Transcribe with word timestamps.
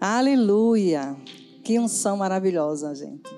Aleluia! 0.00 1.14
Que 1.62 1.78
unção 1.78 2.16
maravilhosa, 2.16 2.94
gente. 2.94 3.30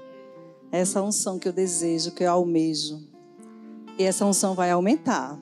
Essa 0.71 1.03
unção 1.03 1.37
que 1.37 1.49
eu 1.49 1.53
desejo, 1.53 2.13
que 2.13 2.23
eu 2.23 2.31
almejo. 2.31 3.03
E 3.99 4.05
essa 4.05 4.25
unção 4.25 4.55
vai 4.55 4.71
aumentar. 4.71 5.37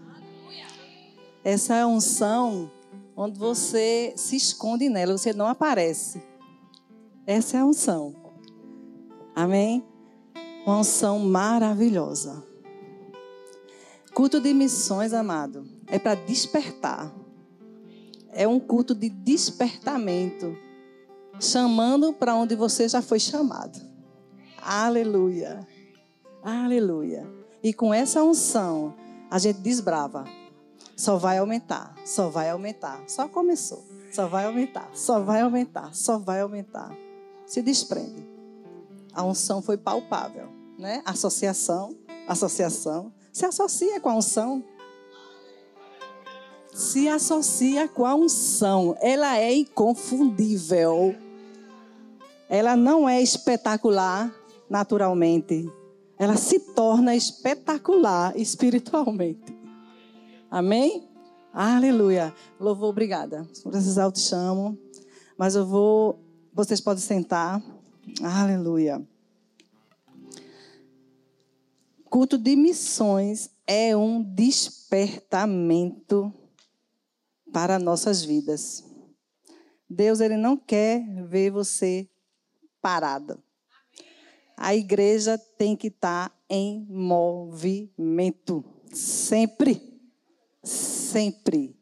Essa 1.45 1.75
é 1.75 1.83
a 1.83 1.87
unção 1.87 2.71
onde 3.15 3.39
você 3.39 4.15
se 4.17 4.35
esconde 4.35 4.89
nela, 4.89 5.19
você 5.19 5.35
não 5.35 5.47
aparece. 5.47 6.23
Essa 7.27 7.59
é 7.59 7.61
a 7.61 7.67
unção. 7.67 8.15
Amém? 9.37 9.85
Uma 10.65 10.79
unção 10.79 11.19
maravilhosa. 11.19 12.43
Culto 14.15 14.41
de 14.41 14.55
missões, 14.55 15.13
amado, 15.13 15.69
é 15.87 15.99
para 15.99 16.15
despertar. 16.15 17.15
É 18.33 18.49
um 18.49 18.59
culto 18.59 18.95
de 18.95 19.11
despertamento, 19.11 20.57
chamando 21.41 22.13
para 22.13 22.35
onde 22.35 22.55
você 22.55 22.89
já 22.89 23.01
foi 23.01 23.19
chamado. 23.19 23.81
Aleluia. 24.63 25.67
Aleluia. 26.43 27.27
E 27.63 27.73
com 27.73 27.93
essa 27.93 28.23
unção, 28.23 28.95
a 29.31 29.39
gente 29.39 29.61
desbrava. 29.61 30.25
Só 30.97 31.17
vai 31.17 31.39
aumentar, 31.39 31.95
só 32.05 32.29
vai 32.29 32.51
aumentar. 32.51 33.03
Só 33.09 33.27
começou. 33.27 33.85
Só 34.13 34.27
vai 34.27 34.45
aumentar, 34.45 34.91
só 34.93 35.21
vai 35.21 35.41
aumentar, 35.41 35.95
só 35.95 36.19
vai 36.19 36.41
aumentar. 36.41 36.95
Se 37.47 37.63
desprende. 37.63 38.29
A 39.13 39.25
unção 39.25 39.63
foi 39.63 39.77
palpável, 39.77 40.49
né? 40.79 41.01
Associação, 41.05 41.97
associação. 42.29 43.13
Se 43.33 43.47
associa 43.47 44.01
com 44.01 44.11
a 44.11 44.17
unção. 44.17 44.65
Se 46.75 47.09
associa 47.09 47.89
com 47.89 48.05
a 48.05 48.15
unção. 48.15 48.97
Ela 49.01 49.39
é 49.39 49.53
inconfundível. 49.55 51.15
Ela 52.51 52.75
não 52.75 53.09
é 53.09 53.23
espetacular 53.23 54.35
naturalmente. 54.69 55.71
Ela 56.19 56.37
se 56.37 56.59
torna 56.75 57.15
espetacular 57.15 58.37
espiritualmente. 58.37 59.57
Amém? 60.51 61.09
Aleluia. 61.53 62.35
Louvor, 62.59 62.89
obrigada. 62.89 63.49
Se 63.55 63.63
precisar, 63.63 64.03
eu 64.03 64.11
te 64.11 64.19
chamo. 64.19 64.77
Mas 65.39 65.55
eu 65.55 65.65
vou. 65.65 66.19
Vocês 66.53 66.81
podem 66.81 67.01
sentar. 67.01 67.63
Aleluia. 68.21 69.01
Culto 72.07 72.37
de 72.37 72.57
missões 72.57 73.49
é 73.65 73.97
um 73.97 74.21
despertamento 74.21 76.35
para 77.53 77.79
nossas 77.79 78.25
vidas. 78.25 78.85
Deus 79.89 80.19
ele 80.19 80.37
não 80.37 80.57
quer 80.57 81.05
ver 81.29 81.53
você 81.53 82.10
parada. 82.81 83.39
A 84.57 84.75
igreja 84.75 85.39
tem 85.57 85.77
que 85.77 85.89
estar 85.89 86.33
em 86.49 86.87
movimento 86.89 88.65
sempre 88.93 89.91
sempre. 91.11 91.77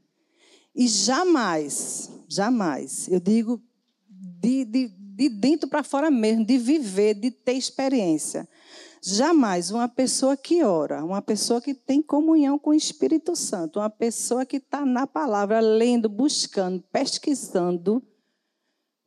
E 0.74 0.86
jamais, 0.88 2.10
jamais, 2.28 3.08
eu 3.08 3.20
digo 3.20 3.60
de, 4.08 4.64
de, 4.64 4.88
de 4.88 5.28
dentro 5.28 5.68
para 5.68 5.82
fora 5.82 6.10
mesmo, 6.10 6.44
de 6.44 6.56
viver, 6.56 7.14
de 7.14 7.30
ter 7.30 7.54
experiência. 7.54 8.48
Jamais 9.02 9.70
uma 9.70 9.88
pessoa 9.88 10.36
que 10.36 10.62
ora, 10.62 11.04
uma 11.04 11.22
pessoa 11.22 11.60
que 11.60 11.74
tem 11.74 12.02
comunhão 12.02 12.58
com 12.58 12.70
o 12.70 12.74
Espírito 12.74 13.36
Santo, 13.36 13.78
uma 13.78 13.90
pessoa 13.90 14.44
que 14.44 14.56
está 14.56 14.84
na 14.84 15.06
palavra, 15.06 15.60
lendo, 15.60 16.08
buscando, 16.08 16.82
pesquisando, 16.92 18.02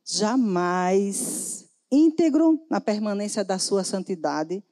jamais, 0.04 1.68
íntegro 1.92 2.64
na 2.68 2.80
permanência 2.80 3.44
da 3.44 3.58
sua 3.58 3.84
santidade, 3.84 4.64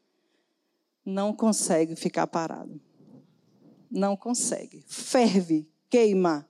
não 1.04 1.32
consegue 1.32 1.94
ficar 1.94 2.26
parado 2.26 2.80
não 3.90 4.16
consegue. 4.16 4.84
Ferve, 4.86 5.68
queima. 5.88 6.48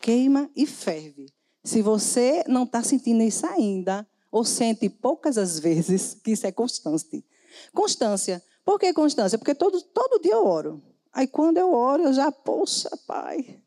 Queima 0.00 0.50
e 0.56 0.66
ferve. 0.66 1.32
Se 1.62 1.80
você 1.80 2.44
não 2.48 2.64
está 2.64 2.82
sentindo 2.82 3.22
isso 3.22 3.46
ainda, 3.46 4.06
ou 4.30 4.44
sente 4.44 4.88
poucas 4.88 5.38
as 5.38 5.58
vezes, 5.58 6.14
que 6.14 6.32
isso 6.32 6.46
é 6.46 6.52
constante. 6.52 7.24
Constância. 7.72 8.42
Por 8.64 8.78
que 8.78 8.92
constância? 8.92 9.38
Porque 9.38 9.54
todo, 9.54 9.80
todo 9.80 10.20
dia 10.20 10.34
eu 10.34 10.44
oro. 10.44 10.82
Aí 11.12 11.26
quando 11.26 11.58
eu 11.58 11.72
oro, 11.72 12.02
eu 12.02 12.12
já, 12.12 12.32
poxa, 12.32 12.90
pai, 13.06 13.60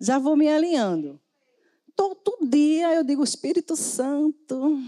já 0.00 0.18
vou 0.18 0.36
me 0.36 0.48
alinhando. 0.48 1.20
Todo 1.94 2.38
dia 2.48 2.94
eu 2.94 3.04
digo, 3.04 3.22
Espírito 3.22 3.76
Santo, 3.76 4.78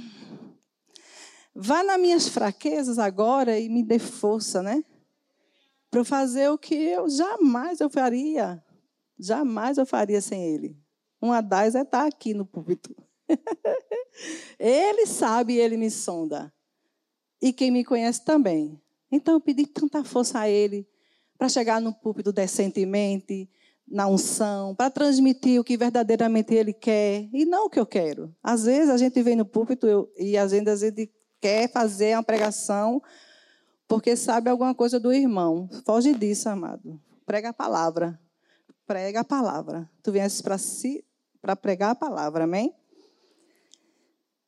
vá 1.54 1.82
nas 1.82 2.00
minhas 2.00 2.28
fraquezas 2.28 2.98
agora 2.98 3.58
e 3.58 3.68
me 3.68 3.82
dê 3.82 3.98
força, 3.98 4.62
né? 4.62 4.84
para 5.92 6.00
eu 6.00 6.04
fazer 6.06 6.48
o 6.48 6.56
que 6.56 6.74
eu 6.74 7.06
jamais 7.06 7.78
eu 7.78 7.90
faria. 7.90 8.64
Jamais 9.18 9.76
eu 9.76 9.84
faria 9.84 10.22
sem 10.22 10.42
ele. 10.42 10.74
Uma 11.20 11.42
das 11.42 11.74
é 11.74 11.82
estar 11.82 12.06
aqui 12.06 12.32
no 12.32 12.46
púlpito. 12.46 12.96
ele 14.58 15.06
sabe, 15.06 15.58
ele 15.58 15.76
me 15.76 15.90
sonda. 15.90 16.50
E 17.42 17.52
quem 17.52 17.70
me 17.70 17.84
conhece 17.84 18.24
também. 18.24 18.80
Então 19.10 19.34
eu 19.34 19.40
pedi 19.40 19.66
tanta 19.66 20.02
força 20.02 20.40
a 20.40 20.48
ele 20.48 20.88
para 21.36 21.50
chegar 21.50 21.78
no 21.78 21.92
púlpito 21.92 22.32
decentemente, 22.32 23.50
na 23.86 24.08
unção, 24.08 24.74
para 24.74 24.90
transmitir 24.90 25.60
o 25.60 25.64
que 25.64 25.76
verdadeiramente 25.76 26.54
ele 26.54 26.72
quer 26.72 27.28
e 27.34 27.44
não 27.44 27.66
o 27.66 27.70
que 27.70 27.78
eu 27.78 27.84
quero. 27.84 28.34
Às 28.42 28.64
vezes 28.64 28.88
a 28.88 28.96
gente 28.96 29.22
vem 29.22 29.36
no 29.36 29.44
púlpito 29.44 29.86
eu, 29.86 30.10
e 30.16 30.38
às 30.38 30.52
vezes 30.52 30.69
a 30.69 30.76
gente 30.88 31.12
quer 31.42 31.70
fazer 31.70 32.16
uma 32.16 32.22
pregação 32.22 33.03
porque 33.88 34.16
sabe 34.16 34.48
alguma 34.48 34.75
coisa 34.75 34.98
do 34.98 35.12
irmão. 35.12 35.69
Foge 35.84 36.14
disso, 36.14 36.48
amado. 36.48 36.98
Prega 37.26 37.50
a 37.50 37.53
palavra. 37.53 38.19
Prega 38.86 39.20
a 39.20 39.25
palavra. 39.25 39.91
Tu 40.02 40.12
viesse 40.12 40.42
para 40.42 40.56
si, 40.56 41.04
para 41.42 41.56
pregar 41.56 41.91
a 41.91 41.94
palavra, 41.94 42.44
amém? 42.44 42.75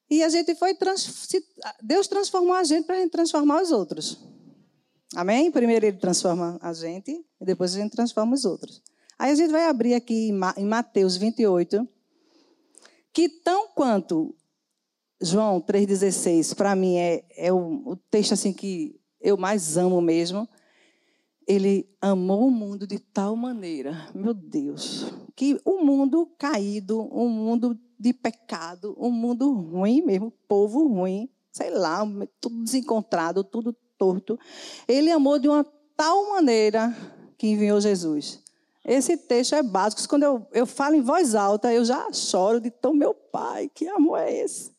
E 0.09 0.23
a 0.23 0.29
gente 0.29 0.55
foi 0.55 0.77
Deus 1.83 2.07
transformou 2.07 2.55
a 2.55 2.63
gente 2.63 2.87
para 2.87 2.97
a 2.97 3.01
gente 3.01 3.11
transformar 3.11 3.61
os 3.61 3.73
outros. 3.73 4.19
Amém? 5.17 5.51
Primeiro 5.51 5.87
ele 5.87 5.99
transforma 5.99 6.59
a 6.63 6.73
gente 6.73 7.25
e 7.41 7.45
depois 7.45 7.75
a 7.75 7.81
gente 7.81 7.93
transforma 7.93 8.35
os 8.35 8.45
outros. 8.45 8.83
Aí 9.19 9.31
a 9.31 9.35
gente 9.35 9.51
vai 9.51 9.65
abrir 9.67 9.95
aqui 9.95 10.31
em 10.57 10.65
Mateus 10.65 11.17
28, 11.17 11.89
que 13.13 13.29
tão 13.29 13.69
quanto 13.69 14.35
João 15.21 15.61
3,16, 15.61 16.55
para 16.55 16.75
mim 16.75 16.97
é, 16.97 17.25
é 17.37 17.53
o, 17.53 17.83
o 17.87 17.97
texto 17.97 18.33
assim 18.33 18.53
que 18.53 19.01
eu 19.21 19.37
mais 19.37 19.77
amo 19.77 20.01
mesmo. 20.01 20.49
Ele 21.47 21.89
amou 22.01 22.47
o 22.47 22.51
mundo 22.51 22.87
de 22.87 22.99
tal 22.99 23.37
maneira, 23.37 24.09
meu 24.15 24.33
Deus, 24.33 25.07
que 25.37 25.61
o 25.65 25.73
um 25.73 25.85
mundo 25.85 26.27
caído, 26.39 27.03
um 27.13 27.29
mundo 27.29 27.79
de 27.99 28.13
pecado, 28.15 28.97
um 28.99 29.11
mundo 29.11 29.53
ruim 29.53 30.03
mesmo, 30.03 30.33
povo 30.49 30.89
ruim, 30.89 31.29
sei 31.53 31.71
lá, 31.71 32.01
tudo 32.41 32.65
desencontrado, 32.65 33.45
tudo 33.45 33.77
torto. 33.99 34.39
Ele 34.89 35.11
amou 35.11 35.39
de 35.39 35.49
uma 35.49 35.65
tal 35.97 36.31
maneira 36.31 36.95
que 37.37 37.47
enviou 37.47 37.81
Jesus. 37.81 38.43
Esse 38.85 39.17
texto 39.17 39.55
é 39.55 39.63
básico. 39.63 40.07
Quando 40.09 40.25
eu, 40.25 40.47
eu 40.53 40.67
falo 40.67 40.95
em 40.95 41.01
voz 41.01 41.35
alta, 41.35 41.73
eu 41.73 41.85
já 41.85 42.13
choro 42.13 42.61
de 42.61 42.71
tão 42.71 42.93
meu 42.93 43.15
pai, 43.15 43.71
que 43.75 43.89
amor 43.89 44.19
é 44.19 44.33
esse? 44.33 44.74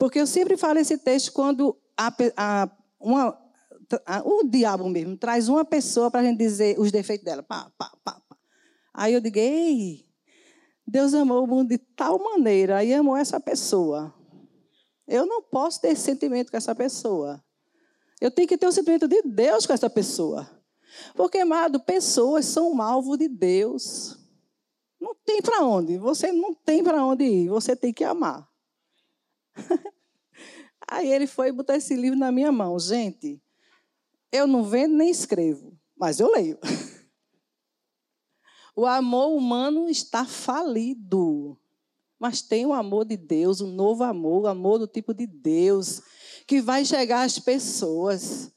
Porque 0.00 0.18
eu 0.18 0.26
sempre 0.26 0.56
falo 0.56 0.78
esse 0.78 0.96
texto 0.96 1.30
quando 1.30 1.78
a, 1.94 2.10
a 2.34 2.70
uma, 2.98 3.38
o 4.24 4.48
diabo 4.48 4.88
mesmo 4.88 5.14
traz 5.14 5.46
uma 5.46 5.62
pessoa 5.62 6.10
para 6.10 6.20
a 6.20 6.24
gente 6.24 6.38
dizer 6.38 6.80
os 6.80 6.90
defeitos 6.90 7.22
dela. 7.22 7.42
Pá, 7.42 7.70
pá, 7.76 7.92
pá, 8.02 8.18
pá. 8.26 8.36
Aí 8.94 9.12
eu 9.12 9.20
digo, 9.20 9.38
ei, 9.38 10.06
Deus 10.86 11.12
amou 11.12 11.44
o 11.44 11.46
mundo 11.46 11.68
de 11.68 11.76
tal 11.76 12.18
maneira 12.18 12.82
e 12.82 12.94
amou 12.94 13.14
essa 13.14 13.38
pessoa. 13.38 14.14
Eu 15.06 15.26
não 15.26 15.42
posso 15.42 15.82
ter 15.82 15.94
sentimento 15.94 16.50
com 16.50 16.56
essa 16.56 16.74
pessoa. 16.74 17.44
Eu 18.18 18.30
tenho 18.30 18.48
que 18.48 18.56
ter 18.56 18.66
o 18.66 18.72
sentimento 18.72 19.06
de 19.06 19.20
Deus 19.20 19.66
com 19.66 19.74
essa 19.74 19.90
pessoa. 19.90 20.48
Porque, 21.14 21.40
amado, 21.40 21.78
pessoas 21.78 22.46
são 22.46 22.72
um 22.72 22.80
alvo 22.80 23.18
de 23.18 23.28
Deus. 23.28 24.16
Não 24.98 25.14
tem 25.14 25.42
para 25.42 25.62
onde. 25.62 25.98
Você 25.98 26.32
não 26.32 26.54
tem 26.54 26.82
para 26.82 27.04
onde 27.04 27.24
ir. 27.24 27.48
Você 27.50 27.76
tem 27.76 27.92
que 27.92 28.02
amar. 28.02 28.49
Aí 30.90 31.12
ele 31.12 31.26
foi 31.26 31.52
botar 31.52 31.76
esse 31.76 31.94
livro 31.94 32.18
na 32.18 32.32
minha 32.32 32.50
mão. 32.50 32.78
Gente, 32.78 33.40
eu 34.32 34.46
não 34.46 34.64
vendo 34.64 34.94
nem 34.94 35.10
escrevo, 35.10 35.78
mas 35.96 36.20
eu 36.20 36.30
leio. 36.30 36.58
O 38.74 38.86
amor 38.86 39.36
humano 39.36 39.90
está 39.90 40.24
falido. 40.24 41.58
Mas 42.18 42.40
tem 42.40 42.64
o 42.64 42.72
amor 42.72 43.04
de 43.04 43.16
Deus, 43.16 43.60
um 43.60 43.70
novo 43.70 44.04
amor, 44.04 44.44
o 44.44 44.46
amor 44.46 44.78
do 44.78 44.86
tipo 44.86 45.12
de 45.12 45.26
Deus, 45.26 46.00
que 46.46 46.62
vai 46.62 46.84
chegar 46.84 47.24
às 47.24 47.38
pessoas, 47.38 48.50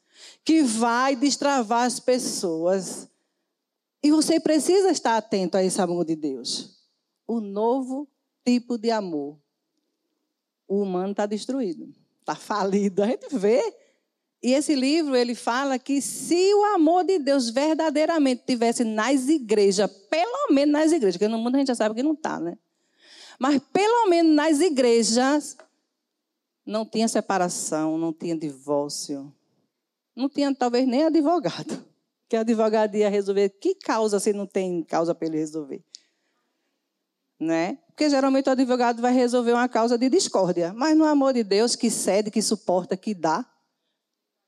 que 0.46 0.64
vai 0.64 1.16
destravar 1.16 1.86
as 1.86 2.00
pessoas. 2.00 3.10
E 4.02 4.12
você 4.12 4.40
precisa 4.40 4.92
estar 4.92 5.18
atento 5.18 5.58
a 5.58 5.64
esse 5.64 5.82
amor 5.82 6.06
de 6.06 6.16
Deus. 6.16 6.78
O 7.28 7.42
novo 7.42 8.08
tipo 8.46 8.78
de 8.78 8.92
amor. 8.92 9.43
O 10.74 10.82
humano 10.82 11.12
está 11.12 11.26
destruído, 11.26 11.94
está 12.20 12.36
falido. 12.36 13.04
A 13.04 13.08
gente 13.08 13.28
vê. 13.38 13.62
E 14.42 14.54
esse 14.54 14.76
livro 14.76 15.16
ele 15.16 15.36
fala 15.36 15.80
que 15.80 16.02
se 16.02 16.54
o 16.54 16.66
amor 16.76 17.06
de 17.06 17.18
Deus 17.18 17.50
verdadeiramente 17.50 18.44
tivesse 18.46 18.84
nas 18.84 19.30
igrejas, 19.30 19.90
pelo 20.10 20.52
menos 20.52 20.74
nas 20.74 20.92
igrejas, 20.92 21.16
porque 21.16 21.30
no 21.30 21.38
mundo 21.38 21.56
a 21.56 21.60
gente 21.60 21.70
já 21.70 21.76
sabe 21.76 21.96
que 21.96 22.04
não 22.04 22.12
está, 22.12 22.40
né? 22.42 22.58
Mas 23.40 23.62
pelo 23.72 24.10
menos 24.10 24.36
nas 24.36 24.60
igrejas 24.60 25.56
não 26.66 26.86
tinha 26.86 27.08
separação, 27.08 27.98
não 27.98 28.12
tinha 28.12 28.36
divórcio, 28.36 29.34
não 30.14 30.28
tinha 30.28 30.54
talvez 30.54 30.88
nem 30.88 31.04
advogado. 31.04 31.84
Que 32.30 32.38
advogado 32.38 32.96
ia 32.96 33.10
resolver 33.12 33.50
que 33.50 33.76
causa 33.76 34.20
se 34.20 34.34
não 34.34 34.48
tem 34.48 34.82
causa 34.82 35.14
para 35.14 35.28
ele 35.28 35.38
resolver? 35.38 35.84
Né? 37.40 37.78
Porque 37.88 38.10
geralmente 38.10 38.48
o 38.48 38.52
advogado 38.52 39.02
vai 39.02 39.14
resolver 39.14 39.52
uma 39.54 39.68
causa 39.68 39.98
de 39.98 40.10
discórdia, 40.10 40.74
mas 40.74 40.98
no 40.98 41.06
amor 41.06 41.34
de 41.34 41.44
Deus 41.44 41.76
que 41.76 41.90
cede, 41.90 42.32
que 42.32 42.42
suporta, 42.42 42.96
que 42.96 43.14
dá, 43.14 43.46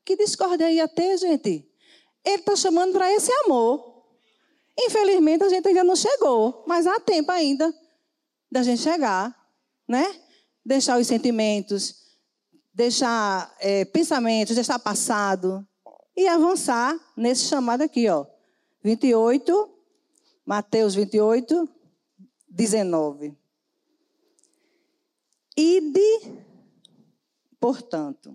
que 0.04 0.16
discórdia 0.16 0.70
ia 0.70 0.86
ter, 0.86 1.18
gente? 1.18 1.68
Ele 2.24 2.36
está 2.36 2.56
chamando 2.56 2.92
para 2.92 3.12
esse 3.12 3.30
amor. 3.44 4.04
Infelizmente 4.78 5.44
a 5.44 5.48
gente 5.48 5.66
ainda 5.66 5.84
não 5.84 5.96
chegou, 5.96 6.64
mas 6.66 6.86
há 6.86 7.00
tempo 7.00 7.30
ainda 7.32 7.74
da 8.50 8.62
gente 8.62 8.82
chegar, 8.82 9.34
né? 9.88 10.04
Deixar 10.64 10.98
os 10.98 11.06
sentimentos, 11.06 12.06
deixar 12.72 13.54
é, 13.58 13.84
pensamentos, 13.84 14.54
deixar 14.54 14.78
passado 14.78 15.66
e 16.16 16.28
avançar 16.28 16.98
nesse 17.16 17.44
chamado 17.44 17.82
aqui, 17.82 18.08
ó. 18.08 18.26
28, 18.82 19.70
Mateus 20.44 20.94
28, 20.94 21.68
19. 22.56 23.36
Ide, 25.56 26.32
portanto. 27.60 28.34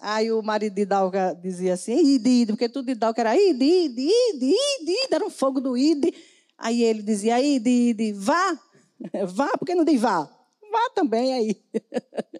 Aí 0.00 0.32
o 0.32 0.42
marido 0.42 0.74
de 0.74 0.84
Dalga 0.84 1.34
dizia 1.34 1.74
assim, 1.74 1.96
ide, 2.14 2.28
ide, 2.28 2.52
porque 2.52 2.68
tudo 2.68 2.86
de 2.86 2.94
Dalga 2.94 3.22
era 3.22 3.36
ide, 3.36 3.64
ide, 3.64 4.02
ide, 4.02 4.46
ide, 4.46 4.92
ide, 4.92 5.14
era 5.14 5.24
um 5.24 5.30
fogo 5.30 5.60
do 5.60 5.76
ide. 5.76 6.12
Aí 6.56 6.82
ele 6.82 7.02
dizia, 7.02 7.40
ide, 7.40 7.70
ide, 7.70 8.12
vá, 8.12 8.58
vá, 9.28 9.50
porque 9.58 9.74
não 9.74 9.84
diz 9.84 10.00
vá? 10.00 10.24
Vá 10.70 10.90
também 10.94 11.32
aí. 11.32 11.62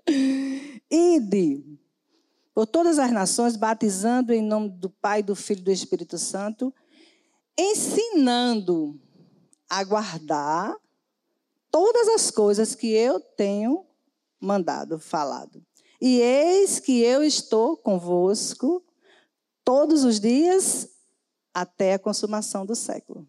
Ide 0.90 1.64
por 2.54 2.66
todas 2.66 2.98
as 2.98 3.10
nações, 3.10 3.56
batizando 3.56 4.32
em 4.32 4.40
nome 4.40 4.70
do 4.70 4.88
Pai, 4.88 5.22
do 5.22 5.34
Filho 5.34 5.60
e 5.60 5.64
do 5.64 5.72
Espírito 5.72 6.16
Santo, 6.18 6.72
ensinando 7.58 9.00
a 9.68 9.82
guardar 9.82 10.76
todas 11.74 12.06
as 12.06 12.30
coisas 12.30 12.76
que 12.76 12.92
eu 12.92 13.18
tenho 13.18 13.84
mandado, 14.40 14.96
falado. 14.96 15.60
E 16.00 16.20
eis 16.20 16.78
que 16.78 17.02
eu 17.02 17.20
estou 17.24 17.76
convosco 17.76 18.80
todos 19.64 20.04
os 20.04 20.20
dias 20.20 20.88
até 21.52 21.94
a 21.94 21.98
consumação 21.98 22.64
do 22.64 22.76
século. 22.76 23.26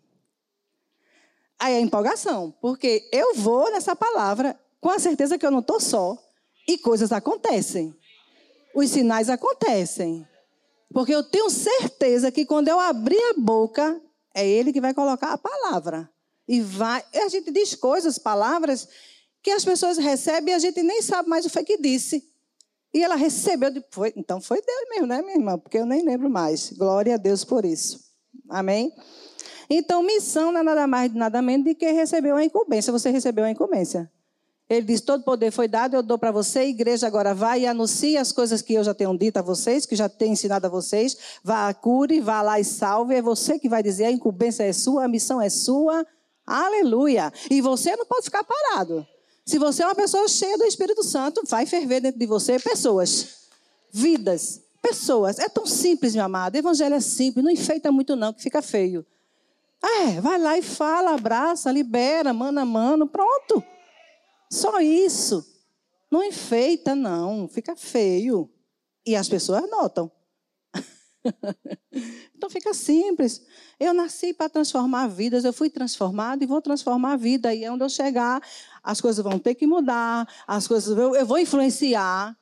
Aí 1.58 1.76
a 1.76 1.80
empolgação, 1.82 2.54
porque 2.62 3.10
eu 3.12 3.34
vou 3.34 3.72
nessa 3.72 3.96
palavra 3.96 4.60
com 4.80 4.92
a 4.92 5.00
certeza 5.00 5.40
que 5.40 5.46
eu 5.48 5.50
não 5.50 5.62
estou 5.62 5.80
só 5.80 6.16
e 6.68 6.78
coisas 6.78 7.12
acontecem. 7.12 7.98
Os 8.76 8.92
sinais 8.92 9.28
acontecem. 9.28 10.24
Porque 10.94 11.16
eu 11.16 11.24
tenho 11.24 11.50
certeza 11.50 12.32
que 12.32 12.46
quando 12.46 12.68
eu 12.68 12.80
abrir 12.80 13.24
a 13.32 13.42
boca, 13.42 14.00
é 14.36 14.48
Ele 14.48 14.72
que 14.72 14.82
vai 14.82 14.94
colocar 14.94 15.34
a 15.34 15.38
palavra. 15.38 16.14
E 16.48 16.62
vai. 16.62 17.04
A 17.14 17.28
gente 17.28 17.52
diz 17.52 17.76
coisas, 17.76 18.18
palavras, 18.18 18.88
que 19.42 19.52
as 19.52 19.66
pessoas 19.66 19.98
recebem 19.98 20.54
e 20.54 20.56
a 20.56 20.60
gente 20.60 20.82
nem 20.82 21.02
sabe 21.02 21.30
mais 21.30 21.46
o 21.46 21.48
que 21.48 21.54
foi 21.54 21.64
que 21.64 21.78
disse. 21.78 22.24
E 22.94 23.04
ela 23.04 23.16
recebeu, 23.16 23.70
foi, 23.92 24.14
então 24.16 24.40
foi 24.40 24.62
Deus 24.62 24.90
mesmo, 24.90 25.08
né, 25.08 25.22
minha 25.22 25.36
irmã? 25.36 25.58
Porque 25.58 25.78
eu 25.78 25.86
nem 25.86 26.04
lembro 26.04 26.30
mais. 26.30 26.72
Glória 26.72 27.16
a 27.16 27.18
Deus 27.18 27.44
por 27.44 27.66
isso. 27.66 28.00
Amém? 28.50 28.94
Então, 29.70 30.04
missão 30.04 30.52
não 30.52 30.62
é 30.62 30.64
nada 30.64 30.88
mais, 30.88 31.14
nada 31.14 31.42
menos 31.42 31.66
de 31.66 31.76
que 31.76 31.92
recebeu 31.92 32.36
a 32.36 32.44
incumbência. 32.44 32.94
Você 32.94 33.10
recebeu 33.10 33.44
a 33.44 33.52
incumbência. 33.52 34.10
Ele 34.70 34.86
diz: 34.86 35.02
Todo 35.02 35.24
poder 35.24 35.52
foi 35.52 35.68
dado, 35.68 35.96
eu 35.96 36.04
dou 36.04 36.18
para 36.18 36.32
você. 36.32 36.60
A 36.60 36.66
igreja 36.66 37.06
agora 37.06 37.34
vai 37.34 37.62
e 37.62 37.68
anuncie 37.68 38.18
as 38.18 38.32
coisas 38.32 38.62
que 38.62 38.74
eu 38.74 38.84
já 38.84 38.94
tenho 38.94 39.16
dito 39.18 39.38
a 39.38 39.42
vocês, 39.42 39.86
que 39.86 39.96
já 39.96 40.10
tenho 40.10 40.34
ensinado 40.34 40.66
a 40.66 40.70
vocês. 40.70 41.18
Vá, 41.44 41.74
cure, 41.74 42.20
vá 42.22 42.42
lá 42.42 42.60
e 42.60 42.64
salve. 42.64 43.16
É 43.16 43.22
você 43.22 43.60
que 43.60 43.70
vai 43.70 43.84
dizer: 43.84 44.06
a 44.06 44.12
incumbência 44.12 44.64
é 44.64 44.74
sua, 44.74 45.06
a 45.06 45.08
missão 45.08 45.42
é 45.42 45.50
sua. 45.50 46.06
Aleluia. 46.46 47.32
E 47.50 47.62
você 47.62 47.96
não 47.96 48.06
pode 48.06 48.26
ficar 48.26 48.44
parado. 48.44 49.06
Se 49.46 49.60
você 49.60 49.84
é 49.84 49.86
uma 49.86 49.96
pessoa 49.96 50.28
cheia 50.28 50.58
do 50.58 50.66
Espírito 50.66 51.04
Santo, 51.04 51.44
vai 51.46 51.66
ferver 51.66 52.02
dentro 52.02 52.20
de 52.20 52.26
você 52.26 52.60
pessoas, 52.60 53.48
vidas, 53.92 54.62
pessoas. 54.82 55.38
É 55.40 55.48
tão 55.48 55.66
simples, 55.66 56.16
meu 56.16 56.26
amado. 56.26 56.56
O 56.56 56.58
evangelho 56.58 56.96
é 56.96 57.00
simples, 57.00 57.44
não 57.44 57.52
enfeita 57.52 57.92
muito, 57.92 58.16
não, 58.16 58.34
que 58.34 58.42
fica 58.42 58.62
feio. 58.62 59.06
É, 59.84 60.20
vai 60.20 60.40
lá 60.40 60.58
e 60.58 60.64
fala, 60.64 61.14
abraça, 61.14 61.72
libera, 61.72 62.34
mano 62.34 62.60
a 62.60 62.66
mano, 62.66 63.08
pronto. 63.08 63.64
Só 64.50 64.80
isso. 64.80 65.46
Não 66.12 66.24
enfeita, 66.24 66.96
não. 66.96 67.48
Fica 67.48 67.76
feio. 67.76 68.50
E 69.06 69.16
as 69.16 69.30
pessoas 69.30 69.70
notam. 69.70 70.12
então 72.36 72.50
fica 72.50 72.74
simples. 72.74 73.42
Eu 73.80 73.94
nasci 73.94 74.34
para 74.34 74.50
transformar 74.50 75.08
vidas, 75.08 75.44
eu 75.44 75.54
fui 75.54 75.70
transformado 75.70 76.44
e 76.44 76.46
vou 76.46 76.62
transformar 76.62 77.14
a 77.14 77.18
vida. 77.18 77.54
E 77.54 77.68
onde 77.70 77.84
eu 77.84 77.90
chegar, 77.90 78.42
as 78.84 79.02
coisas 79.02 79.24
vão 79.24 79.40
ter 79.40 79.56
que 79.56 79.68
mudar, 79.68 80.28
as 80.48 80.68
coisas 80.68 80.98
eu 80.98 81.26
vou 81.26 81.40
influenciar. 81.40 82.38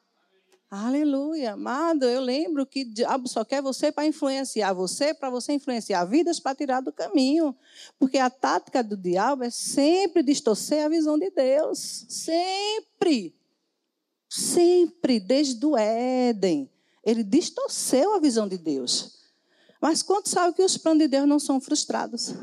Aleluia, 0.76 1.54
amado. 1.54 2.04
Eu 2.04 2.20
lembro 2.20 2.66
que 2.66 2.82
o 2.82 2.94
diabo 2.94 3.28
só 3.28 3.46
quer 3.46 3.62
você 3.62 3.92
para 3.92 4.08
influenciar 4.08 4.74
você, 4.74 5.14
para 5.14 5.30
você 5.30 5.54
influenciar 5.54 6.04
vidas 6.06 6.40
para 6.40 6.56
tirar 6.56 6.82
do 6.82 6.92
caminho. 6.92 7.56
Porque 8.00 8.18
a 8.18 8.28
tática 8.28 8.84
do 8.84 8.98
diabo 8.98 9.44
é 9.44 9.52
sempre 9.52 10.24
distorcer 10.24 10.84
a 10.84 10.90
visão 10.90 11.16
de 11.16 11.30
Deus. 11.30 12.08
Sempre. 12.10 13.36
Sempre, 14.28 15.20
desde 15.20 15.64
o 15.64 15.78
Éden. 15.78 16.73
Ele 17.04 17.24
distorceu 17.24 18.14
a 18.16 18.20
visão 18.20 18.48
de 18.48 18.58
Deus. 18.58 19.20
Mas 19.82 20.02
quanto 20.02 20.30
sabe 20.30 20.56
que 20.56 20.64
os 20.64 20.78
planos 20.78 21.04
de 21.04 21.08
Deus 21.10 21.28
não 21.28 21.40
são 21.40 21.60
frustrados? 21.60 22.34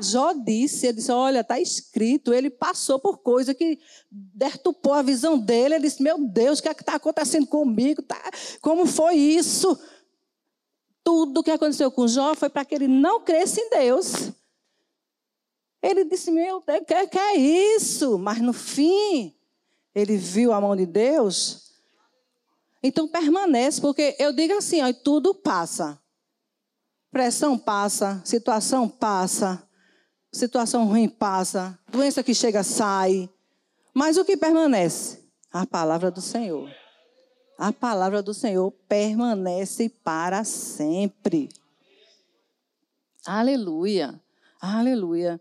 Jó 0.00 0.32
disse, 0.32 0.86
ele 0.86 0.98
disse, 0.98 1.10
olha, 1.10 1.40
está 1.40 1.60
escrito, 1.60 2.32
ele 2.32 2.50
passou 2.50 2.98
por 2.98 3.18
coisa 3.18 3.54
que 3.54 3.78
dertupou 4.10 4.92
a 4.92 5.02
visão 5.02 5.38
dele, 5.38 5.74
ele 5.74 5.84
disse, 5.84 6.02
meu 6.02 6.18
Deus, 6.18 6.58
o 6.58 6.62
que 6.62 6.68
é 6.68 6.72
está 6.72 6.94
acontecendo 6.94 7.46
comigo? 7.46 8.02
Tá? 8.02 8.20
Como 8.60 8.86
foi 8.86 9.14
isso? 9.14 9.78
Tudo 11.02 11.42
que 11.42 11.50
aconteceu 11.50 11.90
com 11.90 12.06
Jó 12.06 12.34
foi 12.34 12.48
para 12.48 12.64
que 12.64 12.74
ele 12.74 12.88
não 12.88 13.20
cresça 13.20 13.60
em 13.60 13.70
Deus. 13.70 14.32
Ele 15.82 16.04
disse, 16.04 16.30
meu 16.30 16.62
Deus, 16.66 16.80
o 16.80 16.84
que, 16.84 17.06
que 17.06 17.18
é 17.18 17.36
isso? 17.36 18.18
Mas 18.18 18.40
no 18.40 18.52
fim, 18.52 19.34
ele 19.94 20.16
viu 20.16 20.52
a 20.52 20.60
mão 20.60 20.76
de 20.76 20.86
Deus. 20.86 21.67
Então 22.82 23.08
permanece, 23.08 23.80
porque 23.80 24.16
eu 24.18 24.32
digo 24.32 24.54
assim, 24.54 24.82
ó, 24.82 24.92
tudo 24.92 25.34
passa. 25.34 26.00
Pressão 27.10 27.58
passa, 27.58 28.22
situação 28.24 28.88
passa, 28.88 29.62
situação 30.30 30.86
ruim 30.86 31.08
passa, 31.08 31.78
doença 31.90 32.22
que 32.22 32.34
chega 32.34 32.62
sai. 32.62 33.28
Mas 33.94 34.16
o 34.16 34.24
que 34.24 34.36
permanece? 34.36 35.18
A 35.50 35.66
palavra 35.66 36.10
do 36.10 36.20
Senhor. 36.20 36.70
A 37.58 37.72
palavra 37.72 38.22
do 38.22 38.32
Senhor 38.32 38.70
permanece 38.88 39.88
para 39.88 40.44
sempre. 40.44 41.48
Aleluia. 43.26 44.20
Aleluia. 44.60 45.40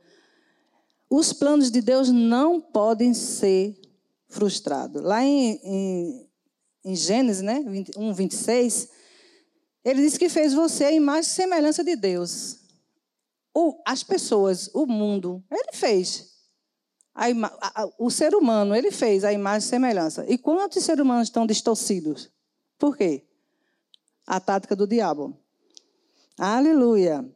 Os 1.09 1.31
planos 1.31 1.69
de 1.69 1.81
Deus 1.81 2.09
não 2.09 2.59
podem 2.59 3.13
ser 3.13 3.79
frustrados. 4.27 5.01
Lá 5.03 5.23
em, 5.23 5.59
em, 5.63 6.26
em 6.87 6.95
Gênesis, 6.95 7.41
né, 7.41 7.63
1, 7.95 8.13
26, 8.13 8.89
ele 9.83 10.01
diz 10.01 10.17
que 10.17 10.29
fez 10.29 10.53
você 10.53 10.85
a 10.85 10.91
imagem 10.91 11.29
e 11.29 11.33
semelhança 11.33 11.83
de 11.83 11.95
Deus 11.95 12.67
o, 13.57 13.81
as 13.83 14.03
pessoas, 14.03 14.69
o 14.71 14.85
mundo, 14.85 15.43
ele 15.49 15.71
fez. 15.73 16.31
A, 17.15 17.25
a, 17.59 17.89
o 17.97 18.11
ser 18.11 18.35
humano, 18.35 18.75
ele 18.75 18.91
fez 18.91 19.23
a 19.23 19.33
imagem 19.33 19.65
e 19.65 19.69
semelhança. 19.69 20.23
E 20.27 20.37
quantos 20.37 20.83
seres 20.83 21.03
humanos 21.03 21.27
estão 21.27 21.47
distorcidos? 21.47 22.29
Por 22.77 22.95
quê? 22.95 23.25
A 24.27 24.39
tática 24.39 24.75
do 24.75 24.85
diabo. 24.85 25.35
Aleluia. 26.37 27.27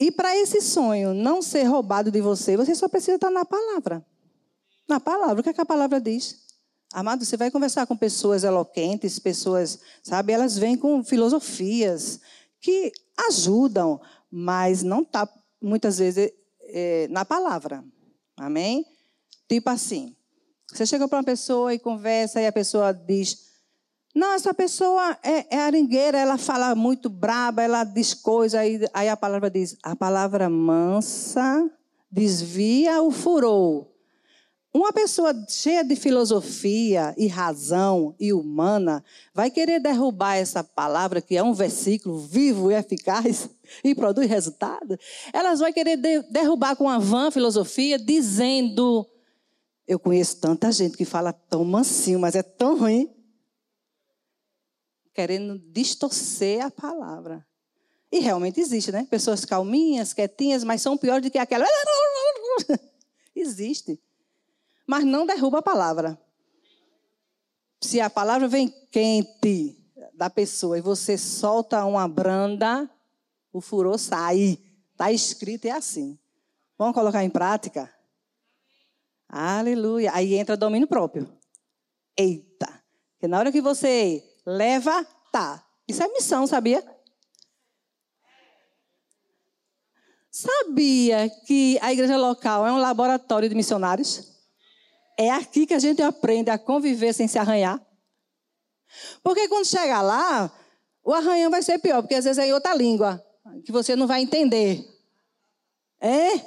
E 0.00 0.10
para 0.10 0.36
esse 0.36 0.60
sonho 0.60 1.14
não 1.14 1.40
ser 1.40 1.62
roubado 1.62 2.10
de 2.10 2.20
você, 2.20 2.56
você 2.56 2.74
só 2.74 2.88
precisa 2.88 3.14
estar 3.14 3.30
na 3.30 3.44
palavra. 3.44 4.04
Na 4.88 4.98
palavra. 4.98 5.40
O 5.40 5.42
que, 5.44 5.50
é 5.50 5.52
que 5.52 5.60
a 5.60 5.66
palavra 5.66 6.00
diz? 6.00 6.48
Amado, 6.92 7.24
você 7.24 7.36
vai 7.36 7.50
conversar 7.50 7.86
com 7.86 7.96
pessoas 7.96 8.42
eloquentes, 8.42 9.18
pessoas, 9.18 9.78
sabe, 10.02 10.32
elas 10.32 10.58
vêm 10.58 10.76
com 10.76 11.04
filosofias, 11.04 12.20
que 12.60 12.92
ajudam, 13.28 14.00
mas 14.30 14.82
não 14.82 15.02
está 15.02 15.28
muitas 15.62 15.98
vezes 15.98 16.32
é, 16.62 17.06
na 17.08 17.24
palavra. 17.24 17.84
Amém? 18.36 18.84
Tipo 19.48 19.70
assim, 19.70 20.16
Você 20.72 20.86
chega 20.86 21.08
para 21.08 21.18
uma 21.18 21.24
pessoa 21.24 21.74
e 21.74 21.78
conversa 21.78 22.40
e 22.40 22.46
a 22.46 22.52
pessoa 22.52 22.92
diz: 22.92 23.46
Não, 24.14 24.32
essa 24.32 24.54
pessoa 24.54 25.18
é, 25.22 25.56
é 25.56 25.60
aringueira, 25.60 26.18
ela 26.18 26.38
fala 26.38 26.74
muito 26.74 27.08
braba, 27.08 27.62
ela 27.62 27.82
diz 27.84 28.14
coisa. 28.14 28.60
Aí, 28.60 28.80
aí 28.94 29.08
a 29.08 29.16
palavra 29.16 29.50
diz: 29.50 29.76
A 29.82 29.96
palavra 29.96 30.48
mansa 30.48 31.68
desvia 32.10 33.02
o 33.02 33.10
furor. 33.10 33.88
Uma 34.72 34.92
pessoa 34.92 35.34
cheia 35.48 35.82
de 35.82 35.96
filosofia 35.96 37.12
e 37.18 37.26
razão 37.26 38.14
e 38.20 38.32
humana 38.32 39.04
vai 39.34 39.50
querer 39.50 39.80
derrubar 39.80 40.36
essa 40.36 40.62
palavra, 40.62 41.20
que 41.20 41.36
é 41.36 41.42
um 41.42 41.52
versículo 41.52 42.20
vivo 42.20 42.70
e 42.70 42.74
eficaz 42.74 43.48
e 43.82 43.94
produz 43.96 44.28
resultado. 44.28 44.96
Elas 45.32 45.58
vão 45.58 45.72
querer 45.72 45.96
derrubar 46.30 46.76
com 46.76 46.88
a 46.88 46.98
vã 46.98 47.32
filosofia, 47.32 47.98
dizendo 47.98 49.04
eu 49.90 49.98
conheço 49.98 50.40
tanta 50.40 50.70
gente 50.70 50.96
que 50.96 51.04
fala 51.04 51.32
tão 51.32 51.64
mansinho, 51.64 52.20
mas 52.20 52.36
é 52.36 52.44
tão 52.44 52.78
ruim. 52.78 53.12
Querendo 55.12 55.58
distorcer 55.58 56.64
a 56.64 56.70
palavra. 56.70 57.44
E 58.12 58.20
realmente 58.20 58.60
existe, 58.60 58.92
né? 58.92 59.04
Pessoas 59.10 59.44
calminhas, 59.44 60.12
quietinhas, 60.12 60.62
mas 60.62 60.80
são 60.80 60.96
piores 60.96 61.24
do 61.24 61.30
que 61.30 61.38
aquela. 61.38 61.66
existe. 63.34 64.00
Mas 64.90 65.04
não 65.04 65.24
derruba 65.24 65.60
a 65.60 65.62
palavra. 65.62 66.20
Se 67.80 68.00
a 68.00 68.10
palavra 68.10 68.48
vem 68.48 68.68
quente 68.90 69.78
da 70.14 70.28
pessoa 70.28 70.76
e 70.76 70.80
você 70.80 71.16
solta 71.16 71.84
uma 71.84 72.08
branda, 72.08 72.90
o 73.52 73.60
furor 73.60 73.96
sai. 74.00 74.58
Está 74.90 75.12
escrito 75.12 75.66
é 75.66 75.70
assim. 75.70 76.18
Vamos 76.76 76.92
colocar 76.92 77.22
em 77.22 77.30
prática? 77.30 77.88
Aleluia. 79.28 80.10
Aí 80.12 80.34
entra 80.34 80.56
domínio 80.56 80.88
próprio. 80.88 81.32
Eita. 82.16 82.82
Porque 83.12 83.28
na 83.28 83.38
hora 83.38 83.52
que 83.52 83.60
você 83.60 84.28
leva, 84.44 85.06
tá. 85.30 85.64
Isso 85.86 86.02
é 86.02 86.08
missão, 86.08 86.48
sabia? 86.48 86.84
Sabia 90.32 91.30
que 91.46 91.78
a 91.80 91.92
igreja 91.92 92.16
local 92.16 92.66
é 92.66 92.72
um 92.72 92.78
laboratório 92.78 93.48
de 93.48 93.54
missionários? 93.54 94.29
É 95.20 95.30
aqui 95.30 95.66
que 95.66 95.74
a 95.74 95.78
gente 95.78 96.00
aprende 96.00 96.48
a 96.48 96.58
conviver 96.58 97.12
sem 97.12 97.28
se 97.28 97.38
arranhar. 97.38 97.78
Porque 99.22 99.48
quando 99.48 99.66
chegar 99.66 100.00
lá, 100.00 100.50
o 101.04 101.12
arranhão 101.12 101.50
vai 101.50 101.60
ser 101.60 101.78
pior, 101.78 102.00
porque 102.00 102.14
às 102.14 102.24
vezes 102.24 102.38
é 102.38 102.46
em 102.46 102.54
outra 102.54 102.74
língua, 102.74 103.22
que 103.62 103.70
você 103.70 103.94
não 103.94 104.06
vai 104.06 104.22
entender. 104.22 104.82
É? 106.00 106.38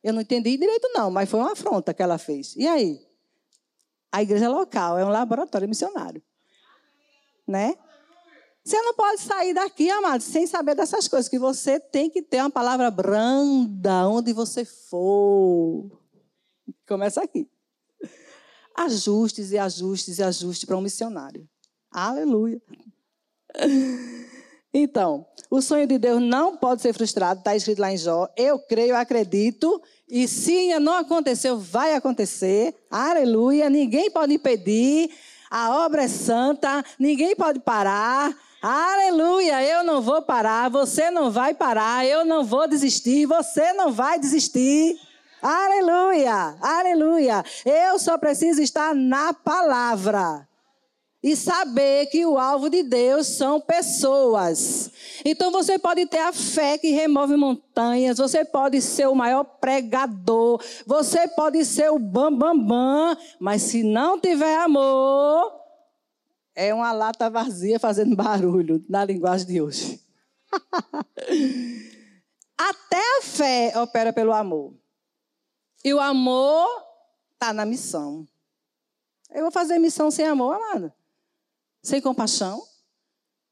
Eu 0.00 0.12
não 0.12 0.20
entendi 0.20 0.56
direito, 0.56 0.88
não, 0.94 1.10
mas 1.10 1.28
foi 1.28 1.40
uma 1.40 1.50
afronta 1.50 1.92
que 1.92 2.04
ela 2.04 2.16
fez. 2.16 2.54
E 2.54 2.68
aí? 2.68 3.04
A 4.12 4.22
igreja 4.22 4.48
local 4.48 4.96
é 4.96 5.04
um 5.04 5.08
laboratório 5.08 5.68
missionário. 5.68 6.22
Né? 7.44 7.76
Você 8.64 8.80
não 8.80 8.94
pode 8.94 9.22
sair 9.22 9.54
daqui, 9.54 9.90
amado, 9.90 10.20
sem 10.20 10.46
saber 10.46 10.76
dessas 10.76 11.08
coisas, 11.08 11.28
que 11.28 11.36
você 11.36 11.80
tem 11.80 12.08
que 12.08 12.22
ter 12.22 12.42
uma 12.42 12.50
palavra 12.50 12.92
branda 12.92 14.08
onde 14.08 14.32
você 14.32 14.64
for. 14.64 16.00
Começa 16.86 17.20
aqui. 17.20 17.50
Ajustes 18.74 19.52
e 19.52 19.58
ajustes 19.58 20.18
e 20.18 20.22
ajustes 20.22 20.64
para 20.64 20.76
um 20.76 20.80
missionário. 20.80 21.48
Aleluia. 21.90 22.60
Então, 24.76 25.24
o 25.48 25.62
sonho 25.62 25.86
de 25.86 25.98
Deus 25.98 26.20
não 26.20 26.56
pode 26.56 26.82
ser 26.82 26.92
frustrado, 26.92 27.38
está 27.38 27.54
escrito 27.54 27.78
lá 27.78 27.92
em 27.92 27.96
Jó. 27.96 28.28
Eu 28.36 28.58
creio, 28.58 28.96
acredito, 28.96 29.80
e 30.08 30.26
se 30.26 30.76
não 30.80 30.94
aconteceu, 30.94 31.56
vai 31.56 31.94
acontecer. 31.94 32.74
Aleluia, 32.90 33.70
ninguém 33.70 34.10
pode 34.10 34.34
impedir. 34.34 35.10
A 35.48 35.84
obra 35.86 36.02
é 36.02 36.08
santa, 36.08 36.84
ninguém 36.98 37.36
pode 37.36 37.60
parar. 37.60 38.36
Aleluia, 38.60 39.62
eu 39.62 39.84
não 39.84 40.02
vou 40.02 40.22
parar, 40.22 40.68
você 40.68 41.08
não 41.08 41.30
vai 41.30 41.54
parar, 41.54 42.04
eu 42.04 42.24
não 42.24 42.42
vou 42.42 42.66
desistir, 42.66 43.26
você 43.26 43.72
não 43.74 43.92
vai 43.92 44.18
desistir. 44.18 44.98
Aleluia, 45.46 46.56
aleluia. 46.58 47.44
Eu 47.66 47.98
só 47.98 48.16
preciso 48.16 48.62
estar 48.62 48.94
na 48.94 49.34
palavra 49.34 50.48
e 51.22 51.36
saber 51.36 52.06
que 52.06 52.24
o 52.24 52.38
alvo 52.38 52.70
de 52.70 52.82
Deus 52.82 53.26
são 53.26 53.60
pessoas. 53.60 54.90
Então 55.22 55.52
você 55.52 55.78
pode 55.78 56.06
ter 56.06 56.20
a 56.20 56.32
fé 56.32 56.78
que 56.78 56.92
remove 56.92 57.36
montanhas, 57.36 58.16
você 58.16 58.42
pode 58.42 58.80
ser 58.80 59.06
o 59.06 59.14
maior 59.14 59.44
pregador, 59.44 60.64
você 60.86 61.28
pode 61.28 61.62
ser 61.66 61.90
o 61.90 61.98
bam 61.98 62.34
bam 62.34 62.58
bam, 62.58 63.14
mas 63.38 63.60
se 63.60 63.82
não 63.82 64.18
tiver 64.18 64.56
amor, 64.56 65.52
é 66.54 66.72
uma 66.72 66.90
lata 66.90 67.28
vazia 67.28 67.78
fazendo 67.78 68.16
barulho 68.16 68.82
na 68.88 69.04
linguagem 69.04 69.46
de 69.46 69.60
hoje. 69.60 70.00
Até 72.56 73.18
a 73.18 73.22
fé 73.22 73.74
opera 73.76 74.10
pelo 74.10 74.32
amor. 74.32 74.72
E 75.84 75.92
o 75.92 76.00
amor 76.00 76.66
está 77.34 77.52
na 77.52 77.66
missão. 77.66 78.26
Eu 79.30 79.42
vou 79.42 79.52
fazer 79.52 79.78
missão 79.78 80.10
sem 80.10 80.26
amor, 80.26 80.54
amado 80.54 80.92
sem 81.84 82.00
compaixão? 82.00 82.62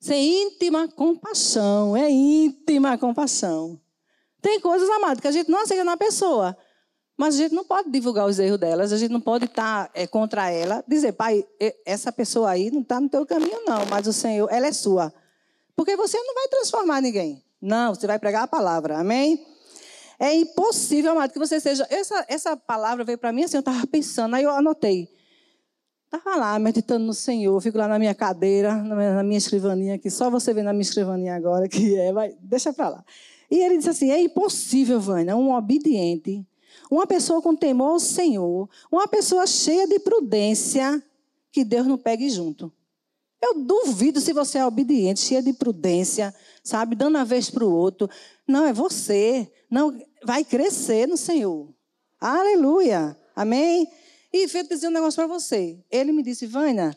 Sem 0.01 0.45
íntima 0.45 0.89
compaixão. 0.89 1.97
É 1.97 2.11
íntima 2.11 2.97
compaixão. 2.99 3.79
Tem 4.41 4.59
coisas, 4.59 4.89
amado, 4.89 5.21
que 5.21 5.29
a 5.29 5.33
gente 5.33 5.49
não 5.49 5.61
aceita 5.61 5.85
na 5.85 5.97
pessoa. 5.97 6.57
Mas 7.17 7.35
a 7.35 7.39
gente 7.39 7.55
não 7.55 7.63
pode 7.63 7.91
divulgar 7.91 8.27
os 8.27 8.39
erros 8.39 8.59
delas, 8.59 8.93
a 8.93 8.97
gente 8.97 9.13
não 9.13 9.21
pode 9.21 9.45
estar 9.45 9.91
é, 9.95 10.07
contra 10.07 10.51
ela, 10.51 10.83
dizer, 10.89 11.13
pai, 11.13 11.47
essa 11.85 12.11
pessoa 12.11 12.51
aí 12.51 12.71
não 12.71 12.81
está 12.81 12.99
no 12.99 13.09
teu 13.09 13.25
caminho, 13.27 13.61
não, 13.67 13.85
mas 13.87 14.07
o 14.07 14.13
Senhor, 14.13 14.49
ela 14.51 14.67
é 14.67 14.73
sua. 14.73 15.13
Porque 15.77 15.95
você 15.95 16.19
não 16.19 16.35
vai 16.35 16.49
transformar 16.49 17.01
ninguém. 17.03 17.45
Não, 17.61 17.95
você 17.95 18.07
vai 18.07 18.19
pregar 18.19 18.45
a 18.45 18.49
palavra, 18.49 18.99
amém? 18.99 19.47
É 20.23 20.33
impossível, 20.37 21.11
amado, 21.11 21.33
que 21.33 21.39
você 21.41 21.59
seja. 21.59 21.85
Essa, 21.91 22.25
essa 22.29 22.57
palavra 22.57 23.03
veio 23.03 23.19
para 23.19 23.33
mim 23.33 23.43
assim, 23.43 23.57
eu 23.57 23.61
estava 23.61 23.85
pensando, 23.89 24.37
aí 24.37 24.45
eu 24.45 24.53
anotei. 24.53 25.09
Estava 26.05 26.37
lá 26.37 26.57
meditando 26.61 27.05
no 27.05 27.13
Senhor, 27.13 27.61
fico 27.61 27.77
lá 27.77 27.89
na 27.89 27.99
minha 27.99 28.15
cadeira, 28.15 28.73
na 28.77 29.25
minha 29.25 29.39
escrivaninha, 29.39 29.99
que 29.99 30.09
só 30.09 30.31
você 30.31 30.55
vê 30.55 30.63
na 30.63 30.73
minha 30.73 30.83
escrivaninha 30.83 31.35
agora, 31.35 31.69
que 31.69 31.97
é, 31.97 32.13
vai, 32.13 32.37
deixa 32.41 32.73
para 32.73 32.89
lá. 32.91 33.05
E 33.51 33.57
ele 33.57 33.79
disse 33.79 33.91
assim: 33.91 34.13
é 34.13 34.21
impossível, 34.21 35.01
Vânia, 35.01 35.35
um 35.35 35.53
obediente, 35.53 36.47
uma 36.89 37.05
pessoa 37.05 37.43
com 37.43 37.57
temor 37.57 37.91
ao 37.95 37.99
Senhor, 37.99 38.71
uma 38.93 39.09
pessoa 39.09 39.45
cheia 39.45 39.89
de 39.89 39.99
prudência, 39.99 41.03
que 41.51 41.65
Deus 41.65 41.85
não 41.85 41.99
pegue 41.99 42.31
junto. 42.31 42.73
Eu 43.43 43.55
duvido 43.55 44.21
se 44.21 44.33
você 44.33 44.59
é 44.59 44.65
obediente, 44.65 45.19
cheia 45.19 45.43
de 45.43 45.53
prudência, 45.53 46.33
sabe, 46.63 46.95
dando 46.95 47.19
a 47.19 47.25
vez 47.25 47.51
para 47.51 47.65
o 47.65 47.75
outro. 47.75 48.09
Não, 48.53 48.67
é 48.67 48.73
você. 48.73 49.51
Não, 49.71 49.99
vai 50.23 50.45
crescer 50.45 51.09
no 51.09 51.17
Senhor. 51.17 51.73
Aleluia. 52.21 53.19
Amém? 53.35 53.91
E 54.31 54.47
vou 54.47 54.63
dizer 54.65 54.89
um 54.89 54.93
negócio 54.93 55.17
para 55.17 55.27
você. 55.27 55.83
Ele 55.91 56.13
me 56.13 56.23
disse, 56.23 56.47
Vânia, 56.47 56.95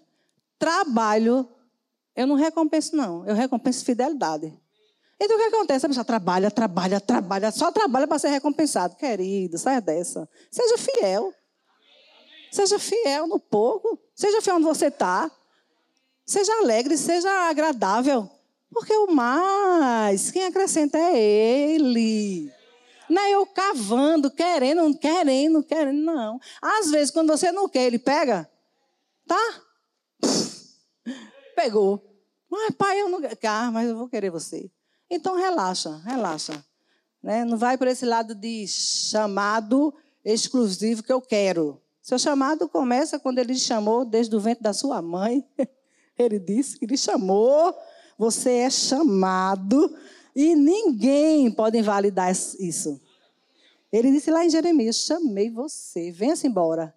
trabalho, 0.60 1.48
eu 2.14 2.28
não 2.28 2.36
recompenso, 2.36 2.94
não. 2.94 3.26
Eu 3.26 3.34
recompenso 3.34 3.86
fidelidade. 3.86 4.54
Então 5.18 5.38
o 5.38 5.40
que 5.40 5.46
acontece? 5.46 5.86
A 5.86 5.90
pessoa 5.90 6.04
trabalha, 6.04 6.52
trabalha, 6.52 7.00
trabalha, 7.00 7.50
só 7.52 7.72
trabalha 7.72 8.06
para 8.06 8.20
ser 8.20 8.28
recompensado. 8.28 8.98
Querido, 8.98 9.58
saia 9.58 9.80
dessa. 9.80 10.28
Seja 10.52 10.78
fiel. 10.78 11.34
Seja 12.52 12.78
fiel 12.78 13.28
no 13.28 13.40
pouco. 13.40 13.98
Seja 14.14 14.42
fiel 14.42 14.58
onde 14.58 14.66
você 14.66 14.88
está. 14.88 15.32
Seja 16.26 16.52
alegre, 16.60 16.98
seja 16.98 17.32
agradável. 17.50 18.30
Porque 18.76 18.94
o 18.94 19.08
mais, 19.08 20.32
quem 20.32 20.44
acrescenta 20.44 20.98
é 20.98 21.18
Ele. 21.18 22.52
Não 23.10 23.22
é 23.22 23.32
eu 23.32 23.46
cavando, 23.46 24.30
querendo, 24.30 24.94
querendo, 24.98 25.64
querendo, 25.64 26.04
não. 26.04 26.42
Às 26.62 26.92
vezes, 26.92 27.10
quando 27.10 27.30
você 27.30 27.54
não 27.54 27.70
quer, 27.70 27.86
ele 27.86 27.98
pega. 27.98 28.50
Tá? 29.26 29.62
Pegou. 31.56 32.04
Mas, 32.52 32.76
pai, 32.76 33.00
eu 33.00 33.08
não 33.08 33.22
quero. 33.22 33.38
Ah, 33.46 33.72
mas 33.72 33.88
eu 33.88 33.96
vou 33.96 34.10
querer 34.10 34.30
você. 34.30 34.70
Então, 35.10 35.38
relaxa, 35.38 36.02
relaxa. 36.04 36.66
Né? 37.24 37.46
Não 37.46 37.58
vai 37.58 37.78
por 37.78 37.88
esse 37.88 38.06
lado 38.06 38.36
de 38.36 38.68
chamado 38.68 39.94
exclusivo 40.26 41.02
que 41.02 41.14
eu 41.14 41.22
quero. 41.22 41.82
Seu 42.02 42.20
chamado 42.20 42.68
começa 42.68 43.18
quando 43.20 43.40
ele 43.40 43.56
chamou 43.56 44.04
desde 44.04 44.36
o 44.36 44.40
ventre 44.40 44.64
da 44.64 44.74
sua 44.74 45.02
mãe. 45.02 45.48
Ele 46.18 46.40
disse 46.40 46.80
que 46.80 46.86
lhe 46.86 46.98
chamou. 46.98 47.76
Você 48.18 48.52
é 48.52 48.70
chamado 48.70 49.96
e 50.36 50.56
ninguém 50.56 51.52
pode 51.52 51.78
invalidar 51.78 52.32
isso. 52.32 53.02
Ele 53.92 54.12
disse 54.12 54.30
lá 54.30 54.46
em 54.46 54.50
Jeremias: 54.50 54.98
chamei 54.98 55.50
você, 55.50 56.12
venha-se 56.12 56.48
embora. 56.48 56.94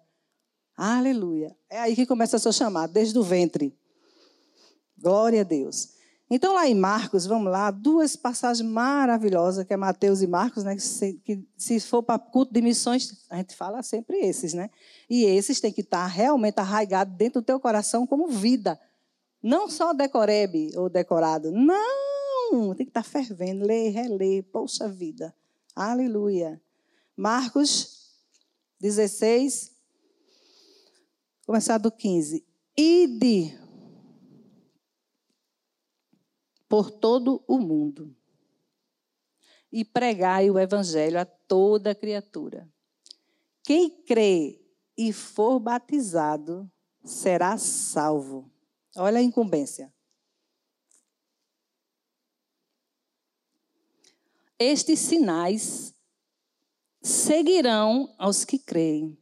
Aleluia. 0.75 1.55
É 1.69 1.79
aí 1.79 1.95
que 1.95 2.05
começa 2.05 2.37
o 2.37 2.39
seu 2.39 2.53
chamado, 2.53 2.93
desde 2.93 3.17
o 3.17 3.23
ventre. 3.23 3.77
Glória 4.97 5.41
a 5.41 5.43
Deus. 5.43 5.99
Então, 6.31 6.53
lá 6.53 6.67
em 6.67 6.75
Marcos, 6.75 7.25
vamos 7.25 7.51
lá, 7.51 7.71
duas 7.71 8.15
passagens 8.15 8.69
maravilhosas, 8.69 9.65
que 9.65 9.73
é 9.73 9.77
Mateus 9.77 10.21
e 10.21 10.27
Marcos, 10.27 10.63
né? 10.63 10.75
Que 10.75 10.81
se, 10.81 11.13
que, 11.25 11.43
se 11.57 11.79
for 11.79 12.03
para 12.03 12.19
culto 12.19 12.53
de 12.53 12.61
missões, 12.61 13.25
a 13.29 13.37
gente 13.37 13.55
fala 13.55 13.81
sempre 13.81 14.17
esses, 14.17 14.53
né? 14.53 14.69
E 15.09 15.23
esses 15.25 15.59
têm 15.59 15.73
que 15.73 15.81
estar 15.81 16.05
realmente 16.05 16.59
arraigados 16.59 17.15
dentro 17.17 17.41
do 17.41 17.45
teu 17.45 17.59
coração 17.59 18.05
como 18.05 18.27
vida. 18.27 18.79
Não 19.41 19.69
só 19.69 19.93
decorebe 19.93 20.71
ou 20.75 20.89
decorado. 20.89 21.51
Não! 21.51 22.73
Tem 22.75 22.85
que 22.85 22.89
estar 22.89 23.03
fervendo, 23.03 23.65
ler, 23.65 23.89
reler. 23.89 24.43
Poxa 24.43 24.87
vida. 24.87 25.35
Aleluia. 25.75 26.61
Marcos 27.15 28.11
16, 28.79 29.75
começar 31.45 31.77
do 31.77 31.91
15. 31.91 32.45
Ide 32.77 33.59
por 36.67 36.91
todo 36.91 37.43
o 37.47 37.59
mundo 37.59 38.15
e 39.71 39.83
pregai 39.83 40.49
o 40.49 40.57
evangelho 40.57 41.19
a 41.19 41.25
toda 41.25 41.93
criatura. 41.93 42.67
Quem 43.63 43.89
crê 43.89 44.61
e 44.97 45.11
for 45.11 45.59
batizado 45.59 46.69
será 47.03 47.57
salvo. 47.57 48.49
Olha 48.99 49.19
a 49.19 49.23
incumbência. 49.23 49.93
Estes 54.59 54.99
sinais 54.99 55.93
seguirão 57.01 58.13
aos 58.17 58.43
que 58.43 58.59
creem. 58.59 59.17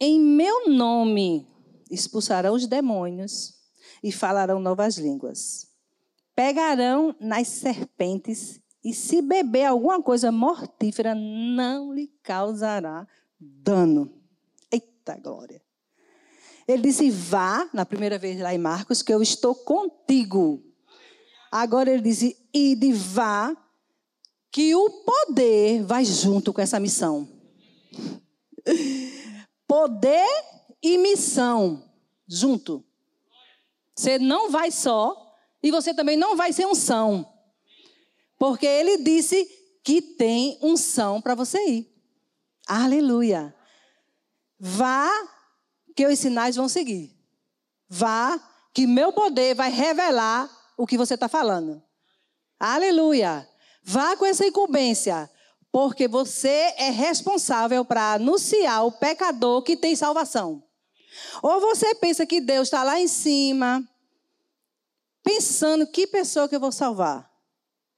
Em 0.00 0.20
meu 0.20 0.68
nome 0.68 1.48
expulsarão 1.90 2.54
os 2.54 2.66
demônios 2.66 3.54
e 4.02 4.10
falarão 4.10 4.58
novas 4.58 4.96
línguas 4.96 5.72
pegarão 6.34 7.14
nas 7.20 7.48
serpentes 7.48 8.60
e 8.82 8.92
se 8.92 9.22
beber 9.22 9.64
alguma 9.64 10.02
coisa 10.02 10.30
mortífera, 10.30 11.14
não 11.14 11.94
lhe 11.94 12.08
causará 12.22 13.06
dano. 13.38 14.12
Eita 14.70 15.16
glória. 15.16 15.63
Ele 16.66 16.82
disse: 16.82 17.10
Vá, 17.10 17.68
na 17.72 17.84
primeira 17.84 18.18
vez 18.18 18.40
lá 18.40 18.54
em 18.54 18.58
Marcos, 18.58 19.02
que 19.02 19.12
eu 19.12 19.22
estou 19.22 19.54
contigo. 19.54 20.62
Agora 21.50 21.90
ele 21.90 22.02
disse: 22.02 22.36
Ide, 22.52 22.92
vá, 22.92 23.56
que 24.50 24.74
o 24.74 24.88
poder 24.88 25.82
vai 25.84 26.04
junto 26.04 26.52
com 26.52 26.60
essa 26.60 26.80
missão. 26.80 27.28
Poder 29.66 30.26
e 30.82 30.98
missão 30.98 31.82
junto. 32.26 32.84
Você 33.96 34.18
não 34.18 34.50
vai 34.50 34.70
só, 34.70 35.34
e 35.62 35.70
você 35.70 35.94
também 35.94 36.16
não 36.16 36.36
vai 36.36 36.52
ser 36.52 36.66
unção. 36.66 37.26
Porque 38.38 38.66
ele 38.66 38.98
disse 38.98 39.44
que 39.82 40.02
tem 40.02 40.58
unção 40.60 41.20
para 41.20 41.34
você 41.34 41.58
ir. 41.66 41.94
Aleluia. 42.66 43.54
Vá, 44.58 45.10
que 45.94 46.06
os 46.06 46.18
sinais 46.18 46.56
vão 46.56 46.68
seguir. 46.68 47.14
Vá, 47.88 48.40
que 48.72 48.86
meu 48.86 49.12
poder 49.12 49.54
vai 49.54 49.70
revelar 49.70 50.50
o 50.76 50.86
que 50.86 50.98
você 50.98 51.14
está 51.14 51.28
falando. 51.28 51.82
Aleluia. 52.58 53.48
Vá 53.82 54.16
com 54.16 54.24
essa 54.24 54.46
incumbência, 54.46 55.30
porque 55.70 56.08
você 56.08 56.74
é 56.76 56.90
responsável 56.90 57.84
para 57.84 58.14
anunciar 58.14 58.84
o 58.86 58.92
pecador 58.92 59.62
que 59.62 59.76
tem 59.76 59.94
salvação. 59.94 60.62
Ou 61.42 61.60
você 61.60 61.94
pensa 61.94 62.26
que 62.26 62.40
Deus 62.40 62.68
está 62.68 62.82
lá 62.82 63.00
em 63.00 63.06
cima, 63.06 63.86
pensando 65.22 65.86
que 65.86 66.06
pessoa 66.06 66.48
que 66.48 66.56
eu 66.56 66.60
vou 66.60 66.72
salvar. 66.72 67.30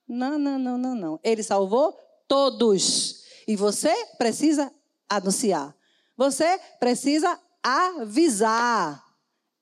Não, 0.09 0.39
não, 0.39 0.59
não, 0.59 0.77
não, 0.77 0.95
não. 0.95 1.21
Ele 1.23 1.43
salvou 1.43 1.99
todos. 2.29 3.25
E 3.47 3.57
você 3.57 3.95
precisa 4.19 4.73
anunciar. 5.09 5.75
Você 6.17 6.59
precisa 6.79 7.39
avisar. 7.63 9.05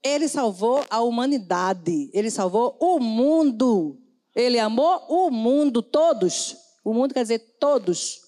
Ele 0.03 0.29
salvou 0.29 0.85
a 0.91 1.01
humanidade. 1.01 2.11
Ele 2.13 2.31
salvou 2.31 2.77
o 2.81 3.01
mundo. 3.01 3.99
Ele 4.35 4.59
amou 4.59 5.07
o 5.09 5.31
mundo, 5.31 5.83
todos. 5.83 6.57
O 6.85 6.93
mundo 6.93 7.15
quer 7.15 7.23
dizer 7.23 7.39
todos. 7.59 8.21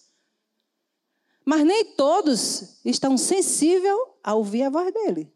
Mas 1.45 1.65
nem 1.65 1.85
todos 1.95 2.81
estão 2.85 3.17
sensíveis 3.17 3.95
a 4.23 4.35
ouvir 4.35 4.65
a 4.65 4.71
voz 4.71 4.93
dele. 4.93 5.33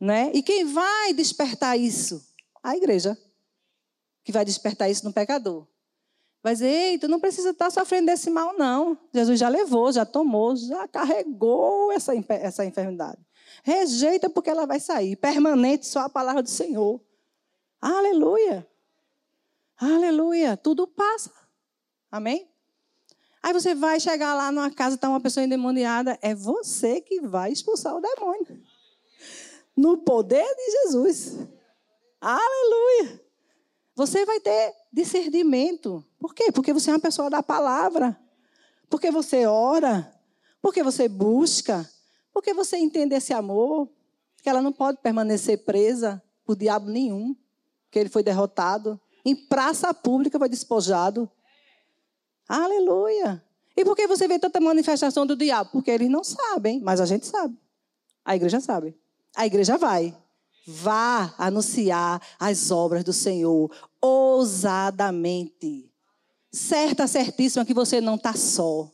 Né? 0.00 0.30
E 0.34 0.42
quem 0.42 0.64
vai 0.64 1.12
despertar 1.12 1.76
isso? 1.76 2.32
a 2.62 2.76
igreja, 2.76 3.18
que 4.22 4.30
vai 4.30 4.44
despertar 4.44 4.88
isso 4.88 5.04
no 5.04 5.12
pecador. 5.12 5.66
Vai 6.42 6.54
dizer, 6.54 6.66
ei, 6.66 6.98
tu 6.98 7.06
não 7.06 7.20
precisa 7.20 7.50
estar 7.50 7.70
sofrendo 7.70 8.06
desse 8.06 8.28
mal, 8.28 8.54
não. 8.58 8.98
Jesus 9.14 9.38
já 9.38 9.48
levou, 9.48 9.92
já 9.92 10.04
tomou, 10.04 10.56
já 10.56 10.88
carregou 10.88 11.92
essa, 11.92 12.12
essa 12.28 12.64
enfermidade. 12.64 13.18
Rejeita 13.62 14.28
porque 14.28 14.50
ela 14.50 14.66
vai 14.66 14.80
sair. 14.80 15.14
Permanente 15.14 15.86
só 15.86 16.00
a 16.00 16.08
palavra 16.08 16.42
do 16.42 16.50
Senhor. 16.50 17.00
Aleluia. 17.80 18.66
Aleluia. 19.78 20.56
Tudo 20.56 20.86
passa. 20.86 21.32
Amém? 22.10 22.48
Aí 23.40 23.52
você 23.52 23.74
vai 23.74 24.00
chegar 24.00 24.34
lá 24.34 24.50
numa 24.50 24.70
casa, 24.70 24.96
está 24.96 25.08
uma 25.08 25.20
pessoa 25.20 25.44
endemoniada. 25.44 26.18
É 26.20 26.34
você 26.34 27.00
que 27.00 27.20
vai 27.20 27.52
expulsar 27.52 27.94
o 27.96 28.00
demônio. 28.00 28.60
No 29.76 29.98
poder 29.98 30.44
de 30.44 30.70
Jesus. 30.82 31.38
Aleluia! 32.20 33.21
Você 33.94 34.24
vai 34.24 34.40
ter 34.40 34.74
discernimento. 34.92 36.04
Por 36.18 36.34
quê? 36.34 36.50
Porque 36.50 36.72
você 36.72 36.90
é 36.90 36.94
uma 36.94 37.00
pessoa 37.00 37.28
da 37.28 37.42
palavra. 37.42 38.18
Porque 38.88 39.10
você 39.10 39.46
ora. 39.46 40.12
Porque 40.60 40.82
você 40.82 41.08
busca. 41.08 41.88
Porque 42.32 42.54
você 42.54 42.78
entende 42.78 43.14
esse 43.14 43.32
amor. 43.32 43.88
Que 44.42 44.48
ela 44.48 44.62
não 44.62 44.72
pode 44.72 44.98
permanecer 44.98 45.64
presa 45.64 46.22
por 46.44 46.56
diabo 46.56 46.88
nenhum. 46.90 47.36
Que 47.90 47.98
ele 47.98 48.08
foi 48.08 48.22
derrotado. 48.22 49.00
Em 49.24 49.36
praça 49.36 49.92
pública 49.94 50.38
foi 50.38 50.48
despojado. 50.48 51.30
Aleluia! 52.48 53.42
E 53.76 53.84
por 53.84 53.96
que 53.96 54.06
você 54.06 54.28
vê 54.28 54.38
tanta 54.38 54.60
manifestação 54.60 55.24
do 55.26 55.36
diabo? 55.36 55.70
Porque 55.70 55.90
eles 55.90 56.10
não 56.10 56.22
sabem, 56.22 56.80
mas 56.80 57.00
a 57.00 57.06
gente 57.06 57.26
sabe. 57.26 57.56
A 58.24 58.36
igreja 58.36 58.60
sabe. 58.60 58.96
A 59.34 59.46
igreja 59.46 59.78
vai. 59.78 60.14
Vá 60.66 61.34
anunciar 61.38 62.20
as 62.38 62.70
obras 62.70 63.02
do 63.02 63.12
Senhor 63.12 63.70
ousadamente. 64.00 65.90
Certa, 66.52 67.06
certíssima 67.06 67.64
que 67.64 67.74
você 67.74 68.00
não 68.00 68.16
está 68.16 68.34
só. 68.34 68.90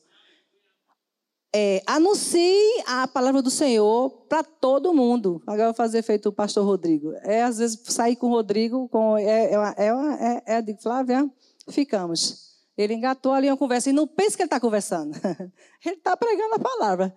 É, 1.55 1.83
anuncie 1.87 2.83
a 2.87 3.09
palavra 3.09 3.41
do 3.41 3.51
Senhor 3.51 4.11
para 4.29 4.45
todo 4.45 4.95
mundo. 4.95 5.43
Agora 5.47 5.63
eu 5.63 5.67
vou 5.69 5.75
fazer 5.75 6.03
feito 6.03 6.29
o 6.29 6.33
pastor 6.33 6.65
Rodrigo. 6.65 7.13
É, 7.23 7.43
às 7.43 7.59
vezes, 7.59 7.81
sair 7.85 8.17
com 8.17 8.29
o 8.29 8.31
Rodrigo, 8.31 8.89
com, 8.89 9.17
é, 9.17 9.53
é, 9.53 9.55
é, 9.55 9.89
é, 9.89 10.43
é 10.59 10.63
de 10.63 10.75
Flávia, 10.81 11.29
ficamos. 11.71 12.49
Ele 12.77 12.95
engatou 12.95 13.33
ali 13.33 13.49
uma 13.49 13.57
conversa 13.57 13.91
e 13.91 13.93
não 13.93 14.07
pense 14.07 14.37
que 14.37 14.43
ele 14.43 14.47
está 14.47 14.61
conversando. 14.61 15.13
ele 15.85 15.97
está 15.97 16.17
pregando 16.17 16.55
a 16.55 16.59
palavra. 16.59 17.17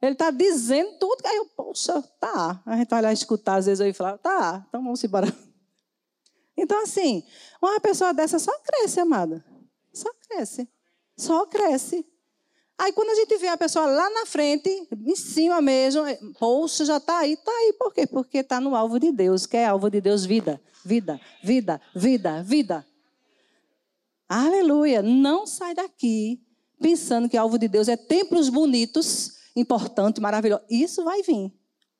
Ele 0.00 0.12
está 0.12 0.30
dizendo 0.30 0.98
tudo. 0.98 1.26
Aí 1.26 1.36
eu, 1.36 1.46
poxa, 1.46 2.02
tá. 2.20 2.62
A 2.64 2.76
gente 2.76 2.88
vai 2.88 3.02
lá 3.02 3.12
escutar, 3.12 3.56
às 3.56 3.66
vezes 3.66 3.84
eu 3.84 3.94
falo, 3.94 4.18
tá, 4.18 4.64
então 4.68 4.82
vamos 4.82 5.02
embora. 5.02 5.26
Então, 6.60 6.82
assim, 6.82 7.22
uma 7.62 7.78
pessoa 7.78 8.12
dessa 8.12 8.36
só 8.36 8.50
cresce, 8.58 8.98
amada. 8.98 9.44
Só 9.92 10.10
cresce. 10.28 10.68
Só 11.16 11.46
cresce. 11.46 12.04
Aí 12.76 12.92
quando 12.92 13.10
a 13.10 13.14
gente 13.14 13.36
vê 13.38 13.48
a 13.48 13.56
pessoa 13.56 13.86
lá 13.86 14.10
na 14.10 14.26
frente, 14.26 14.68
em 14.92 15.16
cima 15.16 15.60
mesmo, 15.60 16.02
poxa, 16.38 16.84
já 16.84 16.96
está 16.96 17.18
aí, 17.18 17.34
está 17.34 17.50
aí. 17.50 17.72
Por 17.78 17.94
quê? 17.94 18.08
Porque 18.08 18.38
está 18.38 18.60
no 18.60 18.74
alvo 18.74 18.98
de 18.98 19.12
Deus, 19.12 19.46
que 19.46 19.56
é 19.56 19.66
alvo 19.66 19.88
de 19.88 20.00
Deus, 20.00 20.24
vida, 20.24 20.60
vida, 20.84 21.20
vida, 21.42 21.80
vida, 21.94 22.42
vida. 22.42 22.86
Aleluia. 24.28 25.00
Não 25.00 25.46
sai 25.46 25.76
daqui 25.76 26.40
pensando 26.80 27.28
que 27.28 27.36
alvo 27.36 27.58
de 27.58 27.66
Deus 27.66 27.88
é 27.88 27.96
templos 27.96 28.48
bonitos 28.48 29.37
importante, 29.58 30.20
maravilhoso. 30.20 30.62
Isso 30.70 31.04
vai 31.04 31.22
vir. 31.22 31.52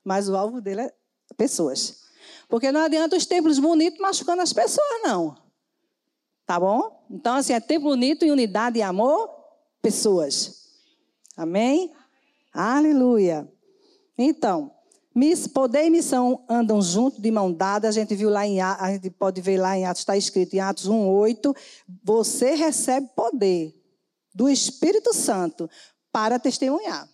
Mas 0.04 0.28
o 0.28 0.36
alvo 0.36 0.60
dele 0.60 0.82
é 0.82 0.92
pessoas. 1.36 2.04
Porque 2.48 2.72
não 2.72 2.80
adianta 2.80 3.16
os 3.16 3.26
templos 3.26 3.58
bonitos 3.58 4.00
machucando 4.00 4.42
as 4.42 4.52
pessoas, 4.52 5.02
não. 5.02 5.36
Tá 6.46 6.58
bom? 6.58 7.04
Então, 7.10 7.36
assim, 7.36 7.52
é 7.52 7.60
templo 7.60 7.90
bonito 7.90 8.24
em 8.24 8.30
unidade 8.30 8.78
e 8.78 8.82
amor, 8.82 9.28
pessoas. 9.82 10.66
Amém? 11.36 11.92
Aleluia. 12.52 13.46
Então, 14.16 14.72
poder 15.52 15.84
e 15.84 15.90
missão 15.90 16.44
andam 16.48 16.80
juntos, 16.80 17.20
de 17.20 17.30
mão 17.30 17.52
dada. 17.52 17.88
A 17.88 17.92
gente 17.92 18.14
viu 18.14 18.30
lá 18.30 18.46
em 18.46 18.60
a 18.60 18.92
gente 18.92 19.10
pode 19.10 19.40
ver 19.40 19.58
lá 19.58 19.76
em 19.76 19.84
Atos, 19.84 20.02
está 20.02 20.16
escrito 20.16 20.54
em 20.54 20.60
Atos 20.60 20.88
1,8. 20.88 21.54
Você 22.02 22.54
recebe 22.54 23.08
poder 23.14 23.74
do 24.34 24.48
Espírito 24.48 25.12
Santo 25.12 25.68
para 26.12 26.38
testemunhar. 26.38 27.08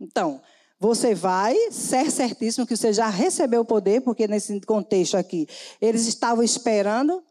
Então, 0.00 0.40
Você 0.78 1.14
vai 1.14 1.56
ser 1.70 2.10
certíssimo 2.10 2.66
que 2.66 2.76
você 2.76 2.92
já 2.92 3.08
recebeu 3.08 3.62
o 3.62 3.64
poder, 3.64 4.02
porque 4.02 4.28
nesse 4.28 4.60
contexto 4.60 5.16
aqui, 5.16 5.48
eles 5.80 6.06
estavam 6.06 6.44
esperando, 6.44 7.22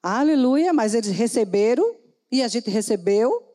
aleluia, 0.00 0.72
mas 0.72 0.94
eles 0.94 1.10
receberam, 1.10 1.96
e 2.30 2.40
a 2.42 2.48
gente 2.48 2.70
recebeu 2.70 3.48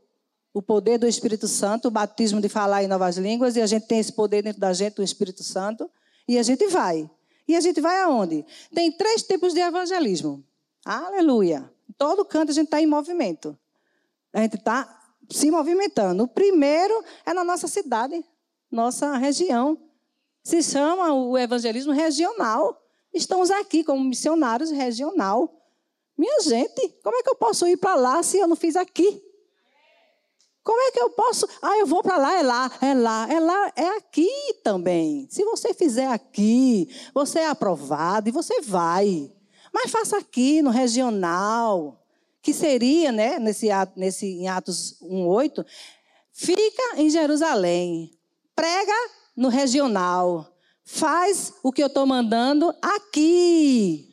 o 0.54 0.62
poder 0.62 0.98
do 0.98 1.08
Espírito 1.08 1.48
Santo, 1.48 1.88
o 1.88 1.92
batismo 1.92 2.42
de 2.42 2.50
falar 2.50 2.84
em 2.84 2.88
novas 2.88 3.16
línguas, 3.18 3.56
e 3.56 3.62
a 3.62 3.66
gente 3.66 3.88
tem 3.88 4.00
esse 4.00 4.12
poder 4.12 4.42
dentro 4.42 4.60
da 4.60 4.74
gente, 4.74 5.00
o 5.00 5.04
Espírito 5.04 5.42
Santo, 5.42 5.90
e 6.28 6.38
a 6.38 6.44
gente 6.44 6.68
vai. 6.68 7.10
E 7.48 7.56
a 7.56 7.62
gente 7.62 7.80
vai 7.80 8.02
aonde? 8.02 8.46
Tem 8.76 8.92
três 8.92 9.24
tipos 9.24 9.54
de 9.54 9.62
evangelismo. 9.62 10.44
Aleluia. 10.84 11.72
Em 11.90 11.94
todo 11.94 12.26
canto 12.26 12.52
a 12.52 12.54
gente 12.54 12.66
está 12.66 12.82
em 12.82 12.86
movimento. 12.86 13.58
A 14.34 14.42
gente 14.42 14.58
está 14.58 14.97
se 15.30 15.52
movimentando. 15.52 16.24
O 16.24 16.28
primeiro 16.28 17.04
é 17.26 17.34
na 17.34 17.44
nossa 17.44 17.68
cidade, 17.68 18.24
nossa 18.72 19.16
região. 19.18 19.78
Se 20.44 20.64
chama 20.64 21.14
o 21.14 21.38
evangelismo 21.38 21.92
regional. 21.92 22.82
Estamos 23.14 23.52
aqui 23.52 23.84
como 23.84 24.04
missionários 24.04 24.72
regional. 24.72 25.54
Minha 26.18 26.42
gente, 26.42 26.90
como 27.04 27.16
é 27.18 27.24
que 27.24 27.30
eu 27.30 27.36
posso 27.36 27.68
ir 27.68 27.78
para 27.78 27.96
lá 27.96 28.24
se 28.24 28.38
eu 28.38 28.48
não 28.48 28.56
fiz 28.56 28.76
aqui? 28.76 29.24
Como 30.64 30.82
é 30.82 30.92
que 30.92 31.00
eu 31.00 31.10
posso? 31.12 31.48
Ah, 31.62 31.78
eu 31.78 31.86
vou 31.86 32.04
para 32.04 32.18
lá, 32.18 32.34
é 32.38 32.44
lá, 32.44 32.72
é 32.82 32.94
lá, 32.94 33.28
é 33.32 33.40
lá, 33.40 33.72
é 33.74 33.88
aqui 33.98 34.30
também. 34.64 35.26
Se 35.30 35.44
você 35.46 35.74
fizer 35.74 36.08
aqui, 36.08 36.90
você 37.14 37.40
é 37.40 37.48
aprovado 37.48 38.28
e 38.28 38.34
você 38.34 38.60
vai. 38.62 39.32
Mas 39.74 39.92
faça 39.92 40.18
aqui 40.18 40.62
no 40.62 40.70
regional, 40.70 42.04
que 42.42 42.54
seria, 42.54 43.12
né, 43.12 43.40
nesse, 43.40 43.68
nesse 43.96 44.26
em 44.26 44.48
Atos 44.48 44.98
1:8, 45.02 45.66
fica 46.32 46.84
em 46.96 47.10
Jerusalém, 47.10 48.18
prega 48.56 48.94
no 49.36 49.50
regional, 49.50 50.56
faz 50.84 51.54
o 51.64 51.72
que 51.72 51.84
eu 51.84 51.88
estou 51.88 52.06
mandando 52.06 52.74
aqui. 52.82 54.08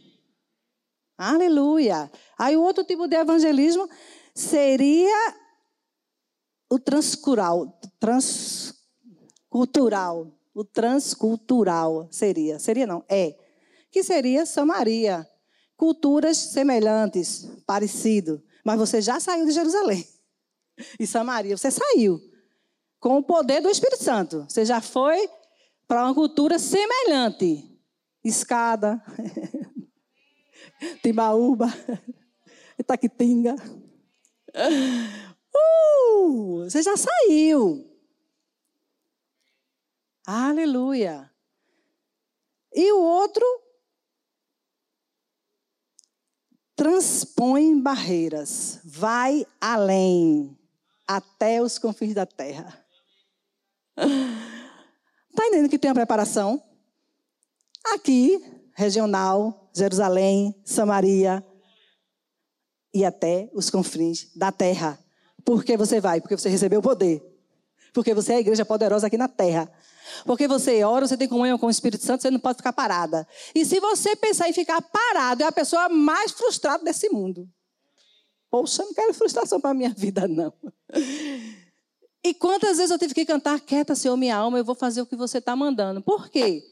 Aleluia. 1.17 2.11
Aí 2.37 2.57
o 2.57 2.63
outro 2.63 2.85
tipo 2.85 3.07
de 3.07 3.17
evangelismo 3.17 3.89
seria 4.35 5.35
o 6.69 6.79
transcultural, 6.79 7.81
transcultural, 8.01 10.33
o 10.53 10.65
transcultural 10.65 12.09
seria, 12.11 12.59
seria 12.59 12.87
não, 12.87 13.05
é, 13.09 13.37
que 13.93 14.03
seria 14.03 14.45
Samaria, 14.45 15.25
culturas 15.77 16.37
semelhantes, 16.37 17.49
parecido, 17.67 18.43
mas 18.65 18.79
você 18.79 19.01
já 19.01 19.21
saiu 19.21 19.47
de 19.47 19.53
Jerusalém. 19.53 20.07
E 20.99 21.07
Samaria, 21.07 21.57
você 21.57 21.71
saiu 21.71 22.21
com 22.99 23.19
o 23.19 23.23
poder 23.23 23.61
do 23.61 23.71
Espírito 23.71 24.03
Santo. 24.03 24.45
Você 24.49 24.65
já 24.65 24.81
foi 24.81 25.31
para 25.87 26.05
uma 26.05 26.13
cultura 26.13 26.59
semelhante. 26.59 27.71
Escada, 28.25 29.01
Timbaúba, 31.01 31.67
Itaquitinga. 32.77 33.55
Uh, 35.55 36.65
você 36.65 36.83
já 36.83 36.97
saiu. 36.97 37.89
Aleluia. 40.27 41.31
E 42.75 42.91
o 42.91 43.01
outro 43.01 43.45
transpõe 46.77 47.81
barreiras, 47.81 48.81
vai 48.85 49.47
além, 49.61 50.57
até 51.07 51.63
os 51.63 51.79
confins 51.79 52.15
da 52.15 52.27
terra. 52.27 52.85
Está 53.97 55.47
entendendo 55.47 55.69
que 55.69 55.79
tem 55.79 55.91
a 55.91 55.95
preparação? 55.95 56.63
Aqui, 57.93 58.41
regional, 58.75 59.71
Jerusalém, 59.75 60.55
Samaria 60.65 61.45
e 62.93 63.05
até 63.05 63.51
os 63.53 63.71
confins 63.71 64.31
da 64.35 64.51
terra. 64.51 64.99
Por 65.45 65.65
que 65.65 65.77
você 65.77 66.01
vai? 66.01 66.21
Porque 66.21 66.37
você 66.37 66.49
recebeu 66.49 66.81
o 66.81 66.83
poder. 66.83 67.23
Porque 67.93 68.15
você 68.15 68.33
é 68.33 68.37
a 68.37 68.41
igreja 68.41 68.65
poderosa 68.65 69.07
aqui 69.07 69.19
na 69.19 69.29
terra. 69.29 69.71
Porque 70.25 70.47
você 70.49 70.83
ora, 70.85 71.07
você 71.07 71.17
tem 71.17 71.29
comunhão 71.29 71.59
com 71.59 71.67
o 71.67 71.71
Espírito 71.71 72.05
Santo, 72.05 72.23
você 72.23 72.31
não 72.31 72.41
pode 72.41 72.59
ficar 72.59 72.73
parada. 72.73 73.27
E 73.55 73.65
se 73.65 73.81
você 73.81 74.15
pensar 74.17 74.49
em 74.49 74.53
ficar 74.53 74.81
parado, 74.81 75.43
é 75.43 75.47
a 75.47 75.53
pessoa 75.53 75.89
mais 75.89 76.33
frustrada 76.33 76.85
desse 76.85 77.09
mundo. 77.09 77.49
Poxa, 78.51 78.85
não 78.85 78.95
quero 78.95 79.13
frustração 79.15 79.61
para 79.61 79.71
a 79.71 79.75
minha 79.75 79.91
vida, 79.91 80.29
não. 80.29 80.53
E 82.25 82.33
quantas 82.33 82.79
vezes 82.79 82.91
eu 82.91 82.99
tive 82.99 83.13
que 83.13 83.27
cantar, 83.27 83.61
quieta, 83.61 83.95
Senhor, 83.95 84.17
minha 84.17 84.37
alma, 84.37 84.57
eu 84.57 84.65
vou 84.65 84.75
fazer 84.75 85.03
o 85.03 85.07
que 85.07 85.17
você 85.17 85.39
está 85.39 85.55
mandando. 85.55 86.01
Por 86.01 86.31
quê? 86.31 86.63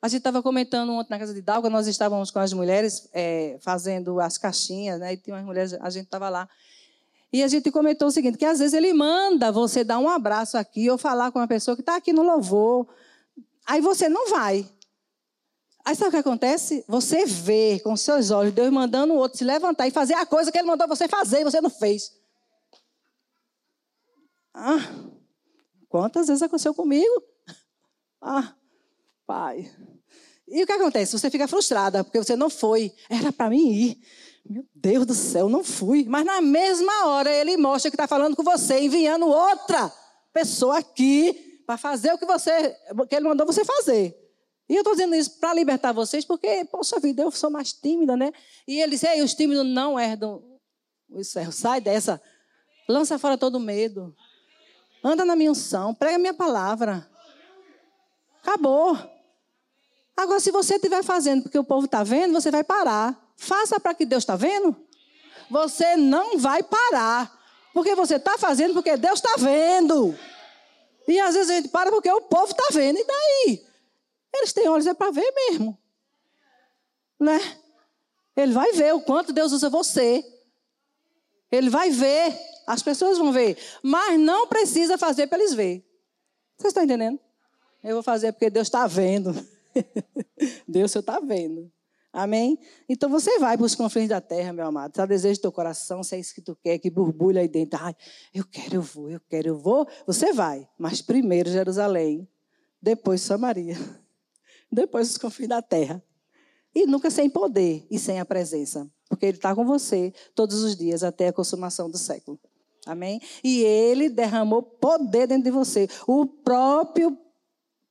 A 0.00 0.08
gente 0.08 0.18
estava 0.18 0.42
comentando 0.42 0.90
ontem 0.92 1.10
na 1.10 1.18
casa 1.18 1.34
de 1.34 1.42
Dalga, 1.42 1.68
nós 1.68 1.86
estávamos 1.86 2.30
com 2.30 2.38
as 2.38 2.52
mulheres 2.52 3.08
é, 3.12 3.58
fazendo 3.60 4.18
as 4.20 4.38
caixinhas, 4.38 4.98
né? 4.98 5.12
E 5.12 5.16
tinha 5.16 5.36
umas 5.36 5.44
mulheres, 5.44 5.74
a 5.74 5.90
gente 5.90 6.06
estava 6.06 6.28
lá. 6.28 6.48
E 7.32 7.42
a 7.42 7.48
gente 7.48 7.70
comentou 7.70 8.08
o 8.08 8.10
seguinte: 8.10 8.36
que 8.36 8.44
às 8.44 8.58
vezes 8.58 8.74
ele 8.74 8.92
manda 8.92 9.50
você 9.50 9.82
dar 9.82 9.98
um 9.98 10.08
abraço 10.08 10.58
aqui 10.58 10.90
ou 10.90 10.98
falar 10.98 11.32
com 11.32 11.38
uma 11.38 11.48
pessoa 11.48 11.74
que 11.74 11.82
está 11.82 11.96
aqui 11.96 12.12
no 12.12 12.22
louvor. 12.22 12.86
Aí 13.66 13.80
você 13.80 14.08
não 14.08 14.28
vai. 14.28 14.68
Aí 15.84 15.96
sabe 15.96 16.08
o 16.08 16.12
que 16.12 16.18
acontece? 16.18 16.84
Você 16.86 17.24
vê 17.24 17.80
com 17.80 17.96
seus 17.96 18.30
olhos 18.30 18.54
Deus 18.54 18.70
mandando 18.70 19.14
o 19.14 19.16
outro 19.16 19.38
se 19.38 19.44
levantar 19.44 19.88
e 19.88 19.90
fazer 19.90 20.14
a 20.14 20.26
coisa 20.26 20.52
que 20.52 20.58
ele 20.58 20.68
mandou 20.68 20.86
você 20.86 21.08
fazer 21.08 21.40
e 21.40 21.44
você 21.44 21.60
não 21.60 21.70
fez. 21.70 22.12
Ah, 24.54 24.78
quantas 25.88 26.28
vezes 26.28 26.42
aconteceu 26.42 26.74
comigo? 26.74 27.22
Ah, 28.20 28.54
pai. 29.26 29.68
E 30.46 30.62
o 30.62 30.66
que 30.66 30.72
acontece? 30.72 31.18
Você 31.18 31.30
fica 31.30 31.48
frustrada 31.48 32.04
porque 32.04 32.18
você 32.18 32.36
não 32.36 32.50
foi. 32.50 32.94
Era 33.08 33.32
para 33.32 33.50
mim 33.50 33.72
ir. 33.72 34.00
Meu 34.44 34.64
Deus 34.74 35.06
do 35.06 35.14
céu, 35.14 35.48
não 35.48 35.62
fui. 35.62 36.04
Mas 36.04 36.24
na 36.24 36.40
mesma 36.40 37.06
hora 37.06 37.30
ele 37.30 37.56
mostra 37.56 37.90
que 37.90 37.94
está 37.94 38.08
falando 38.08 38.36
com 38.36 38.42
você, 38.42 38.80
enviando 38.80 39.26
outra 39.26 39.92
pessoa 40.32 40.78
aqui 40.78 41.62
para 41.66 41.76
fazer 41.76 42.12
o 42.12 42.18
que 42.18 42.26
você, 42.26 42.76
que 43.08 43.14
ele 43.14 43.28
mandou 43.28 43.46
você 43.46 43.64
fazer. 43.64 44.18
E 44.68 44.74
eu 44.74 44.80
estou 44.80 44.94
dizendo 44.94 45.14
isso 45.14 45.38
para 45.38 45.54
libertar 45.54 45.92
vocês, 45.92 46.24
porque, 46.24 46.64
poxa 46.64 46.98
vida, 46.98 47.22
eu 47.22 47.30
sou 47.30 47.50
mais 47.50 47.72
tímida, 47.72 48.16
né? 48.16 48.32
E 48.66 48.80
ele 48.80 48.92
disse, 48.92 49.06
Ei, 49.06 49.22
os 49.22 49.34
tímidos 49.34 49.66
não 49.66 49.98
herdam 49.98 50.42
o 51.10 51.22
céu. 51.22 51.52
Sai 51.52 51.80
dessa. 51.80 52.20
Lança 52.88 53.18
fora 53.18 53.36
todo 53.36 53.60
medo. 53.60 54.14
Anda 55.04 55.24
na 55.24 55.36
minha 55.36 55.50
unção. 55.50 55.94
Prega 55.94 56.16
a 56.16 56.18
minha 56.18 56.34
palavra. 56.34 57.08
Acabou. 58.40 58.96
Agora, 60.16 60.40
se 60.40 60.50
você 60.50 60.76
estiver 60.76 61.02
fazendo 61.02 61.42
porque 61.42 61.58
o 61.58 61.64
povo 61.64 61.86
está 61.86 62.02
vendo, 62.02 62.32
você 62.32 62.50
vai 62.50 62.64
parar. 62.64 63.31
Faça 63.36 63.80
para 63.80 63.94
que 63.94 64.04
Deus 64.04 64.22
está 64.22 64.36
vendo. 64.36 64.76
Você 65.50 65.96
não 65.96 66.38
vai 66.38 66.62
parar. 66.62 67.40
Porque 67.72 67.94
você 67.94 68.16
está 68.16 68.36
fazendo 68.38 68.74
porque 68.74 68.96
Deus 68.96 69.14
está 69.14 69.34
vendo. 69.38 70.16
E 71.08 71.18
às 71.18 71.34
vezes 71.34 71.50
a 71.50 71.54
gente 71.54 71.68
para 71.68 71.90
porque 71.90 72.10
o 72.10 72.22
povo 72.22 72.52
está 72.52 72.68
vendo. 72.72 72.98
E 72.98 73.04
daí? 73.04 73.66
Eles 74.34 74.52
têm 74.52 74.68
olhos 74.68 74.86
é 74.86 74.94
para 74.94 75.10
ver 75.10 75.30
mesmo. 75.32 75.78
Né? 77.18 77.38
Ele 78.36 78.52
vai 78.52 78.72
ver 78.72 78.94
o 78.94 79.00
quanto 79.00 79.32
Deus 79.32 79.52
usa 79.52 79.68
você. 79.68 80.24
Ele 81.50 81.70
vai 81.70 81.90
ver. 81.90 82.38
As 82.66 82.82
pessoas 82.82 83.18
vão 83.18 83.32
ver. 83.32 83.58
Mas 83.82 84.18
não 84.18 84.46
precisa 84.46 84.96
fazer 84.96 85.26
para 85.26 85.38
eles 85.38 85.54
verem. 85.54 85.84
Vocês 86.56 86.70
estão 86.70 86.84
entendendo? 86.84 87.18
Eu 87.82 87.94
vou 87.94 88.02
fazer 88.02 88.32
porque 88.32 88.48
Deus 88.48 88.68
está 88.68 88.86
vendo. 88.86 89.34
Deus 90.66 90.94
está 90.94 91.18
vendo. 91.18 91.70
Amém? 92.12 92.58
Então 92.86 93.08
você 93.08 93.38
vai 93.38 93.56
para 93.56 93.64
os 93.64 93.74
confins 93.74 94.08
da 94.08 94.20
terra, 94.20 94.52
meu 94.52 94.66
amado. 94.66 94.94
Se 94.94 95.00
o 95.00 95.06
desejo 95.06 95.38
do 95.38 95.42
teu 95.42 95.52
coração, 95.52 96.02
se 96.02 96.14
é 96.14 96.20
isso 96.20 96.34
que 96.34 96.42
tu 96.42 96.54
quer, 96.62 96.78
que 96.78 96.90
borbulha 96.90 97.40
aí 97.40 97.48
dentro. 97.48 97.78
Ai, 97.80 97.96
eu 98.34 98.44
quero, 98.44 98.74
eu 98.74 98.82
vou, 98.82 99.08
eu 99.08 99.20
quero, 99.30 99.48
eu 99.48 99.58
vou. 99.58 99.88
Você 100.06 100.30
vai. 100.32 100.68
Mas 100.78 101.00
primeiro 101.00 101.50
Jerusalém, 101.50 102.28
depois 102.82 103.22
Samaria, 103.22 103.76
depois 104.70 105.10
os 105.10 105.16
confins 105.16 105.48
da 105.48 105.62
terra. 105.62 106.02
E 106.74 106.86
nunca 106.86 107.10
sem 107.10 107.30
poder 107.30 107.86
e 107.90 107.98
sem 107.98 108.20
a 108.20 108.24
presença. 108.26 108.90
Porque 109.08 109.26
Ele 109.26 109.38
está 109.38 109.54
com 109.54 109.64
você 109.64 110.12
todos 110.34 110.62
os 110.62 110.76
dias 110.76 111.02
até 111.02 111.28
a 111.28 111.32
consumação 111.32 111.90
do 111.90 111.96
século. 111.96 112.38
Amém? 112.84 113.20
E 113.42 113.62
Ele 113.62 114.10
derramou 114.10 114.62
poder 114.62 115.26
dentro 115.26 115.44
de 115.44 115.50
você. 115.50 115.88
O 116.06 116.26
próprio 116.26 117.16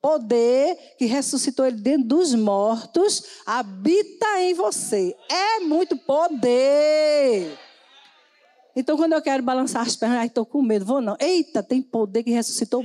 poder 0.01 0.95
que 0.97 1.05
ressuscitou 1.05 1.65
ele 1.65 1.77
dentro 1.77 2.07
dos 2.07 2.33
mortos 2.33 3.23
habita 3.45 4.41
em 4.41 4.53
você. 4.53 5.15
É 5.29 5.59
muito 5.59 5.95
poder. 5.95 7.57
Então, 8.75 8.97
quando 8.97 9.13
eu 9.13 9.21
quero 9.21 9.43
balançar 9.43 9.83
as 9.83 9.95
pernas, 9.95 10.25
estou 10.25 10.45
com 10.45 10.61
medo, 10.61 10.85
vou 10.85 11.01
não. 11.01 11.15
Eita, 11.19 11.61
tem 11.61 11.81
poder 11.81 12.23
que 12.23 12.31
ressuscitou. 12.31 12.83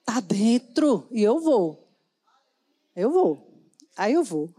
Está 0.00 0.20
dentro. 0.20 1.06
E 1.12 1.22
eu 1.22 1.38
vou. 1.38 1.88
Eu 2.96 3.10
vou. 3.10 3.46
Aí 3.96 4.14
eu 4.14 4.24
vou. 4.24 4.52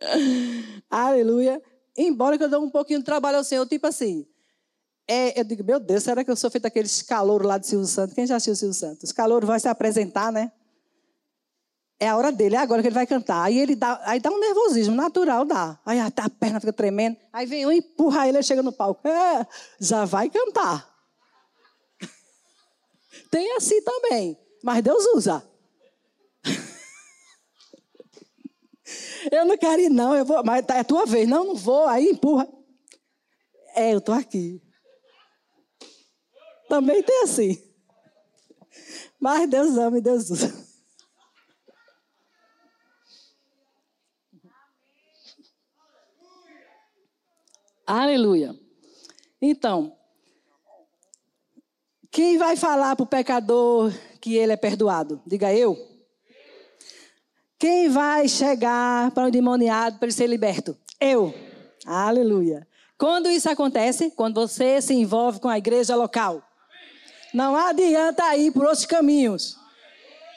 Aleluia. 0.90 1.62
Embora 1.96 2.36
que 2.36 2.44
eu 2.44 2.48
dou 2.48 2.64
um 2.64 2.70
pouquinho 2.70 2.98
de 2.98 3.04
trabalho 3.04 3.38
ao 3.38 3.44
Senhor, 3.44 3.66
tipo 3.66 3.86
assim, 3.86 4.26
É, 5.06 5.38
eu 5.38 5.44
digo, 5.44 5.62
meu 5.62 5.78
Deus, 5.78 6.02
será 6.02 6.24
que 6.24 6.30
eu 6.30 6.36
sou 6.36 6.50
feito 6.50 6.66
aqueles 6.66 7.02
calouros 7.02 7.46
lá 7.46 7.58
de 7.58 7.66
Silvio 7.66 7.86
Santos? 7.86 8.14
Quem 8.14 8.26
já 8.26 8.36
assistiu 8.36 8.54
o 8.54 8.56
Silvio 8.56 8.74
Santos? 8.74 9.04
Os 9.04 9.12
calouros 9.12 9.46
vão 9.46 9.58
se 9.58 9.68
apresentar, 9.68 10.32
né? 10.32 10.50
É 12.00 12.08
a 12.08 12.16
hora 12.16 12.32
dele, 12.32 12.56
é 12.56 12.58
agora 12.58 12.82
que 12.82 12.88
ele 12.88 12.94
vai 12.94 13.06
cantar. 13.06 13.44
Aí 13.44 13.58
ele 13.58 13.76
dá, 13.76 14.00
aí 14.04 14.18
dá 14.18 14.30
um 14.30 14.40
nervosismo 14.40 14.94
natural, 14.94 15.44
dá. 15.44 15.78
Aí 15.84 16.00
a, 16.00 16.06
a 16.06 16.30
perna 16.30 16.58
fica 16.58 16.72
tremendo. 16.72 17.16
Aí 17.32 17.46
vem 17.46 17.66
um, 17.66 17.72
empurra 17.72 18.26
ele, 18.26 18.38
ele 18.38 18.42
chega 18.42 18.62
no 18.62 18.72
palco. 18.72 19.06
É, 19.06 19.46
já 19.78 20.04
vai 20.04 20.30
cantar. 20.30 20.90
Tem 23.30 23.56
assim 23.56 23.80
também. 23.82 24.38
Mas 24.62 24.82
Deus 24.82 25.04
usa. 25.14 25.46
eu 29.30 29.44
não 29.44 29.58
quero 29.58 29.82
ir, 29.82 29.90
não. 29.90 30.16
Eu 30.16 30.24
vou, 30.24 30.42
mas 30.42 30.64
é 30.68 30.80
a 30.80 30.84
tua 30.84 31.04
vez. 31.04 31.28
Não, 31.28 31.44
não 31.44 31.54
vou. 31.54 31.86
Aí 31.86 32.08
empurra. 32.08 32.48
É, 33.76 33.92
eu 33.92 33.98
estou 33.98 34.14
aqui. 34.14 34.63
Também 36.74 37.04
tem 37.04 37.22
assim. 37.22 37.62
Mas 39.20 39.48
Deus 39.48 39.78
ama 39.78 39.98
e 39.98 40.00
Deus 40.00 40.28
usa. 40.28 40.52
Aleluia. 47.86 48.58
Então, 49.40 49.96
quem 52.10 52.38
vai 52.38 52.56
falar 52.56 52.96
para 52.96 53.04
o 53.04 53.06
pecador 53.06 53.92
que 54.20 54.34
ele 54.34 54.50
é 54.50 54.56
perdoado? 54.56 55.22
Diga 55.24 55.54
eu. 55.54 55.78
Quem 57.56 57.88
vai 57.88 58.26
chegar 58.26 59.12
para 59.12 59.26
o 59.26 59.28
endemoniado 59.28 59.98
para 59.98 60.06
ele 60.06 60.12
ser 60.12 60.26
liberto? 60.26 60.76
Eu. 61.00 61.32
Aleluia. 61.86 62.66
Quando 62.98 63.30
isso 63.30 63.48
acontece? 63.48 64.10
Quando 64.10 64.40
você 64.40 64.82
se 64.82 64.92
envolve 64.92 65.38
com 65.38 65.48
a 65.48 65.56
igreja 65.56 65.94
local. 65.94 66.42
Não 67.34 67.56
adianta 67.56 68.36
ir 68.36 68.52
por 68.52 68.64
outros 68.64 68.86
caminhos. 68.86 69.58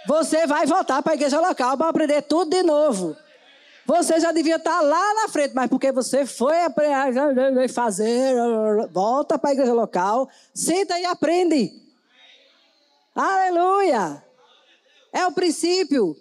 Você 0.07 0.47
vai 0.47 0.65
voltar 0.65 1.03
para 1.03 1.13
a 1.13 1.15
igreja 1.15 1.39
local 1.39 1.77
para 1.77 1.89
aprender 1.89 2.23
tudo 2.23 2.49
de 2.49 2.63
novo. 2.63 3.15
Você 3.85 4.19
já 4.19 4.31
devia 4.31 4.55
estar 4.55 4.81
lá 4.81 5.13
na 5.13 5.29
frente, 5.29 5.53
mas 5.53 5.69
porque 5.69 5.91
você 5.91 6.25
foi 6.25 6.55
fazer, 7.71 8.35
volta 8.91 9.37
para 9.37 9.51
a 9.51 9.53
igreja 9.53 9.73
local, 9.73 10.27
senta 10.53 10.99
e 10.99 11.05
aprende. 11.05 11.71
Aleluia! 13.15 14.23
É 15.13 15.25
o 15.27 15.31
princípio. 15.31 16.15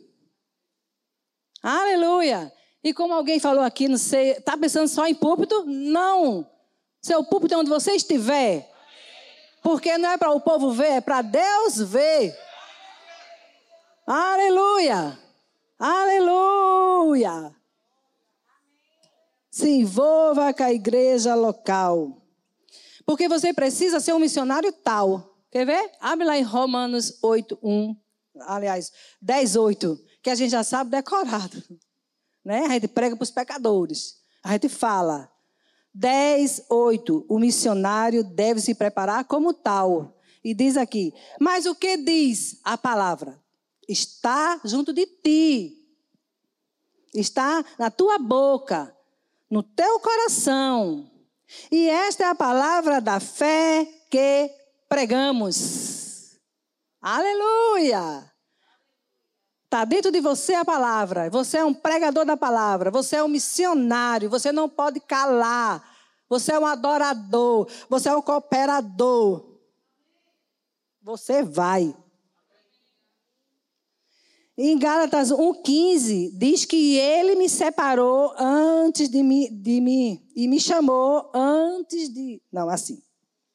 Aleluia! 1.62 2.52
E 2.84 2.92
como 2.92 3.14
alguém 3.14 3.40
falou 3.40 3.64
aqui, 3.64 3.88
não 3.88 3.98
sei, 3.98 4.32
está 4.32 4.56
pensando 4.56 4.88
só 4.88 5.06
em 5.06 5.14
púlpito? 5.14 5.64
Não. 5.64 6.46
Seu 7.00 7.24
púlpito 7.24 7.54
é 7.54 7.56
onde 7.56 7.70
você 7.70 7.92
estiver. 7.92 8.75
Porque 9.66 9.98
não 9.98 10.10
é 10.10 10.16
para 10.16 10.30
o 10.30 10.40
povo 10.40 10.70
ver, 10.70 10.92
é 10.92 11.00
para 11.00 11.22
Deus 11.22 11.78
ver. 11.78 12.38
Aleluia! 14.06 15.18
Aleluia! 15.76 17.52
Se 19.50 19.68
envolva 19.68 20.54
com 20.54 20.62
a 20.62 20.72
igreja 20.72 21.34
local. 21.34 22.22
Porque 23.04 23.28
você 23.28 23.52
precisa 23.52 23.98
ser 23.98 24.12
um 24.12 24.20
missionário 24.20 24.72
tal. 24.72 25.36
Quer 25.50 25.66
ver? 25.66 25.90
Abre 25.98 26.24
lá 26.24 26.38
em 26.38 26.44
Romanos 26.44 27.18
8, 27.20 27.58
1. 27.60 27.96
Aliás, 28.42 28.92
10, 29.20 29.56
8. 29.56 29.98
Que 30.22 30.30
a 30.30 30.36
gente 30.36 30.50
já 30.52 30.62
sabe 30.62 30.92
decorado. 30.92 31.60
Né? 32.44 32.66
A 32.66 32.74
gente 32.74 32.86
prega 32.86 33.16
para 33.16 33.24
os 33.24 33.32
pecadores. 33.32 34.20
A 34.44 34.52
gente 34.52 34.68
fala. 34.68 35.28
10, 35.98 36.66
8. 36.68 37.24
O 37.26 37.38
missionário 37.38 38.22
deve 38.22 38.60
se 38.60 38.74
preparar 38.74 39.24
como 39.24 39.54
tal. 39.54 40.18
E 40.44 40.54
diz 40.54 40.76
aqui: 40.76 41.12
Mas 41.40 41.64
o 41.64 41.74
que 41.74 41.96
diz 41.96 42.60
a 42.62 42.76
palavra? 42.76 43.40
Está 43.88 44.60
junto 44.64 44.92
de 44.92 45.06
ti. 45.06 45.72
Está 47.14 47.64
na 47.78 47.90
tua 47.90 48.18
boca, 48.18 48.94
no 49.50 49.62
teu 49.62 49.98
coração. 50.00 51.10
E 51.70 51.88
esta 51.88 52.24
é 52.24 52.26
a 52.26 52.34
palavra 52.34 53.00
da 53.00 53.18
fé 53.18 53.88
que 54.10 54.50
pregamos. 54.88 56.36
Aleluia! 57.00 58.35
Está 59.76 59.84
dentro 59.84 60.10
de 60.10 60.22
você 60.22 60.54
a 60.54 60.64
palavra. 60.64 61.28
Você 61.28 61.58
é 61.58 61.64
um 61.64 61.74
pregador 61.74 62.24
da 62.24 62.34
palavra. 62.34 62.90
Você 62.90 63.16
é 63.16 63.22
um 63.22 63.28
missionário. 63.28 64.30
Você 64.30 64.50
não 64.50 64.70
pode 64.70 65.00
calar. 65.00 65.84
Você 66.30 66.52
é 66.52 66.58
um 66.58 66.64
adorador. 66.64 67.68
Você 67.86 68.08
é 68.08 68.16
um 68.16 68.22
cooperador. 68.22 69.60
Você 71.02 71.42
vai. 71.42 71.94
Em 74.56 74.78
Gálatas 74.78 75.30
1,15 75.30 76.30
diz 76.38 76.64
que 76.64 76.96
ele 76.96 77.34
me 77.34 77.46
separou 77.46 78.32
antes 78.38 79.10
de 79.10 79.20
de 79.50 79.80
mim 79.82 80.26
e 80.34 80.48
me 80.48 80.58
chamou 80.58 81.30
antes 81.34 82.08
de. 82.08 82.40
Não, 82.50 82.70
assim. 82.70 83.02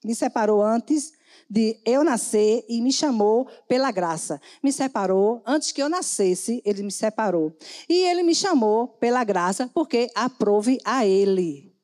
Me 0.06 0.14
separou 0.14 0.62
antes 0.62 1.14
de 1.52 1.78
eu 1.86 2.02
nascer 2.02 2.64
e 2.70 2.80
me 2.80 2.94
chamou 2.94 3.46
pela 3.68 3.92
graça. 3.92 4.42
Me 4.64 4.72
separou 4.72 5.44
antes 5.46 5.74
que 5.74 5.84
eu 5.84 5.90
nascesse, 5.90 6.62
ele 6.64 6.82
me 6.82 6.92
separou. 6.92 7.54
E 7.90 8.06
ele 8.06 8.24
me 8.24 8.34
chamou 8.34 8.88
pela 8.88 9.22
graça 9.26 9.70
porque 9.74 10.10
aprove 10.16 10.80
a 10.86 11.06
ele. 11.06 11.76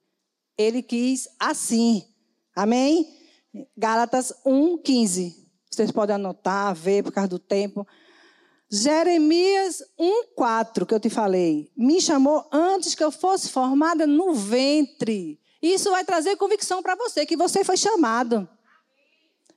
Ele 0.58 0.82
quis 0.82 1.28
assim. 1.38 2.02
Amém? 2.56 3.14
Gálatas 3.78 4.34
1:15. 4.46 5.36
Vocês 5.70 5.92
podem 5.92 6.16
anotar, 6.16 6.74
ver 6.74 7.04
por 7.04 7.12
causa 7.12 7.28
do 7.28 7.38
tempo. 7.38 7.86
Jeremias 8.72 9.84
1:4 10.00 10.86
que 10.86 10.94
eu 10.94 11.00
te 11.00 11.10
falei, 11.10 11.70
me 11.76 12.00
chamou 12.00 12.48
antes 12.54 12.96
que 12.96 13.04
eu 13.04 13.12
fosse 13.12 13.50
formada 13.50 14.08
no 14.08 14.34
ventre. 14.34 15.42
Isso 15.62 15.92
vai 15.92 16.06
trazer 16.06 16.38
convicção 16.38 16.82
para 16.82 16.96
você 16.96 17.26
que 17.26 17.36
você 17.36 17.66
foi 17.66 17.76
chamado. 17.76 18.48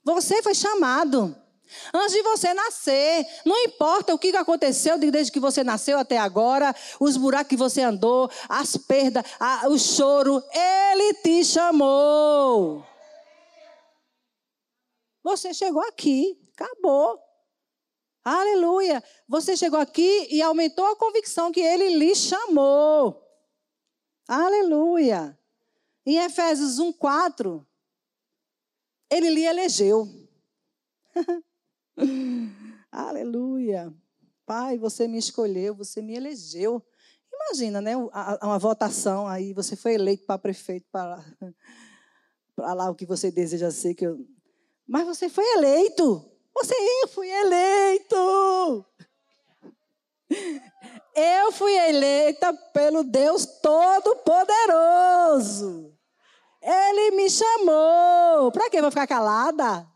Você 0.05 0.43
foi 0.43 0.55
chamado. 0.55 1.37
Antes 1.95 2.15
de 2.15 2.23
você 2.23 2.53
nascer, 2.53 3.25
não 3.45 3.57
importa 3.65 4.13
o 4.13 4.19
que 4.19 4.35
aconteceu 4.37 4.99
desde 4.99 5.31
que 5.31 5.39
você 5.39 5.63
nasceu 5.63 5.99
até 5.99 6.19
agora, 6.19 6.75
os 6.99 7.17
buracos 7.17 7.49
que 7.49 7.57
você 7.57 7.83
andou, 7.83 8.29
as 8.49 8.77
perdas, 8.77 9.25
a, 9.39 9.69
o 9.69 9.79
choro, 9.79 10.43
Ele 10.53 11.15
te 11.15 11.45
chamou. 11.45 12.85
Você 15.23 15.55
chegou 15.55 15.83
aqui, 15.83 16.41
acabou. 16.55 17.21
Aleluia. 18.25 19.03
Você 19.29 19.57
chegou 19.57 19.79
aqui 19.79 20.29
e 20.31 20.43
aumentou 20.43 20.87
a 20.87 20.97
convicção 20.97 21.53
que 21.53 21.61
Ele 21.61 21.97
lhe 21.97 22.15
chamou. 22.15 23.23
Aleluia. 24.27 25.39
Em 26.05 26.19
Efésios 26.19 26.79
1,4, 26.79 27.65
ele 29.11 29.31
lhe 29.31 29.45
elegeu. 29.45 30.09
Aleluia. 32.91 33.93
Pai, 34.47 34.79
você 34.79 35.09
me 35.09 35.19
escolheu, 35.19 35.75
você 35.75 36.01
me 36.01 36.15
elegeu. 36.15 36.83
Imagina, 37.33 37.81
né? 37.81 37.97
Uma 37.97 38.59
votação 38.59 39.27
aí, 39.27 39.53
você 39.53 39.77
foi 39.77 39.95
eleito 39.95 40.25
para 40.27 40.39
prefeito, 40.39 40.87
para, 40.91 41.25
para 42.55 42.75
lá 42.75 42.91
o 42.91 42.95
que 42.95 43.07
você 43.07 43.31
deseja 43.31 43.71
ser. 43.71 43.95
Que 43.95 44.07
eu... 44.07 44.19
Mas 44.87 45.07
você 45.07 45.29
foi 45.29 45.45
eleito. 45.57 46.31
Você, 46.55 46.75
eu 47.03 47.09
fui 47.09 47.29
eleito. 47.29 48.87
Eu 51.13 51.51
fui 51.51 51.73
eleita 51.73 52.55
pelo 52.73 53.03
Deus 53.03 53.45
Todo-Poderoso. 53.45 55.93
Ele 56.63 57.13
me 57.13 57.31
chamou. 57.31 58.53
Para 58.53 58.69
que 58.69 58.81
vou 58.81 58.91
ficar 58.91 59.07
calada? 59.07 59.89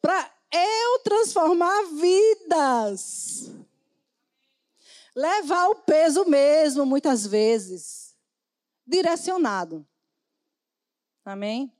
Para 0.00 0.30
eu 0.52 0.98
transformar 1.02 1.82
vidas. 1.94 3.50
Levar 5.14 5.68
o 5.68 5.76
peso 5.76 6.24
mesmo, 6.24 6.86
muitas 6.86 7.26
vezes. 7.26 8.14
Direcionado. 8.86 9.86
Amém? 11.24 11.72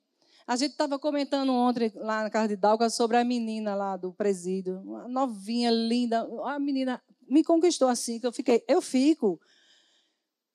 A 0.47 0.57
gente 0.57 0.73
estava 0.73 0.99
comentando 0.99 1.53
ontem 1.53 1.93
lá 1.95 2.25
na 2.25 2.31
casa 2.31 2.49
de 2.49 2.57
Dalga 2.57 2.91
sobre 2.91 3.17
a 3.17 3.25
menina 3.25 3.75
lá 3.75 3.97
do 3.97 4.13
presídio. 4.13 4.81
Uma 4.81 5.07
novinha, 5.07 5.71
linda. 5.71 6.29
A 6.45 6.59
menina 6.59 7.01
me 7.29 7.45
conquistou 7.45 7.89
assim, 7.89 8.19
que 8.19 8.27
eu 8.27 8.33
fiquei. 8.33 8.65
Eu 8.67 8.83
fico 8.83 9.41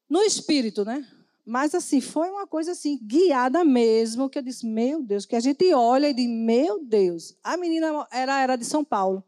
no 0.10 0.22
espírito, 0.22 0.84
né? 0.84 1.08
Mas 1.46 1.76
assim, 1.76 2.02
foi 2.02 2.30
uma 2.30 2.48
coisa 2.48 2.72
assim, 2.72 2.98
guiada 3.04 3.64
mesmo, 3.64 4.30
que 4.30 4.40
eu 4.40 4.42
disse, 4.42 4.66
meu 4.66 5.04
Deus, 5.04 5.28
que 5.28 5.36
a 5.36 5.40
gente 5.40 5.72
olha 5.74 6.10
e 6.10 6.14
diz, 6.14 6.28
meu 6.28 6.84
Deus. 6.84 7.38
A 7.44 7.56
menina 7.56 8.08
era, 8.12 8.42
era 8.42 8.56
de 8.56 8.66
São 8.66 8.84
Paulo. 8.84 9.24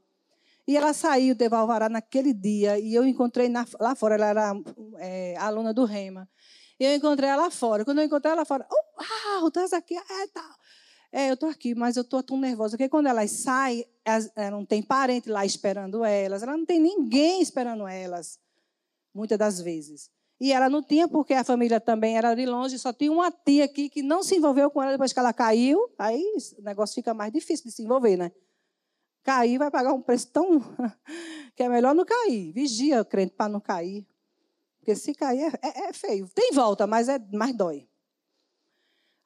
E 0.67 0.75
ela 0.75 0.93
saiu 0.93 1.35
de 1.35 1.47
Valvará 1.47 1.87
naquele 1.87 2.33
dia, 2.33 2.77
e 2.79 2.93
eu 2.93 3.05
encontrei 3.05 3.47
na, 3.47 3.65
lá 3.79 3.95
fora, 3.95 4.15
ela 4.15 4.25
era 4.25 4.53
é, 4.97 5.35
aluna 5.37 5.73
do 5.73 5.85
Rema. 5.85 6.27
E 6.79 6.85
eu 6.85 6.95
encontrei 6.95 7.29
ela 7.29 7.49
fora. 7.49 7.85
Quando 7.85 7.99
eu 7.99 8.05
encontrei 8.05 8.31
ela 8.31 8.45
fora, 8.45 8.67
oh, 8.69 9.01
ah, 9.01 9.51
tu 9.51 9.75
aqui? 9.75 9.95
É, 9.95 10.27
tá. 10.27 10.55
É, 11.11 11.29
eu 11.29 11.35
estou 11.35 11.49
aqui, 11.49 11.73
mas 11.73 11.95
eu 11.95 12.01
estou 12.01 12.21
tão 12.21 12.37
nervosa. 12.37 12.75
Porque 12.75 12.89
quando 12.89 13.07
elas 13.07 13.31
saem, 13.31 13.85
elas, 14.03 14.29
elas 14.35 14.51
não 14.51 14.65
tem 14.65 14.83
parente 14.83 15.29
lá 15.29 15.45
esperando 15.45 16.03
elas, 16.03 16.43
ela 16.43 16.57
não 16.57 16.65
tem 16.65 16.79
ninguém 16.79 17.41
esperando 17.41 17.87
elas, 17.87 18.39
muitas 19.13 19.37
das 19.37 19.61
vezes. 19.61 20.11
E 20.39 20.53
ela 20.53 20.69
não 20.69 20.83
tinha, 20.83 21.07
porque 21.07 21.33
a 21.33 21.43
família 21.43 21.79
também 21.79 22.15
era 22.15 22.35
de 22.35 22.45
longe, 22.45 22.77
só 22.77 22.93
tinha 22.93 23.11
uma 23.11 23.31
tia 23.31 23.65
aqui 23.65 23.89
que 23.89 24.03
não 24.03 24.21
se 24.21 24.35
envolveu 24.35 24.69
com 24.69 24.81
ela 24.81 24.91
depois 24.91 25.11
que 25.11 25.17
ela 25.17 25.33
caiu. 25.33 25.79
Aí 25.97 26.23
o 26.59 26.61
negócio 26.61 26.93
fica 26.93 27.13
mais 27.13 27.31
difícil 27.31 27.65
de 27.65 27.71
se 27.71 27.83
envolver, 27.83 28.17
né? 28.17 28.31
Cair 29.23 29.57
vai 29.57 29.71
pagar 29.71 29.93
um 29.93 30.01
preço 30.01 30.31
tão. 30.31 30.59
que 31.55 31.63
é 31.63 31.69
melhor 31.69 31.95
não 31.95 32.05
cair. 32.05 32.51
Vigia, 32.51 33.03
crente, 33.03 33.33
para 33.35 33.49
não 33.49 33.59
cair. 33.59 34.07
Porque 34.77 34.95
se 34.95 35.13
cair 35.13 35.51
é, 35.61 35.67
é, 35.67 35.89
é, 35.89 35.93
feio. 35.93 36.29
Tem 36.33 36.51
volta, 36.53 36.85
mas 36.85 37.09
é 37.09 37.19
mais 37.33 37.55
dói. 37.55 37.87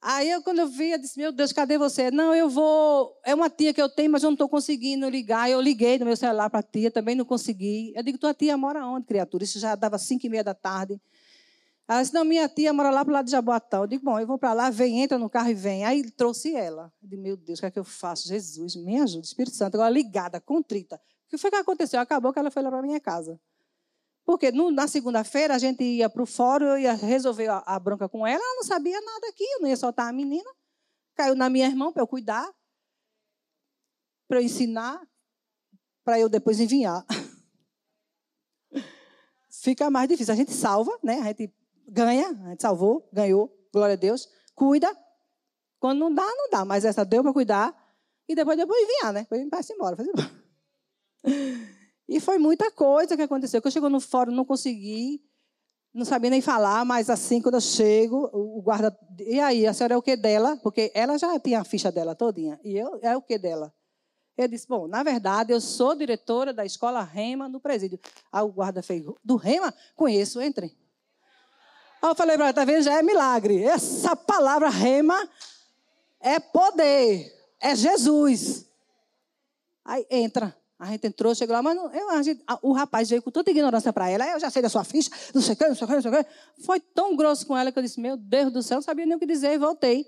Aí 0.03 0.31
eu, 0.31 0.41
quando 0.41 0.57
eu 0.57 0.67
vi, 0.67 0.89
eu 0.89 0.97
disse, 0.97 1.15
meu 1.19 1.31
Deus, 1.31 1.53
cadê 1.53 1.77
você? 1.77 2.09
Não, 2.09 2.33
eu 2.33 2.49
vou. 2.49 3.15
É 3.23 3.35
uma 3.35 3.51
tia 3.51 3.71
que 3.71 3.79
eu 3.79 3.87
tenho, 3.87 4.11
mas 4.11 4.23
eu 4.23 4.27
não 4.27 4.33
estou 4.33 4.49
conseguindo 4.49 5.07
ligar. 5.07 5.47
Eu 5.47 5.61
liguei 5.61 5.99
no 5.99 6.05
meu 6.05 6.17
celular 6.17 6.49
para 6.49 6.59
a 6.59 6.63
tia, 6.63 6.89
também 6.89 7.13
não 7.13 7.23
consegui. 7.23 7.93
Eu 7.95 8.01
digo, 8.01 8.17
tua 8.17 8.33
tia 8.33 8.57
mora 8.57 8.83
onde, 8.87 9.05
criatura? 9.05 9.43
Isso 9.43 9.59
já 9.59 9.75
dava 9.75 9.99
cinco 9.99 10.25
e 10.25 10.29
meia 10.29 10.43
da 10.43 10.55
tarde. 10.55 10.99
Ela 11.87 12.01
disse, 12.01 12.13
não, 12.15 12.25
minha 12.25 12.49
tia 12.49 12.73
mora 12.73 12.89
lá 12.89 13.05
para 13.05 13.11
o 13.11 13.13
lado 13.13 13.25
de 13.25 13.31
Jaboatão. 13.31 13.81
Eu 13.81 13.87
digo, 13.87 14.03
bom, 14.03 14.19
eu 14.19 14.25
vou 14.25 14.39
para 14.39 14.53
lá, 14.53 14.71
vem, 14.71 15.01
entra 15.01 15.19
no 15.19 15.29
carro 15.29 15.49
e 15.49 15.53
vem. 15.53 15.85
Aí 15.85 16.09
trouxe 16.09 16.55
ela. 16.55 16.91
Eu 17.03 17.07
digo, 17.07 17.21
meu 17.21 17.37
Deus, 17.37 17.59
o 17.59 17.61
que 17.61 17.65
é 17.67 17.71
que 17.71 17.79
eu 17.79 17.83
faço? 17.83 18.27
Jesus, 18.27 18.75
me 18.75 18.99
ajuda, 18.99 19.23
Espírito 19.23 19.55
Santo. 19.55 19.75
Agora 19.75 19.89
ligada, 19.89 20.41
contrita. 20.41 20.95
O 20.95 21.29
que 21.29 21.37
foi 21.37 21.51
que 21.51 21.57
aconteceu? 21.57 21.99
Acabou 21.99 22.33
que 22.33 22.39
ela 22.39 22.49
foi 22.49 22.63
lá 22.63 22.71
para 22.71 22.81
minha 22.81 22.99
casa. 22.99 23.39
Porque 24.31 24.49
no, 24.49 24.71
na 24.71 24.87
segunda-feira 24.87 25.53
a 25.53 25.57
gente 25.57 25.83
ia 25.83 26.09
para 26.09 26.23
o 26.23 26.25
fórum, 26.25 26.67
eu 26.67 26.77
ia 26.77 26.93
resolver 26.93 27.49
a, 27.49 27.57
a, 27.65 27.77
bronca 27.77 28.07
com 28.07 28.25
ela, 28.25 28.41
ela 28.41 28.55
não 28.55 28.63
sabia 28.63 29.01
nada 29.01 29.27
aqui, 29.27 29.43
eu 29.43 29.59
não 29.59 29.67
ia 29.67 29.75
soltar 29.75 30.07
a 30.07 30.13
menina. 30.13 30.49
Caiu 31.15 31.35
na 31.35 31.49
minha 31.49 31.67
irmã 31.67 31.91
para 31.91 32.01
eu 32.01 32.07
cuidar, 32.07 32.49
para 34.29 34.39
eu 34.39 34.45
ensinar, 34.45 35.01
para 36.01 36.17
eu 36.17 36.29
depois 36.29 36.61
enviar. 36.61 37.05
Fica 39.51 39.91
mais 39.91 40.07
difícil. 40.07 40.33
A 40.33 40.37
gente 40.37 40.53
salva, 40.53 40.97
né? 41.03 41.19
A 41.19 41.25
gente 41.25 41.53
ganha, 41.85 42.29
a 42.29 42.49
gente 42.51 42.61
salvou, 42.61 43.09
ganhou, 43.11 43.53
glória 43.73 43.95
a 43.95 43.97
Deus, 43.97 44.29
cuida. 44.55 44.87
Quando 45.77 45.99
não 45.99 46.13
dá, 46.13 46.25
não 46.25 46.49
dá, 46.49 46.63
mas 46.63 46.85
essa 46.85 47.03
deu 47.03 47.21
para 47.21 47.33
cuidar 47.33 47.75
e 48.29 48.33
depois 48.33 48.57
depois 48.57 48.81
enviar, 48.81 49.11
né? 49.11 49.27
Depois 49.29 49.45
vai 49.49 49.75
embora, 49.75 49.97
fazer 49.97 50.09
embora. 50.09 50.31
E 52.11 52.19
foi 52.19 52.37
muita 52.37 52.69
coisa 52.69 53.15
que 53.15 53.21
aconteceu. 53.21 53.61
Eu 53.63 53.71
chego 53.71 53.87
no 53.87 54.01
fórum, 54.01 54.33
não 54.33 54.43
consegui, 54.43 55.23
não 55.93 56.03
sabia 56.03 56.29
nem 56.29 56.41
falar, 56.41 56.83
mas 56.83 57.09
assim, 57.09 57.41
quando 57.41 57.55
eu 57.55 57.61
chego, 57.61 58.29
o 58.33 58.61
guarda. 58.61 58.93
E 59.17 59.39
aí, 59.39 59.65
a 59.65 59.73
senhora 59.73 59.93
é 59.93 59.97
o 59.97 60.01
que 60.01 60.17
dela? 60.17 60.59
Porque 60.61 60.91
ela 60.93 61.17
já 61.17 61.39
tinha 61.39 61.61
a 61.61 61.63
ficha 61.63 61.89
dela 61.89 62.13
todinha. 62.13 62.59
E 62.65 62.77
eu, 62.77 62.99
é 63.01 63.15
o 63.15 63.21
que 63.21 63.37
dela? 63.37 63.73
Eu 64.37 64.45
disse, 64.49 64.67
bom, 64.67 64.89
na 64.89 65.03
verdade, 65.03 65.53
eu 65.53 65.61
sou 65.61 65.95
diretora 65.95 66.53
da 66.53 66.65
escola 66.65 67.01
Rema 67.01 67.47
no 67.47 67.61
presídio. 67.61 67.97
Aí 68.29 68.43
o 68.43 68.49
guarda 68.49 68.83
fez, 68.83 69.05
do 69.23 69.37
Rema? 69.37 69.73
Conheço, 69.95 70.41
entre. 70.41 70.77
Aí 72.01 72.09
eu 72.09 72.15
falei 72.15 72.35
para 72.35 72.47
ela, 72.47 72.53
tá 72.53 72.65
vendo? 72.65 72.83
Já 72.83 72.99
é 72.99 73.01
milagre. 73.01 73.63
Essa 73.63 74.17
palavra 74.17 74.67
Rema 74.67 75.29
é 76.19 76.41
poder, 76.41 77.33
é 77.57 77.73
Jesus. 77.73 78.65
Aí 79.85 80.05
entra. 80.09 80.60
A 80.81 80.87
gente 80.87 81.05
entrou, 81.05 81.35
chegou 81.35 81.53
lá, 81.55 81.61
mas 81.61 81.75
não, 81.75 81.93
eu, 81.93 82.23
gente, 82.23 82.41
a, 82.47 82.57
o 82.59 82.71
rapaz 82.71 83.07
veio 83.07 83.21
com 83.21 83.29
tanta 83.29 83.51
ignorância 83.51 83.93
para 83.93 84.09
ela. 84.09 84.27
Eu 84.27 84.39
já 84.39 84.49
sei 84.49 84.63
da 84.63 84.67
sua 84.67 84.83
ficha, 84.83 85.11
não 85.31 85.39
sei 85.39 85.53
o 85.53 85.55
que, 85.55 85.67
não 85.67 85.75
sei 85.75 85.85
o 85.85 85.87
que, 85.87 85.93
não 85.93 86.01
sei 86.01 86.11
o 86.11 86.23
que. 86.23 86.29
Foi 86.65 86.79
tão 86.79 87.15
grosso 87.15 87.45
com 87.45 87.55
ela 87.55 87.71
que 87.71 87.77
eu 87.77 87.83
disse: 87.83 88.01
Meu 88.01 88.17
Deus 88.17 88.51
do 88.51 88.63
céu, 88.63 88.77
não 88.77 88.81
sabia 88.81 89.05
nem 89.05 89.15
o 89.15 89.19
que 89.19 89.27
dizer. 89.27 89.53
E 89.53 89.59
voltei 89.59 90.07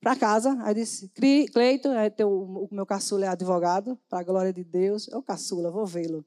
para 0.00 0.16
casa. 0.16 0.58
Aí 0.62 0.74
disse: 0.74 1.10
Cleito, 1.52 1.90
o, 2.24 2.64
o 2.64 2.68
meu 2.72 2.86
caçula 2.86 3.26
é 3.26 3.28
advogado, 3.28 3.98
para 4.08 4.20
a 4.20 4.22
glória 4.22 4.50
de 4.50 4.64
Deus. 4.64 5.08
Ô 5.08 5.22
caçula, 5.22 5.70
vou 5.70 5.84
vê-lo. 5.84 6.24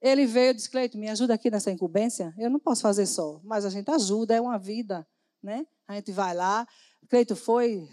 Ele 0.00 0.24
veio 0.24 0.52
e 0.52 0.54
disse: 0.54 0.70
Cleito, 0.70 0.96
me 0.96 1.10
ajuda 1.10 1.34
aqui 1.34 1.50
nessa 1.50 1.70
incumbência. 1.70 2.32
Eu 2.38 2.48
não 2.48 2.58
posso 2.58 2.80
fazer 2.80 3.04
só, 3.04 3.42
mas 3.44 3.66
a 3.66 3.68
gente 3.68 3.90
ajuda, 3.90 4.34
é 4.34 4.40
uma 4.40 4.58
vida. 4.58 5.06
né? 5.42 5.66
A 5.86 5.96
gente 5.96 6.12
vai 6.12 6.34
lá. 6.34 6.66
Cleito 7.10 7.36
foi, 7.36 7.86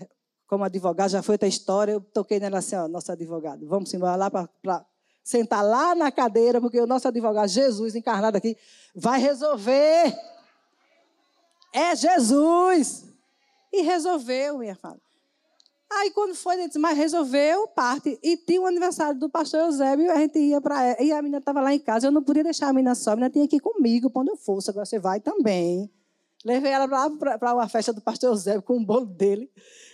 como 0.48 0.64
advogado, 0.64 1.10
já 1.10 1.22
foi 1.22 1.34
outra 1.34 1.50
história. 1.50 1.92
Eu 1.92 2.00
toquei 2.00 2.40
nela 2.40 2.60
assim: 2.60 2.78
ó, 2.78 2.88
nosso 2.88 3.12
advogado, 3.12 3.68
vamos 3.68 3.94
embora 3.94 4.16
lá 4.16 4.32
para 4.32 4.48
sentar 5.24 5.64
lá 5.64 5.96
na 5.96 6.12
cadeira, 6.12 6.60
porque 6.60 6.80
o 6.80 6.86
nosso 6.86 7.08
advogado 7.08 7.48
Jesus, 7.48 7.96
encarnado 7.96 8.38
aqui, 8.38 8.58
vai 8.94 9.20
resolver. 9.20 10.14
É 11.72 11.96
Jesus. 11.96 13.06
E 13.72 13.82
resolveu, 13.82 14.60
minha 14.60 14.76
fala. 14.76 15.00
Aí 15.92 16.12
quando 16.12 16.36
foi, 16.36 16.58
disse, 16.58 16.80
mas 16.80 16.98
resolveu, 16.98 17.68
parte. 17.68 18.20
E 18.22 18.36
tinha 18.36 18.60
o 18.60 18.64
um 18.64 18.68
aniversário 18.68 19.20
do 19.20 19.30
pastor 19.30 19.62
Eusébio, 19.62 20.12
a 20.12 20.18
gente 20.18 20.40
ia 20.40 20.60
para 20.60 21.02
E 21.02 21.12
a 21.12 21.22
menina 21.22 21.38
estava 21.38 21.62
lá 21.62 21.74
em 21.74 21.80
casa, 21.80 22.08
eu 22.08 22.12
não 22.12 22.24
podia 22.24 22.44
deixar 22.44 22.70
a 22.70 22.74
menina 22.74 22.96
só, 22.96 23.12
a 23.12 23.16
menina 23.16 23.30
tinha 23.30 23.48
que 23.48 23.58
ir 23.58 23.60
comigo 23.60 24.10
quando 24.10 24.30
eu 24.30 24.36
fosse, 24.36 24.70
agora 24.70 24.86
você 24.86 25.00
vai 25.00 25.20
também. 25.20 25.90
Levei 26.44 26.72
ela 26.72 26.88
para 27.38 27.54
uma 27.54 27.70
festa 27.70 27.94
do 27.94 28.02
pastor 28.02 28.32
Eusébio 28.32 28.62
com 28.62 28.78
o 28.78 28.86
bolo 28.86 29.06
dele. 29.06 29.50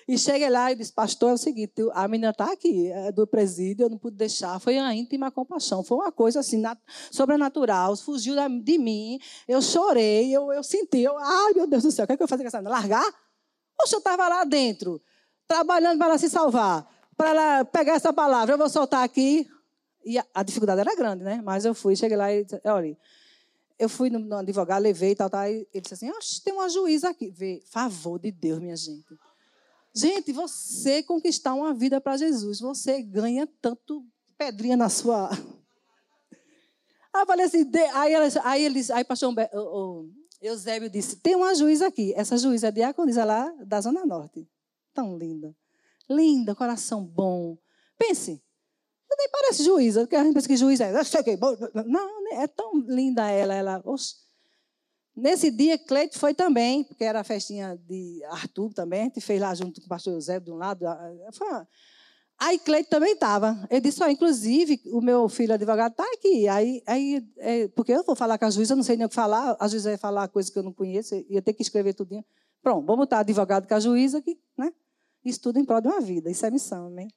E 0.08 0.18
cheguei 0.18 0.50
lá 0.50 0.72
e 0.72 0.76
disse, 0.76 0.92
pastor, 0.92 1.30
é 1.30 1.34
o 1.34 1.38
seguinte, 1.38 1.74
a 1.94 2.08
menina 2.08 2.32
está 2.32 2.52
aqui, 2.52 2.88
é 2.88 3.12
do 3.12 3.28
presídio, 3.28 3.86
eu 3.86 3.90
não 3.92 3.98
pude 4.00 4.18
deixar. 4.18 4.60
Foi 4.60 4.76
uma 4.80 4.92
íntima 4.96 5.30
compaixão, 5.30 5.84
foi 5.84 5.98
uma 5.98 6.12
coisa 6.12 6.40
assim, 6.40 6.64
sobrenatural, 7.12 7.96
fugiu 7.96 8.34
de 8.64 8.78
mim, 8.80 9.20
eu 9.48 9.62
chorei, 9.62 10.36
eu, 10.36 10.52
eu 10.52 10.64
senti, 10.64 11.02
eu, 11.02 11.16
ai 11.16 11.54
meu 11.54 11.68
Deus 11.68 11.84
do 11.84 11.92
céu, 11.92 12.06
o 12.06 12.08
que, 12.08 12.14
é 12.14 12.18
que 12.18 12.24
eu 12.24 12.28
fazer 12.28 12.42
com 12.42 12.48
essa 12.48 12.58
menina? 12.58 12.76
Largar? 12.76 13.06
Poxa, 13.78 13.98
eu 13.98 14.00
estava 14.00 14.28
lá 14.28 14.44
dentro, 14.46 15.00
trabalhando 15.48 16.00
para 16.00 16.08
ela 16.08 16.18
se 16.18 16.28
salvar, 16.28 16.90
para 17.16 17.30
ela 17.30 17.66
pegar 17.66 17.94
essa 17.94 18.12
palavra, 18.12 18.56
eu 18.56 18.58
vou 18.58 18.68
soltar 18.68 19.04
aqui. 19.04 19.48
E 20.04 20.18
a, 20.18 20.26
a 20.34 20.42
dificuldade 20.42 20.82
era 20.82 20.96
grande, 20.96 21.24
né? 21.24 21.40
Mas 21.44 21.66
eu 21.66 21.76
fui, 21.76 21.96
cheguei 21.96 22.18
lá 22.18 22.34
e 22.34 22.46
disse, 22.46 22.60
olha, 22.66 22.98
eu 23.80 23.88
fui 23.88 24.10
no, 24.10 24.20
no 24.20 24.36
advogado, 24.36 24.84
levei 24.84 25.12
e 25.12 25.15
tal, 25.15 25.30
tal, 25.30 25.48
e 25.48 25.65
ele 25.74 25.82
disse 25.82 25.94
assim, 25.94 26.12
tem 26.44 26.54
uma 26.54 26.68
juíza 26.68 27.10
aqui. 27.10 27.32
Vê, 27.32 27.63
favor 27.65 28.20
de 28.20 28.30
Deus, 28.30 28.60
minha 28.60 28.76
gente. 28.76 29.18
Gente, 29.96 30.34
você 30.34 31.02
conquistar 31.02 31.54
uma 31.54 31.74
vida 31.74 32.02
para 32.02 32.18
Jesus, 32.18 32.60
você 32.60 33.02
ganha 33.02 33.48
tanto 33.62 34.06
pedrinha 34.38 34.76
na 34.76 34.89
sua. 34.89 35.30
Aí 35.32 35.38
eu 37.24 37.26
falei 37.26 37.46
assim, 37.46 37.65
aí, 37.94 38.13
aí 38.44 38.65
eles, 38.65 38.92
aí 38.92 39.06
pastor 39.06 39.34
o, 39.54 39.60
o 39.62 40.10
Eusébio 40.42 40.89
disse, 40.89 41.15
tem 41.15 41.36
uma 41.36 41.56
juíza 41.56 41.88
aqui. 41.88 42.13
Essa 42.15 42.38
juíza 42.38 42.68
é 42.68 42.72
diaconisa 42.72 43.24
lá 43.24 43.50
da 43.65 43.80
Zona 43.80 44.06
Norte. 44.06 44.46
Tão 44.94 45.18
linda. 45.18 45.56
Linda, 46.10 46.54
coração 46.54 47.04
bom. 47.04 47.58
Pense, 47.98 48.44
nem 49.19 49.29
parece 49.29 49.63
juíza, 49.63 50.01
porque 50.01 50.15
a 50.15 50.23
gente 50.23 50.34
pensa 50.34 50.47
que 50.47 50.55
juíza 50.55 50.86
é. 50.86 50.93
Não, 51.86 52.34
é 52.34 52.47
tão 52.47 52.73
linda 52.88 53.29
ela. 53.29 53.53
ela 53.53 53.82
oxe, 53.86 54.15
Nesse 55.15 55.51
dia, 55.51 55.77
Cleide 55.77 56.17
foi 56.17 56.34
também, 56.34 56.86
porque 56.86 57.03
era 57.03 57.19
a 57.19 57.23
festinha 57.25 57.77
de 57.88 58.23
Arthur 58.29 58.73
também, 58.73 59.01
a 59.01 59.03
gente 59.03 59.19
fez 59.19 59.41
lá 59.41 59.53
junto 59.53 59.82
com 59.82 59.86
o 59.86 59.89
pastor 59.89 60.13
José 60.13 60.39
de 60.39 60.49
um 60.49 60.55
lado. 60.55 60.86
Uma... 60.86 61.67
Aí 62.39 62.58
Cleide 62.58 62.88
também 62.88 63.12
estava. 63.12 63.67
Ele 63.69 63.82
disse, 63.82 64.01
oh, 64.01 64.08
inclusive, 64.08 64.82
o 64.86 65.01
meu 65.01 65.27
filho 65.27 65.53
advogado 65.53 65.91
está 65.91 66.05
aqui. 66.13 66.47
Aí, 66.47 66.82
aí 66.88 67.27
é, 67.38 67.67
porque 67.67 67.91
eu 67.91 68.03
vou 68.05 68.15
falar 68.15 68.38
com 68.38 68.45
a 68.45 68.49
juíza, 68.49 68.71
eu 68.71 68.77
não 68.77 68.84
sei 68.84 68.95
nem 68.95 69.05
o 69.05 69.10
que 69.10 69.15
falar, 69.15 69.58
a 69.60 69.67
juíza 69.67 69.89
vai 69.89 69.97
falar 69.97 70.29
coisa 70.29 70.49
que 70.49 70.58
eu 70.58 70.63
não 70.63 70.71
conheço, 70.71 71.13
ia 71.29 71.41
ter 71.41 71.51
que 71.51 71.62
escrever 71.62 71.93
tudo. 71.93 72.23
Pronto, 72.62 72.86
vamos 72.86 72.99
botar 73.03 73.19
advogado 73.19 73.67
com 73.67 73.73
a 73.73 73.79
juíza 73.79 74.19
aqui, 74.19 74.39
né? 74.58 74.71
Isso 75.25 75.41
tudo 75.41 75.60
em 75.60 75.65
prol 75.65 75.82
de 75.82 75.89
uma 75.89 75.99
vida, 75.99 76.32
isso 76.32 76.45
é 76.45 76.51
missão, 76.51 76.88
amém? 76.88 77.10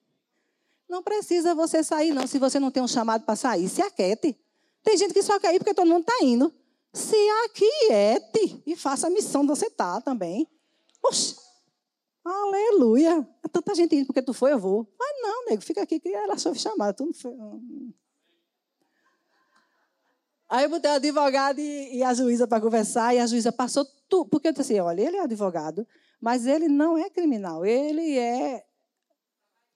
Não 0.92 1.02
precisa 1.02 1.54
você 1.54 1.82
sair, 1.82 2.12
não, 2.12 2.26
se 2.26 2.38
você 2.38 2.60
não 2.60 2.70
tem 2.70 2.82
um 2.82 2.86
chamado 2.86 3.24
para 3.24 3.34
sair, 3.34 3.66
se 3.66 3.80
aquete. 3.80 4.38
Tem 4.82 4.94
gente 4.94 5.14
que 5.14 5.22
só 5.22 5.40
quer 5.40 5.54
ir 5.54 5.58
porque 5.58 5.72
todo 5.72 5.88
mundo 5.88 6.02
está 6.02 6.22
indo. 6.22 6.52
Se 6.92 7.16
aquiete 7.46 8.62
e 8.66 8.76
faça 8.76 9.06
a 9.06 9.10
missão 9.10 9.40
de 9.40 9.48
você 9.48 9.68
estar 9.68 9.94
tá 9.94 10.00
também. 10.02 10.46
Oxe, 11.02 11.34
aleluia. 12.22 13.26
É 13.42 13.48
tanta 13.48 13.74
gente 13.74 13.96
indo 13.96 14.04
porque 14.04 14.20
tu 14.20 14.34
foi, 14.34 14.52
eu 14.52 14.58
vou. 14.58 14.86
Mas 14.98 15.22
não, 15.22 15.46
nego, 15.46 15.62
fica 15.62 15.80
aqui 15.80 15.98
que 15.98 16.10
ela 16.10 16.36
só 16.36 16.52
chamada. 16.52 16.92
Tu 16.92 17.06
não 17.06 17.14
foi. 17.14 17.32
Aí 20.50 20.64
eu 20.64 20.68
botei 20.68 20.90
o 20.90 20.94
advogado 20.94 21.58
e, 21.58 21.96
e 21.96 22.02
a 22.02 22.12
juíza 22.12 22.46
para 22.46 22.60
conversar, 22.60 23.14
e 23.14 23.18
a 23.18 23.26
juíza 23.26 23.50
passou 23.50 23.86
tudo. 24.10 24.28
Porque 24.28 24.48
eu 24.48 24.52
disse 24.52 24.74
assim: 24.74 24.80
olha, 24.80 25.00
ele 25.00 25.16
é 25.16 25.20
advogado, 25.22 25.88
mas 26.20 26.44
ele 26.44 26.68
não 26.68 26.98
é 26.98 27.08
criminal, 27.08 27.64
ele 27.64 28.18
é 28.18 28.66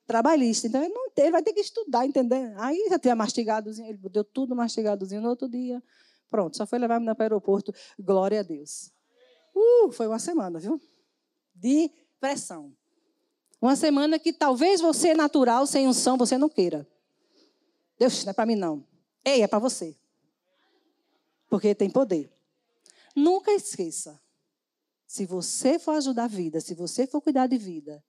trabalhista. 0.07 0.65
Então 0.65 0.81
ele, 0.81 0.93
não, 0.93 1.11
ele 1.15 1.31
vai 1.31 1.43
ter 1.43 1.53
que 1.53 1.59
estudar, 1.59 2.05
entender? 2.05 2.53
Aí 2.57 2.87
já 2.89 2.97
tinha 2.97 3.15
mastigadozinho, 3.15 3.89
ele 3.89 3.99
deu 4.09 4.23
tudo 4.23 4.55
mastigadozinho 4.55 5.21
no 5.21 5.29
outro 5.29 5.49
dia. 5.49 5.83
Pronto, 6.29 6.57
só 6.57 6.65
foi 6.65 6.79
levar 6.79 6.95
a 6.95 6.99
menina 6.99 7.13
para 7.13 7.23
o 7.23 7.25
aeroporto. 7.25 7.73
Glória 7.99 8.39
a 8.39 8.43
Deus. 8.43 8.91
Uh, 9.53 9.91
foi 9.91 10.07
uma 10.07 10.19
semana, 10.19 10.59
viu? 10.59 10.81
De 11.53 11.91
pressão. 12.19 12.73
Uma 13.61 13.75
semana 13.75 14.17
que 14.17 14.31
talvez 14.31 14.81
você, 14.81 15.13
natural, 15.13 15.65
sem 15.65 15.87
unção, 15.87 16.17
você 16.17 16.37
não 16.37 16.47
queira. 16.47 16.87
Deus, 17.99 18.23
não 18.23 18.31
é 18.31 18.33
para 18.33 18.45
mim, 18.45 18.55
não. 18.55 18.85
Ei, 19.25 19.41
é 19.41 19.47
para 19.47 19.59
você. 19.59 19.95
Porque 21.49 21.73
tem 21.73 21.89
poder. 21.89 22.31
Nunca 23.15 23.51
esqueça. 23.51 24.21
Se 25.07 25.25
você 25.25 25.79
for 25.79 25.93
ajudar 25.93 26.25
a 26.25 26.27
vida, 26.27 26.61
se 26.61 26.75
você 26.75 27.07
for 27.07 27.21
cuidar 27.21 27.47
de 27.47 27.57
vida, 27.57 28.03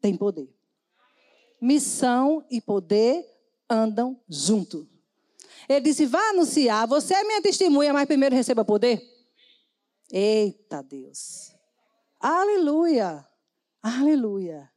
tem 0.00 0.16
poder. 0.16 0.57
Missão 1.60 2.44
e 2.50 2.60
poder 2.60 3.24
andam 3.68 4.20
junto. 4.28 4.88
Ele 5.68 5.80
disse: 5.80 6.06
vá 6.06 6.20
anunciar, 6.30 6.86
você 6.86 7.14
é 7.14 7.24
minha 7.24 7.42
testemunha, 7.42 7.92
mas 7.92 8.06
primeiro 8.06 8.34
receba 8.34 8.64
poder. 8.64 9.02
Eita 10.10 10.82
Deus. 10.82 11.52
Aleluia. 12.18 13.26
Aleluia. 13.82 14.70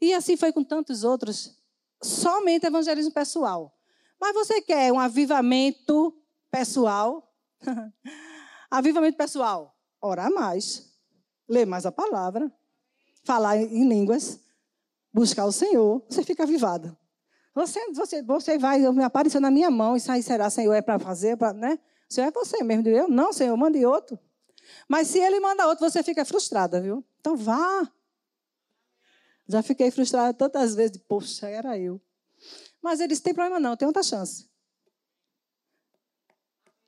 E 0.00 0.12
assim 0.12 0.36
foi 0.36 0.52
com 0.52 0.62
tantos 0.62 1.02
outros. 1.02 1.56
Somente 2.02 2.66
evangelismo 2.66 3.12
pessoal. 3.12 3.74
Mas 4.20 4.34
você 4.34 4.60
quer 4.60 4.92
um 4.92 5.00
avivamento 5.00 6.16
pessoal? 6.50 7.34
avivamento 8.70 9.16
pessoal. 9.16 9.76
Orar 10.00 10.30
mais. 10.30 10.92
Ler 11.48 11.66
mais 11.66 11.84
a 11.84 11.92
palavra. 11.92 12.52
Falar 13.24 13.56
em 13.56 13.88
línguas. 13.88 14.40
Buscar 15.14 15.44
o 15.46 15.52
Senhor. 15.52 16.04
Você 16.08 16.24
fica 16.24 16.42
avivado. 16.42 16.98
Você, 17.54 17.92
você, 17.92 18.20
você 18.20 18.58
vai, 18.58 18.80
me 18.90 19.04
apareceu 19.04 19.40
na 19.40 19.48
minha 19.48 19.70
mão, 19.70 19.96
isso 19.96 20.10
aí 20.10 20.20
será, 20.24 20.50
Senhor, 20.50 20.74
é 20.74 20.82
para 20.82 20.98
fazer, 20.98 21.36
pra, 21.36 21.52
né? 21.52 21.78
Senhor, 22.08 22.26
é 22.26 22.30
você 22.32 22.64
mesmo. 22.64 22.88
Eu, 22.88 23.06
não, 23.06 23.32
Senhor, 23.32 23.56
mande 23.56 23.86
outro. 23.86 24.18
Mas 24.88 25.06
se 25.06 25.20
ele 25.20 25.38
manda 25.38 25.68
outro, 25.68 25.88
você 25.88 26.02
fica 26.02 26.24
frustrada, 26.24 26.80
viu? 26.80 27.04
Então 27.20 27.36
vá. 27.36 27.88
Já 29.46 29.62
fiquei 29.62 29.90
frustrada 29.92 30.34
tantas 30.34 30.74
vezes, 30.74 30.96
poxa, 30.96 31.48
era 31.48 31.78
eu. 31.78 32.00
Mas 32.82 32.98
ele 32.98 33.08
disse, 33.08 33.22
tem 33.22 33.32
problema 33.32 33.60
não, 33.60 33.76
tem 33.76 33.86
outra 33.86 34.02
chance. 34.02 34.48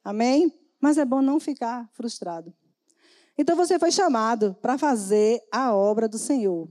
Amém? 0.03 0.53
Mas 0.81 0.99
é 0.99 1.05
bom 1.05 1.22
não 1.22 1.39
ficar 1.39 1.89
frustrado. 1.93 2.53
Então 3.39 3.55
você 3.55 3.79
foi 3.79 3.93
chamado 3.93 4.55
para 4.61 4.77
fazer 4.77 5.41
a 5.53 5.72
obra 5.72 6.09
do 6.09 6.18
Senhor. 6.18 6.68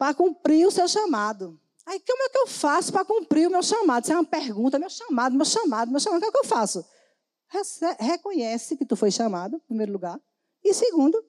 Para 0.00 0.14
cumprir 0.14 0.66
o 0.66 0.70
seu 0.70 0.88
chamado. 0.88 1.60
Aí, 1.84 2.00
como 2.00 2.22
é 2.22 2.30
que 2.30 2.38
eu 2.38 2.46
faço 2.46 2.90
para 2.90 3.04
cumprir 3.04 3.46
o 3.46 3.50
meu 3.50 3.62
chamado? 3.62 4.02
Isso 4.02 4.12
é 4.14 4.16
uma 4.16 4.24
pergunta, 4.24 4.78
meu 4.78 4.88
chamado, 4.88 5.36
meu 5.36 5.44
chamado, 5.44 5.90
meu 5.90 6.00
chamado. 6.00 6.16
O 6.16 6.22
que 6.22 6.28
é 6.28 6.32
que 6.32 6.38
eu 6.38 6.44
faço? 6.44 6.82
Reconhece 7.98 8.78
que 8.78 8.86
tu 8.86 8.96
foi 8.96 9.10
chamado, 9.10 9.56
em 9.56 9.60
primeiro 9.60 9.92
lugar. 9.92 10.18
E 10.64 10.72
segundo, 10.72 11.22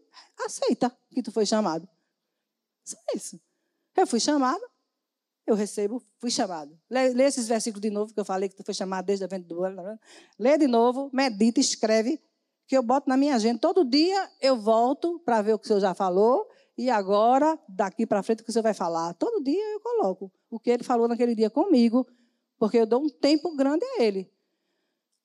aceita 0.46 0.90
que 1.10 1.22
tu 1.22 1.34
foi 1.34 1.46
chamado. 1.46 1.86
Só 2.86 2.96
isso. 3.14 3.42
Eu 3.94 4.08
fui 4.08 4.22
chamado, 4.22 4.64
eu 5.46 5.54
recebo, 5.54 6.02
fui 6.18 6.32
chamado. 6.32 6.80
Lê, 6.90 7.10
lê, 7.10 7.26
esses 7.26 7.50
versículos 7.50 7.82
de 7.82 7.90
novo, 7.90 8.14
que 8.14 8.20
eu 8.22 8.26
falei 8.26 8.48
que 8.48 8.56
tu 8.56 8.64
foi 8.64 8.74
chamado 8.74 9.06
desde 9.06 9.26
a 9.26 9.28
venda 9.28 9.50
do 9.50 9.66
ano. 9.66 10.00
Lê 10.40 10.58
de 10.58 10.68
novo, 10.68 11.10
medita, 11.12 11.60
escreve, 11.60 12.22
que 12.66 12.78
eu 12.78 12.82
boto 12.82 13.10
na 13.10 13.18
minha 13.18 13.36
agenda. 13.36 13.60
Todo 13.60 13.84
dia 13.84 14.32
eu 14.40 14.56
volto 14.56 15.20
para 15.26 15.42
ver 15.42 15.56
o 15.56 15.60
que 15.60 15.66
o 15.66 15.68
Senhor 15.68 15.82
já 15.82 15.94
falou 15.94 16.48
e 16.82 16.90
agora, 16.90 17.60
daqui 17.70 18.08
para 18.08 18.24
frente, 18.24 18.42
o 18.42 18.44
que 18.44 18.52
Senhor 18.52 18.64
vai 18.64 18.74
falar? 18.74 19.14
Todo 19.14 19.44
dia 19.44 19.74
eu 19.74 19.80
coloco 19.80 20.32
o 20.50 20.60
que 20.60 20.72
ele 20.72 20.84
falou 20.84 21.08
naquele 21.08 21.36
dia 21.36 21.48
comigo, 21.48 22.08
porque 22.58 22.78
eu 22.78 22.88
dou 22.88 23.04
um 23.04 23.08
tempo 23.08 23.56
grande 23.56 23.86
a 23.86 24.04
ele. 24.04 24.32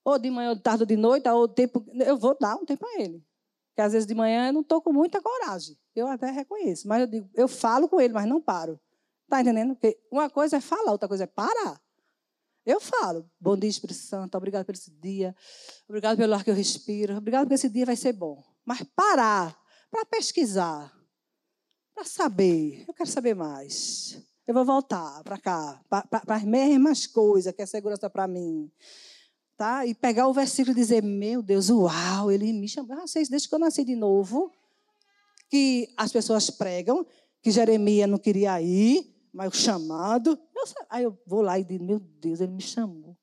Ou 0.04 0.18
de 0.18 0.30
manhã, 0.30 0.50
ou 0.50 0.54
de 0.54 0.60
tarde, 0.60 0.82
ou 0.82 0.86
de 0.86 0.96
noite, 0.96 1.26
ou 1.30 1.48
tempo, 1.48 1.82
eu 1.94 2.18
vou 2.18 2.36
dar 2.38 2.56
um 2.56 2.64
tempo 2.66 2.86
a 2.86 3.00
ele. 3.00 3.24
Porque 3.70 3.80
às 3.80 3.94
vezes 3.94 4.06
de 4.06 4.14
manhã 4.14 4.48
eu 4.48 4.52
não 4.52 4.60
estou 4.60 4.82
com 4.82 4.92
muita 4.92 5.18
coragem. 5.22 5.78
Eu 5.94 6.06
até 6.08 6.30
reconheço. 6.30 6.86
Mas 6.86 7.00
eu 7.00 7.06
digo, 7.06 7.30
eu 7.34 7.48
falo 7.48 7.88
com 7.88 7.98
ele, 7.98 8.12
mas 8.12 8.26
não 8.28 8.38
paro. 8.38 8.78
Está 9.24 9.40
entendendo? 9.40 9.74
Porque 9.74 9.98
uma 10.10 10.28
coisa 10.28 10.58
é 10.58 10.60
falar, 10.60 10.92
outra 10.92 11.08
coisa 11.08 11.24
é 11.24 11.26
parar. 11.26 11.80
Eu 12.66 12.80
falo, 12.80 13.30
bom 13.40 13.56
dia, 13.56 13.70
Espírito 13.70 13.98
Santo, 13.98 14.36
obrigado 14.36 14.66
por 14.66 14.74
esse 14.74 14.90
dia, 14.90 15.34
obrigado 15.88 16.18
pelo 16.18 16.34
ar 16.34 16.44
que 16.44 16.50
eu 16.50 16.54
respiro, 16.54 17.16
obrigado 17.16 17.44
porque 17.44 17.54
esse 17.54 17.70
dia 17.70 17.86
vai 17.86 17.96
ser 17.96 18.12
bom. 18.12 18.44
Mas 18.64 18.82
parar 18.94 19.56
para 19.90 20.04
pesquisar, 20.04 20.92
para 21.96 22.04
saber. 22.04 22.84
Eu 22.86 22.92
quero 22.92 23.08
saber 23.08 23.34
mais. 23.34 24.22
Eu 24.46 24.52
vou 24.52 24.66
voltar 24.66 25.24
para 25.24 25.38
cá, 25.38 25.80
para 25.88 26.36
as 26.36 26.44
mesmas 26.44 27.06
coisas 27.06 27.52
que 27.54 27.62
é 27.62 27.66
segurança 27.66 28.10
para 28.10 28.28
mim. 28.28 28.70
Tá? 29.56 29.86
E 29.86 29.94
pegar 29.94 30.28
o 30.28 30.32
versículo 30.34 30.76
e 30.76 30.80
dizer: 30.80 31.02
Meu 31.02 31.42
Deus, 31.42 31.70
uau, 31.70 32.30
ele 32.30 32.52
me 32.52 32.68
chamou. 32.68 32.98
Ah, 32.98 33.06
vocês, 33.06 33.30
desde 33.30 33.48
que 33.48 33.54
eu 33.54 33.58
nasci 33.58 33.82
de 33.82 33.96
novo, 33.96 34.52
que 35.48 35.88
as 35.96 36.12
pessoas 36.12 36.50
pregam, 36.50 37.04
que 37.42 37.50
Jeremias 37.50 38.10
não 38.10 38.18
queria 38.18 38.60
ir, 38.60 39.16
mas 39.32 39.48
o 39.48 39.56
chamado. 39.56 40.38
Eu, 40.54 40.64
aí 40.90 41.04
eu 41.04 41.18
vou 41.26 41.40
lá 41.40 41.58
e 41.58 41.64
digo: 41.64 41.82
Meu 41.82 41.98
Deus, 41.98 42.42
ele 42.42 42.52
me 42.52 42.62
chamou. 42.62 43.16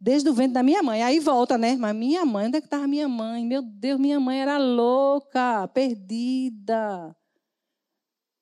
Desde 0.00 0.30
o 0.30 0.32
ventre 0.32 0.54
da 0.54 0.62
minha 0.62 0.82
mãe. 0.82 1.02
Aí 1.02 1.20
volta, 1.20 1.58
né? 1.58 1.76
Mas 1.76 1.94
minha 1.94 2.24
mãe, 2.24 2.46
onde 2.46 2.56
é 2.56 2.60
que 2.62 2.66
estava 2.66 2.88
minha 2.88 3.06
mãe? 3.06 3.44
Meu 3.44 3.60
Deus, 3.60 4.00
minha 4.00 4.18
mãe 4.18 4.40
era 4.40 4.56
louca, 4.56 5.68
perdida 5.68 7.14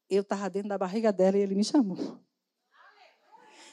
eu 0.09 0.23
estava 0.23 0.49
dentro 0.49 0.69
da 0.69 0.79
barriga 0.79 1.13
dela 1.13 1.37
e 1.37 1.41
ele 1.41 1.55
me 1.55 1.65
chamou. 1.65 2.19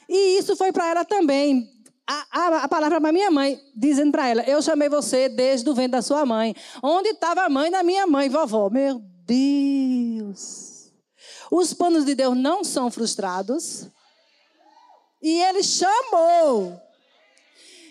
E 0.08 0.38
isso 0.38 0.56
foi 0.56 0.72
para 0.72 0.88
ela 0.88 1.04
também. 1.04 1.68
A, 2.08 2.26
a, 2.30 2.64
a 2.64 2.68
palavra 2.68 3.00
para 3.00 3.12
minha 3.12 3.30
mãe, 3.30 3.60
dizendo 3.74 4.12
para 4.12 4.28
ela: 4.28 4.42
Eu 4.42 4.62
chamei 4.62 4.88
você 4.88 5.28
desde 5.28 5.68
o 5.68 5.74
ventre 5.74 5.92
da 5.92 6.02
sua 6.02 6.24
mãe. 6.24 6.54
Onde 6.82 7.08
estava 7.08 7.42
a 7.42 7.48
mãe 7.48 7.70
da 7.70 7.82
minha 7.82 8.06
mãe, 8.06 8.28
vovó? 8.28 8.70
Meu 8.70 9.00
Deus. 9.24 10.92
Os 11.50 11.74
planos 11.74 12.04
de 12.04 12.14
Deus 12.14 12.36
não 12.36 12.62
são 12.62 12.90
frustrados. 12.90 13.88
E 15.20 15.42
ele 15.42 15.62
chamou. 15.62 16.80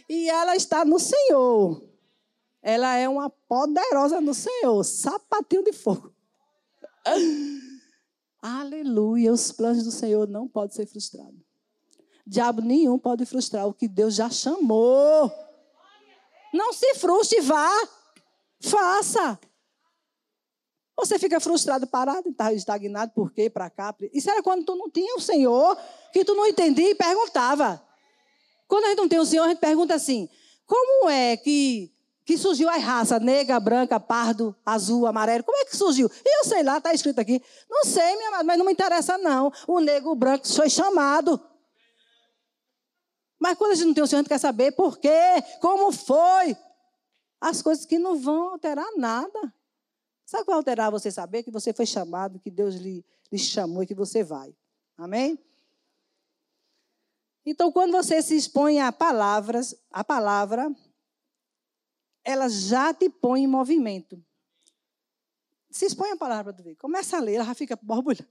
E 0.07 0.29
ela 0.29 0.55
está 0.55 0.85
no 0.85 0.99
Senhor. 0.99 1.83
Ela 2.61 2.95
é 2.95 3.09
uma 3.09 3.29
poderosa 3.29 4.21
no 4.21 4.33
Senhor. 4.33 4.83
Sapatinho 4.83 5.63
de 5.63 5.73
fogo. 5.73 6.13
Aleluia, 8.47 9.33
os 9.33 9.51
planos 9.51 9.83
do 9.83 9.91
Senhor 9.91 10.27
não 10.27 10.47
podem 10.47 10.75
ser 10.75 10.85
frustrados. 10.85 11.39
Diabo 12.27 12.61
nenhum 12.61 12.99
pode 12.99 13.25
frustrar 13.25 13.65
o 13.65 13.73
que 13.73 13.87
Deus 13.87 14.13
já 14.13 14.29
chamou. 14.29 15.31
Não 16.53 16.71
se 16.71 16.93
frustre, 16.93 17.41
vá. 17.41 17.71
Faça. 18.61 19.39
Você 20.95 21.17
fica 21.17 21.39
frustrado, 21.39 21.87
parado, 21.87 22.29
está 22.29 22.53
estagnado, 22.53 23.13
por 23.15 23.31
quê? 23.31 23.49
Para 23.49 23.67
cá. 23.67 23.95
Isso 24.13 24.29
era 24.29 24.43
quando 24.43 24.63
tu 24.63 24.75
não 24.75 24.91
tinha 24.91 25.15
o 25.15 25.21
Senhor, 25.21 25.75
que 26.13 26.23
tu 26.23 26.35
não 26.35 26.45
entendia 26.45 26.91
e 26.91 26.93
perguntava. 26.93 27.83
Quando 28.67 28.85
a 28.85 28.89
gente 28.89 28.97
não 28.99 29.09
tem 29.09 29.17
o 29.17 29.25
Senhor, 29.25 29.45
a 29.45 29.49
gente 29.49 29.59
pergunta 29.59 29.95
assim: 29.95 30.29
como 30.67 31.09
é 31.09 31.35
que 31.35 31.91
que 32.25 32.39
surgiu 32.39 32.67
as 32.67 32.81
raças 32.81 33.21
negra, 33.21 33.59
branca, 33.59 33.99
pardo, 33.99 34.55
azul, 34.65 35.05
amarelo. 35.05 35.43
Como 35.43 35.57
é 35.59 35.65
que 35.65 35.77
surgiu? 35.77 36.09
Eu 36.25 36.43
sei 36.43 36.63
lá, 36.63 36.79
está 36.79 36.91
escrito 36.91 37.19
aqui. 37.19 37.39
Não 37.69 37.85
sei, 37.85 38.15
minha 38.17 38.29
amada, 38.29 38.43
mas 38.43 38.57
não 38.57 38.65
me 38.65 38.71
interessa 38.73 39.15
não. 39.19 39.53
O 39.67 39.79
negro, 39.79 40.09
o 40.09 40.15
branco 40.15 40.47
foi 40.47 40.67
chamado. 40.67 41.39
Mas 43.39 43.55
quando 43.55 43.73
a 43.73 43.75
gente 43.75 43.85
não 43.85 43.93
tem 43.93 44.03
o 44.03 44.07
Senhor, 44.07 44.19
a 44.19 44.21
gente 44.23 44.29
quer 44.29 44.39
saber 44.39 44.71
por 44.71 44.97
quê, 44.97 45.43
como 45.61 45.91
foi. 45.91 46.57
As 47.39 47.61
coisas 47.61 47.85
que 47.85 47.99
não 47.99 48.17
vão 48.17 48.49
alterar 48.49 48.87
nada. 48.97 49.53
Sabe 50.25 50.41
o 50.41 50.45
que 50.45 50.51
vai 50.51 50.57
alterar 50.57 50.89
você 50.89 51.11
saber? 51.11 51.43
Que 51.43 51.51
você 51.51 51.71
foi 51.71 51.85
chamado, 51.85 52.39
que 52.39 52.49
Deus 52.49 52.73
lhe, 52.73 53.05
lhe 53.31 53.37
chamou 53.37 53.83
e 53.83 53.85
que 53.85 53.93
você 53.93 54.23
vai. 54.23 54.55
Amém? 54.97 55.37
Então, 57.45 57.71
quando 57.71 57.91
você 57.91 58.19
se 58.23 58.35
expõe 58.35 58.79
a 58.79 58.91
palavras, 58.91 59.75
a 59.91 60.03
palavra, 60.03 60.75
ela 62.25 62.49
já 62.49 62.93
te 62.93 63.07
põe 63.09 63.43
em 63.43 63.47
movimento. 63.47 64.21
Se 65.69 65.85
expõe 65.85 66.11
a 66.11 66.17
palavra 66.17 66.51
tu 66.51 66.63
ver. 66.63 66.75
Começa 66.75 67.17
a 67.17 67.19
ler, 67.19 67.35
ela 67.35 67.45
já 67.45 67.53
fica 67.53 67.77
borbulhando. 67.81 68.27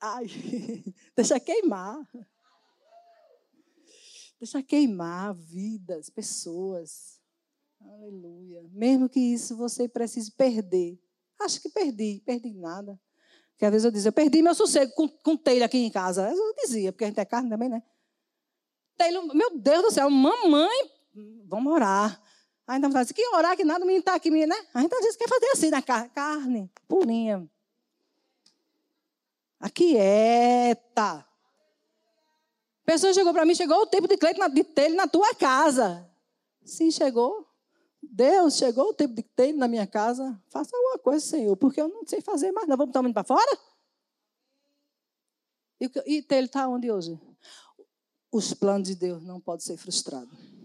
Ai, 0.00 0.26
deixa 1.16 1.40
queimar. 1.40 1.98
Deixa 4.38 4.62
queimar 4.62 5.34
vidas, 5.34 6.08
pessoas. 6.08 7.20
Aleluia. 7.80 8.62
Mesmo 8.70 9.08
que 9.08 9.18
isso 9.18 9.56
você 9.56 9.88
precise 9.88 10.30
perder. 10.30 11.00
Acho 11.40 11.60
que 11.60 11.68
perdi, 11.68 12.22
perdi 12.24 12.52
nada. 12.52 13.00
Porque 13.50 13.64
às 13.64 13.72
vezes 13.72 13.84
eu 13.86 13.90
dizia, 13.90 14.08
eu 14.10 14.12
perdi 14.12 14.42
meu 14.42 14.54
sossego 14.54 14.92
com, 14.94 15.08
com 15.08 15.36
telha 15.36 15.64
aqui 15.64 15.78
em 15.78 15.90
casa. 15.90 16.30
Eu 16.30 16.54
dizia, 16.56 16.92
porque 16.92 17.04
a 17.04 17.08
gente 17.08 17.18
é 17.18 17.24
carne 17.24 17.48
também, 17.48 17.70
né? 17.70 17.82
Telha, 18.96 19.22
meu 19.34 19.58
Deus 19.58 19.82
do 19.82 19.90
céu, 19.90 20.10
mamãe, 20.10 20.90
vamos 21.46 21.72
orar. 21.72 22.22
Aí 22.66 22.78
então 22.78 22.90
faz 22.90 23.12
que 23.12 23.26
orar 23.28 23.56
que 23.56 23.64
nada, 23.64 23.84
o 23.84 23.86
menino 23.86 24.00
está 24.00 24.14
aqui, 24.14 24.28
né? 24.30 24.56
A 24.74 24.80
gente 24.80 24.92
às 24.92 25.00
vezes 25.00 25.16
quer 25.16 25.28
fazer 25.28 25.46
assim 25.52 25.70
na 25.70 25.80
carne, 25.80 26.08
carne 26.10 26.70
purinha. 26.88 27.48
Aquieta. 29.60 31.24
A 32.82 32.84
pessoa 32.84 33.14
chegou 33.14 33.32
para 33.32 33.44
mim, 33.44 33.54
chegou 33.54 33.78
o 33.82 33.86
tempo 33.86 34.08
de 34.08 34.16
Cleito 34.16 34.48
de 34.50 34.64
ter 34.64 34.90
na 34.90 35.06
tua 35.06 35.34
casa. 35.34 36.08
Sim, 36.64 36.90
chegou. 36.90 37.46
Deus, 38.02 38.56
chegou 38.56 38.90
o 38.90 38.94
tempo 38.94 39.14
de 39.14 39.22
ter 39.22 39.52
na 39.52 39.68
minha 39.68 39.86
casa. 39.86 40.40
Faça 40.48 40.76
alguma 40.76 40.98
coisa, 40.98 41.24
Senhor, 41.24 41.56
porque 41.56 41.80
eu 41.80 41.88
não 41.88 42.06
sei 42.06 42.20
fazer 42.20 42.52
mais. 42.52 42.68
Nós 42.68 42.76
vamos 42.76 42.90
estar 42.90 43.04
indo 43.04 43.14
para 43.14 43.24
fora? 43.24 43.58
E, 45.80 45.90
e 46.06 46.26
ele 46.28 46.46
está 46.46 46.68
onde 46.68 46.90
hoje? 46.90 47.18
Os 48.30 48.52
planos 48.54 48.88
de 48.88 48.94
Deus 48.94 49.22
não 49.22 49.40
podem 49.40 49.64
ser 49.64 49.76
frustrados. 49.76 50.55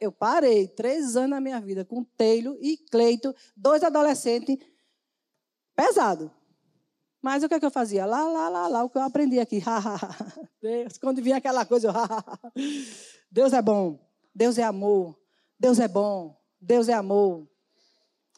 Eu 0.00 0.10
parei 0.10 0.66
três 0.66 1.14
anos 1.14 1.30
na 1.30 1.40
minha 1.40 1.60
vida 1.60 1.84
com 1.84 2.02
Teilo 2.02 2.56
e 2.60 2.78
Cleito, 2.78 3.34
dois 3.54 3.84
adolescentes, 3.84 4.56
pesado. 5.76 6.32
Mas 7.20 7.42
o 7.42 7.48
que, 7.48 7.54
é 7.54 7.60
que 7.60 7.66
eu 7.66 7.70
fazia? 7.70 8.06
Lá, 8.06 8.24
lá, 8.24 8.48
lá, 8.48 8.66
lá, 8.66 8.82
o 8.82 8.88
que 8.88 8.96
eu 8.96 9.02
aprendi 9.02 9.38
aqui. 9.38 9.62
Deus, 10.62 10.96
quando 10.96 11.22
vinha 11.22 11.36
aquela 11.36 11.66
coisa, 11.66 11.88
eu, 11.88 12.62
Deus 13.30 13.52
é 13.52 13.60
bom, 13.60 14.00
Deus 14.34 14.56
é 14.56 14.62
amor, 14.62 15.18
Deus 15.58 15.78
é 15.78 15.86
bom, 15.86 16.34
Deus 16.58 16.88
é 16.88 16.94
amor. 16.94 17.46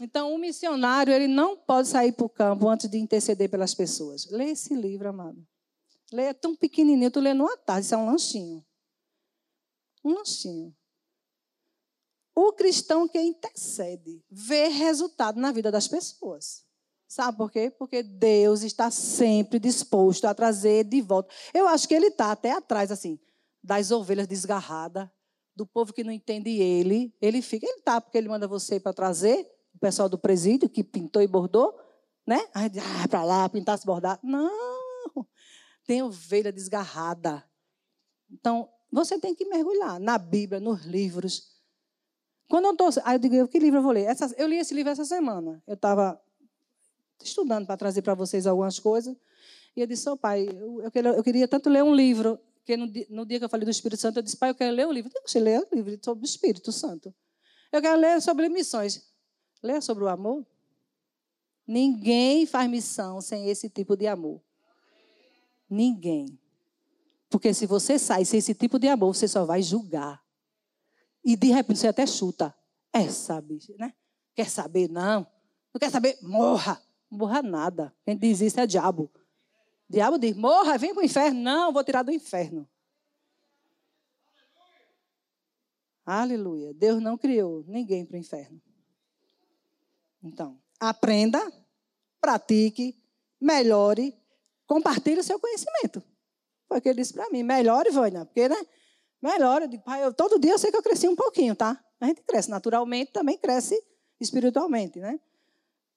Então, 0.00 0.34
um 0.34 0.38
missionário, 0.38 1.12
ele 1.12 1.28
não 1.28 1.56
pode 1.56 1.86
sair 1.86 2.10
para 2.10 2.26
o 2.26 2.28
campo 2.28 2.68
antes 2.68 2.90
de 2.90 2.98
interceder 2.98 3.48
pelas 3.48 3.72
pessoas. 3.72 4.28
Lê 4.32 4.50
esse 4.50 4.74
livro, 4.74 5.08
amado. 5.08 5.46
Lê, 6.12 6.24
é 6.24 6.34
tão 6.34 6.56
pequenininho, 6.56 7.10
tu 7.10 7.20
lê 7.20 7.32
numa 7.32 7.56
tarde, 7.56 7.86
isso 7.86 7.94
é 7.94 7.98
um 7.98 8.06
lanchinho. 8.06 8.64
Um 10.04 10.14
lanchinho. 10.14 10.74
O 12.34 12.52
cristão 12.52 13.06
que 13.06 13.20
intercede 13.20 14.24
vê 14.30 14.68
resultado 14.68 15.38
na 15.38 15.52
vida 15.52 15.70
das 15.70 15.86
pessoas. 15.86 16.64
Sabe 17.06 17.36
por 17.36 17.50
quê? 17.50 17.70
Porque 17.70 18.02
Deus 18.02 18.62
está 18.62 18.90
sempre 18.90 19.58
disposto 19.58 20.24
a 20.24 20.34
trazer 20.34 20.84
de 20.84 21.02
volta. 21.02 21.32
Eu 21.52 21.68
acho 21.68 21.86
que 21.86 21.92
ele 21.92 22.06
está 22.06 22.32
até 22.32 22.52
atrás, 22.52 22.90
assim, 22.90 23.20
das 23.62 23.90
ovelhas 23.90 24.26
desgarradas, 24.26 25.10
do 25.54 25.66
povo 25.66 25.92
que 25.92 26.02
não 26.02 26.10
entende 26.10 26.48
ele. 26.50 27.14
Ele 27.20 27.42
fica, 27.42 27.66
ele 27.66 27.80
está, 27.80 28.00
porque 28.00 28.16
ele 28.16 28.30
manda 28.30 28.48
você 28.48 28.80
para 28.80 28.94
trazer 28.94 29.46
o 29.74 29.78
pessoal 29.78 30.08
do 30.08 30.16
presídio 30.16 30.70
que 30.70 30.82
pintou 30.82 31.20
e 31.20 31.26
bordou, 31.26 31.78
né? 32.26 32.48
Aí, 32.54 32.70
ah, 32.78 33.06
para 33.08 33.24
lá, 33.24 33.46
pintar, 33.46 33.78
se 33.78 33.84
bordar. 33.84 34.18
Não! 34.22 34.50
Tem 35.84 36.02
ovelha 36.02 36.50
desgarrada. 36.50 37.44
Então, 38.30 38.70
você 38.90 39.18
tem 39.18 39.34
que 39.34 39.44
mergulhar 39.44 40.00
na 40.00 40.16
Bíblia, 40.16 40.60
nos 40.60 40.86
livros. 40.86 41.51
Quando 42.52 42.66
eu 42.66 42.72
estou. 42.72 42.90
Aí 43.04 43.14
eu 43.14 43.18
digo, 43.18 43.48
que 43.48 43.58
livro 43.58 43.78
eu 43.78 43.82
vou 43.82 43.92
ler? 43.92 44.04
Essa, 44.04 44.30
eu 44.36 44.46
li 44.46 44.58
esse 44.58 44.74
livro 44.74 44.92
essa 44.92 45.06
semana. 45.06 45.62
Eu 45.66 45.72
estava 45.72 46.20
estudando 47.24 47.64
para 47.64 47.78
trazer 47.78 48.02
para 48.02 48.12
vocês 48.12 48.46
algumas 48.46 48.78
coisas. 48.78 49.16
E 49.74 49.80
eu 49.80 49.86
disse, 49.86 50.06
oh, 50.10 50.18
pai, 50.18 50.46
eu, 50.50 50.82
eu, 50.82 51.12
eu, 51.14 51.22
queria 51.24 51.48
tanto 51.48 51.70
ler 51.70 51.82
um 51.82 51.94
livro, 51.94 52.38
que 52.66 52.76
no, 52.76 52.84
no, 53.08 53.24
dia 53.24 53.38
que 53.38 53.46
eu 53.46 53.48
falei 53.48 53.64
do 53.64 53.70
Espírito 53.70 53.98
Santo, 53.98 54.18
eu 54.18 54.22
disse, 54.22 54.36
pai, 54.36 54.50
eu 54.50 54.54
quero 54.54 54.76
ler 54.76 54.86
um 54.86 54.92
livro. 54.92 55.10
Eu 55.34 55.42
ler 55.42 55.60
um 55.60 55.74
livro 55.74 55.98
sobre 56.04 56.24
o 56.24 56.26
Espírito 56.26 56.70
Santo. 56.70 57.14
Eu 57.72 57.80
quero 57.80 57.98
ler 57.98 58.20
sobre 58.20 58.46
missões. 58.50 59.02
Leia 59.62 59.80
sobre 59.80 60.04
o 60.04 60.08
amor. 60.08 60.44
Ninguém 61.66 62.44
faz 62.44 62.68
missão 62.68 63.22
sem 63.22 63.48
esse 63.48 63.70
tipo 63.70 63.96
de 63.96 64.06
amor. 64.06 64.42
Ninguém. 65.70 66.38
Porque 67.30 67.54
se 67.54 67.64
você 67.64 67.98
sai 67.98 68.26
sem 68.26 68.40
esse 68.40 68.52
tipo 68.52 68.78
de 68.78 68.88
amor, 68.88 69.14
você 69.14 69.26
só 69.26 69.46
vai 69.46 69.62
julgar. 69.62 70.21
E 71.24 71.36
de 71.36 71.48
repente 71.48 71.78
você 71.78 71.88
até 71.88 72.06
chuta. 72.06 72.54
Essa 72.92 73.40
bicha, 73.40 73.74
né? 73.78 73.94
Quer 74.34 74.48
saber? 74.48 74.88
Não. 74.88 75.26
Não 75.72 75.78
quer 75.78 75.90
saber? 75.90 76.18
Morra. 76.22 76.82
Morra 77.10 77.42
nada. 77.42 77.94
Quem 78.04 78.16
diz 78.16 78.40
isso 78.40 78.58
é 78.60 78.66
diabo. 78.66 79.10
Diabo 79.88 80.18
diz: 80.18 80.36
morra, 80.36 80.78
vem 80.78 80.94
para 80.94 81.02
o 81.02 81.04
inferno. 81.04 81.40
Não, 81.40 81.72
vou 81.72 81.84
tirar 81.84 82.02
do 82.02 82.10
inferno. 82.10 82.68
Aleluia. 86.04 86.74
Deus 86.74 87.00
não 87.00 87.16
criou 87.16 87.64
ninguém 87.66 88.04
para 88.04 88.16
o 88.16 88.18
inferno. 88.18 88.60
Então, 90.22 90.58
aprenda, 90.80 91.52
pratique, 92.20 92.96
melhore, 93.40 94.16
compartilhe 94.66 95.20
o 95.20 95.24
seu 95.24 95.38
conhecimento. 95.38 96.02
Foi 96.66 96.78
o 96.78 96.80
que 96.80 96.88
ele 96.88 97.02
disse 97.02 97.12
para 97.12 97.28
mim. 97.30 97.42
Melhore, 97.42 97.90
Vânia, 97.90 98.24
porque, 98.24 98.48
né? 98.48 98.56
Melhore. 99.22 99.64
Eu 99.64 99.68
digo, 99.68 99.82
pai, 99.84 100.04
eu, 100.04 100.12
todo 100.12 100.38
dia 100.38 100.52
eu 100.52 100.58
sei 100.58 100.70
que 100.70 100.76
eu 100.76 100.82
cresci 100.82 101.06
um 101.06 101.14
pouquinho, 101.14 101.54
tá? 101.54 101.82
A 102.00 102.06
gente 102.06 102.22
cresce 102.22 102.50
naturalmente, 102.50 103.12
também 103.12 103.38
cresce 103.38 103.80
espiritualmente, 104.20 104.98
né? 104.98 105.20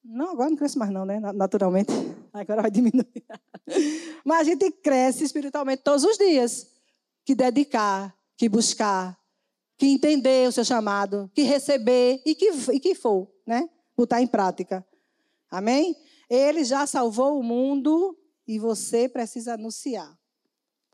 Não, 0.04 0.30
agora 0.30 0.48
não 0.48 0.56
cresce 0.56 0.78
mais 0.78 0.92
não, 0.92 1.04
né? 1.04 1.18
Naturalmente. 1.18 1.92
Agora 2.32 2.62
vai 2.62 2.70
diminuir. 2.70 3.24
Mas 4.24 4.40
a 4.40 4.44
gente 4.44 4.70
cresce 4.70 5.24
espiritualmente 5.24 5.82
todos 5.82 6.04
os 6.04 6.16
dias. 6.16 6.70
Que 7.24 7.34
dedicar, 7.34 8.14
que 8.36 8.48
buscar, 8.48 9.18
que 9.76 9.86
entender 9.86 10.46
o 10.46 10.52
seu 10.52 10.64
chamado, 10.64 11.30
que 11.34 11.42
receber 11.42 12.22
e 12.24 12.34
que, 12.34 12.50
e 12.72 12.78
que 12.78 12.94
for, 12.94 13.26
né? 13.44 13.68
Botar 13.96 14.22
em 14.22 14.26
prática. 14.26 14.86
Amém? 15.50 15.96
Ele 16.28 16.62
já 16.62 16.86
salvou 16.86 17.40
o 17.40 17.42
mundo 17.42 18.16
e 18.46 18.58
você 18.58 19.08
precisa 19.08 19.54
anunciar. 19.54 20.16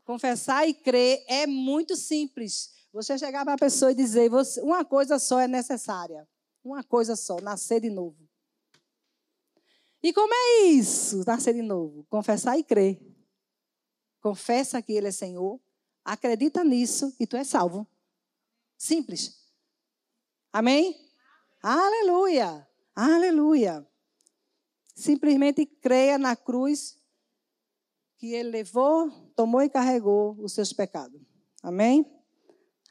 Confessar 0.03 0.67
e 0.67 0.73
crer 0.73 1.23
é 1.27 1.47
muito 1.47 1.95
simples. 1.95 2.73
Você 2.91 3.17
chegar 3.17 3.43
para 3.43 3.53
a 3.53 3.57
pessoa 3.57 3.91
e 3.91 3.95
dizer, 3.95 4.29
uma 4.61 4.85
coisa 4.85 5.17
só 5.17 5.39
é 5.39 5.47
necessária. 5.47 6.27
Uma 6.63 6.83
coisa 6.83 7.15
só, 7.15 7.39
nascer 7.41 7.81
de 7.81 7.89
novo. 7.89 8.29
E 10.01 10.11
como 10.11 10.33
é 10.33 10.63
isso, 10.65 11.23
nascer 11.25 11.53
de 11.53 11.61
novo? 11.61 12.05
Confessar 12.09 12.57
e 12.57 12.63
crer. 12.63 13.01
Confessa 14.21 14.81
que 14.81 14.93
Ele 14.93 15.07
é 15.07 15.11
Senhor, 15.11 15.59
acredita 16.03 16.63
nisso 16.63 17.15
e 17.19 17.25
tu 17.25 17.35
é 17.37 17.43
salvo. 17.43 17.87
Simples. 18.77 19.41
Amém? 20.51 21.09
Aleluia! 21.61 22.67
Aleluia! 22.95 23.87
Simplesmente 24.93 25.65
creia 25.65 26.17
na 26.17 26.35
cruz 26.35 26.97
que 28.17 28.33
Ele 28.33 28.49
levou, 28.49 29.11
tomou 29.35 29.61
e 29.61 29.69
carregou 29.69 30.35
os 30.39 30.53
seus 30.53 30.71
pecados. 30.73 31.19
Amém? 31.61 32.05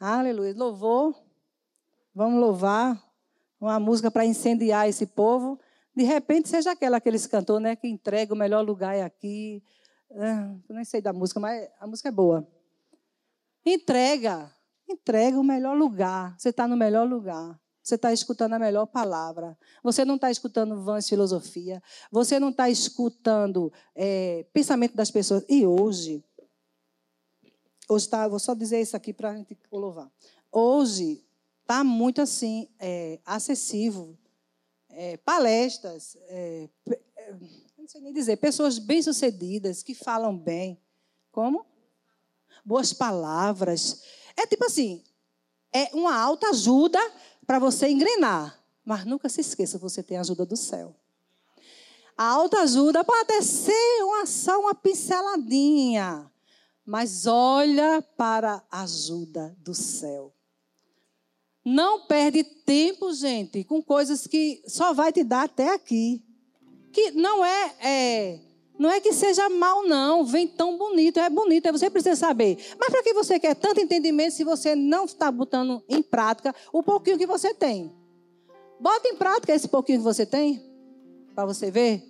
Aleluia. 0.01 0.55
Louvor. 0.57 1.15
Vamos 2.15 2.41
louvar. 2.41 3.03
Uma 3.61 3.79
música 3.79 4.11
para 4.11 4.27
incendiar 4.27 4.89
esse 4.89 5.07
povo 5.07 5.59
de 5.95 6.05
repente 6.05 6.49
seja 6.49 6.73
aquela 6.73 7.01
que 7.01 7.09
eles 7.09 7.27
cantou, 7.27 7.61
né? 7.61 7.77
Que 7.77 7.87
entrega 7.87 8.33
o 8.33 8.37
melhor 8.37 8.65
lugar 8.65 8.97
é 8.97 9.03
aqui. 9.03 9.63
Ah, 10.11 10.55
eu 10.69 10.75
nem 10.75 10.85
sei 10.85 11.03
da 11.03 11.13
música, 11.13 11.39
mas 11.39 11.69
a 11.79 11.87
música 11.87 12.09
é 12.09 12.13
boa. 12.13 12.47
Entrega, 13.65 14.51
entrega 14.89 15.39
o 15.39 15.45
melhor 15.45 15.77
lugar. 15.77 16.35
Você 16.39 16.49
está 16.49 16.67
no 16.67 16.77
melhor 16.77 17.07
lugar. 17.07 17.61
Você 17.83 17.97
está 17.97 18.13
escutando 18.13 18.55
a 18.55 18.59
melhor 18.59 18.87
palavra. 18.87 19.59
Você 19.83 20.05
não 20.05 20.15
está 20.15 20.31
escutando 20.31 20.83
vãs 20.83 21.09
filosofia. 21.09 21.83
Você 22.11 22.39
não 22.39 22.51
está 22.51 22.71
escutando 22.71 23.73
é, 23.95 24.47
pensamento 24.53 24.95
das 24.95 25.11
pessoas. 25.11 25.45
E 25.49 25.67
hoje, 25.67 26.25
hoje 27.93 28.09
tá, 28.09 28.27
vou 28.29 28.39
só 28.39 28.55
dizer 28.55 28.81
isso 28.81 28.97
aqui 28.97 29.13
para 29.13 29.31
a 29.31 29.37
gente 29.37 29.57
louvar. 29.71 30.11
Hoje 30.51 31.25
está 31.63 31.83
muito 31.83 32.21
assim 32.21 32.69
é, 32.79 33.19
acessível 33.25 34.17
é, 34.93 35.17
palestras, 35.19 36.17
é, 36.29 36.69
é, 37.17 37.35
não 37.79 37.89
sei 37.89 38.01
nem 38.01 38.13
dizer, 38.13 38.37
pessoas 38.37 38.79
bem-sucedidas, 38.79 39.83
que 39.83 39.95
falam 39.95 40.37
bem. 40.37 40.81
Como? 41.31 41.67
Boas 42.65 42.93
palavras. 42.93 44.03
É 44.37 44.47
tipo 44.47 44.65
assim, 44.65 45.03
é 45.73 45.91
uma 45.95 46.15
alta 46.15 46.51
ajuda 46.51 46.99
para 47.47 47.59
você 47.59 47.89
engrenar. 47.89 48.63
Mas 48.85 49.05
nunca 49.05 49.29
se 49.29 49.41
esqueça, 49.41 49.79
você 49.79 50.03
tem 50.03 50.17
a 50.17 50.21
ajuda 50.21 50.45
do 50.45 50.57
céu. 50.57 50.95
A 52.17 52.25
alta 52.25 52.61
ajuda 52.61 53.03
pode 53.03 53.43
ser 53.43 54.03
uma, 54.03 54.27
só 54.27 54.61
uma 54.61 54.75
pinceladinha. 54.75 56.31
Mas 56.93 57.27
olha 57.27 58.03
para 58.19 58.63
a 58.71 58.83
ajuda 58.83 59.57
do 59.61 59.73
céu. 59.73 60.31
Não 61.65 62.07
perde 62.07 62.45
tempo, 62.45 63.15
gente, 63.15 63.65
com 63.65 63.83
coisas 63.83 64.27
que 64.27 64.63
só 64.67 64.93
vai 64.93 65.11
te 65.11 65.25
dar 65.25 65.45
até 65.45 65.73
aqui. 65.73 66.23
Que 66.93 67.13
não 67.13 67.43
é, 67.43 67.75
é 67.81 68.41
não 68.79 68.91
é 68.91 69.01
que 69.01 69.11
seja 69.15 69.49
mal, 69.49 69.89
não. 69.89 70.23
Vem 70.27 70.47
tão 70.47 70.77
bonito, 70.77 71.19
é 71.19 71.31
bonito, 71.31 71.65
é 71.65 71.73
você 71.73 71.89
precisa 71.89 72.15
saber. 72.15 72.59
Mas 72.79 72.91
para 72.91 73.03
que 73.03 73.15
você 73.15 73.41
quer 73.41 73.55
tanto 73.55 73.81
entendimento 73.81 74.35
se 74.35 74.45
você 74.45 74.77
não 74.77 75.07
está 75.07 75.33
botando 75.33 75.83
em 75.89 76.03
prática 76.03 76.55
o 76.75 76.83
pouquinho 76.83 77.17
que 77.17 77.27
você 77.27 77.55
tem? 77.55 77.91
Bota 78.79 79.09
em 79.09 79.17
prática 79.17 79.55
esse 79.55 79.67
pouquinho 79.67 80.01
que 80.01 80.05
você 80.05 80.27
tem, 80.27 80.63
para 81.35 81.47
você 81.47 81.71
ver. 81.71 82.03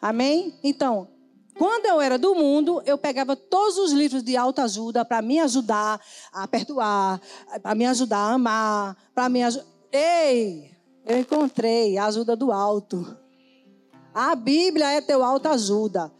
Amém? 0.00 0.58
Então, 0.64 1.19
quando 1.60 1.84
eu 1.84 2.00
era 2.00 2.16
do 2.16 2.34
mundo, 2.34 2.80
eu 2.86 2.96
pegava 2.96 3.36
todos 3.36 3.76
os 3.76 3.92
livros 3.92 4.22
de 4.22 4.34
autoajuda 4.34 5.04
para 5.04 5.20
me 5.20 5.38
ajudar 5.40 6.00
a 6.32 6.48
perdoar, 6.48 7.20
para 7.62 7.74
me 7.74 7.84
ajudar 7.84 8.16
a 8.16 8.32
amar, 8.32 8.96
para 9.14 9.28
me 9.28 9.42
ajudar. 9.42 9.66
Ei, 9.92 10.70
eu 11.04 11.18
encontrei 11.18 11.98
a 11.98 12.06
ajuda 12.06 12.34
do 12.34 12.50
alto. 12.50 13.14
A 14.14 14.34
Bíblia 14.34 14.90
é 14.92 15.02
teu 15.02 15.22
autoajuda. 15.22 16.10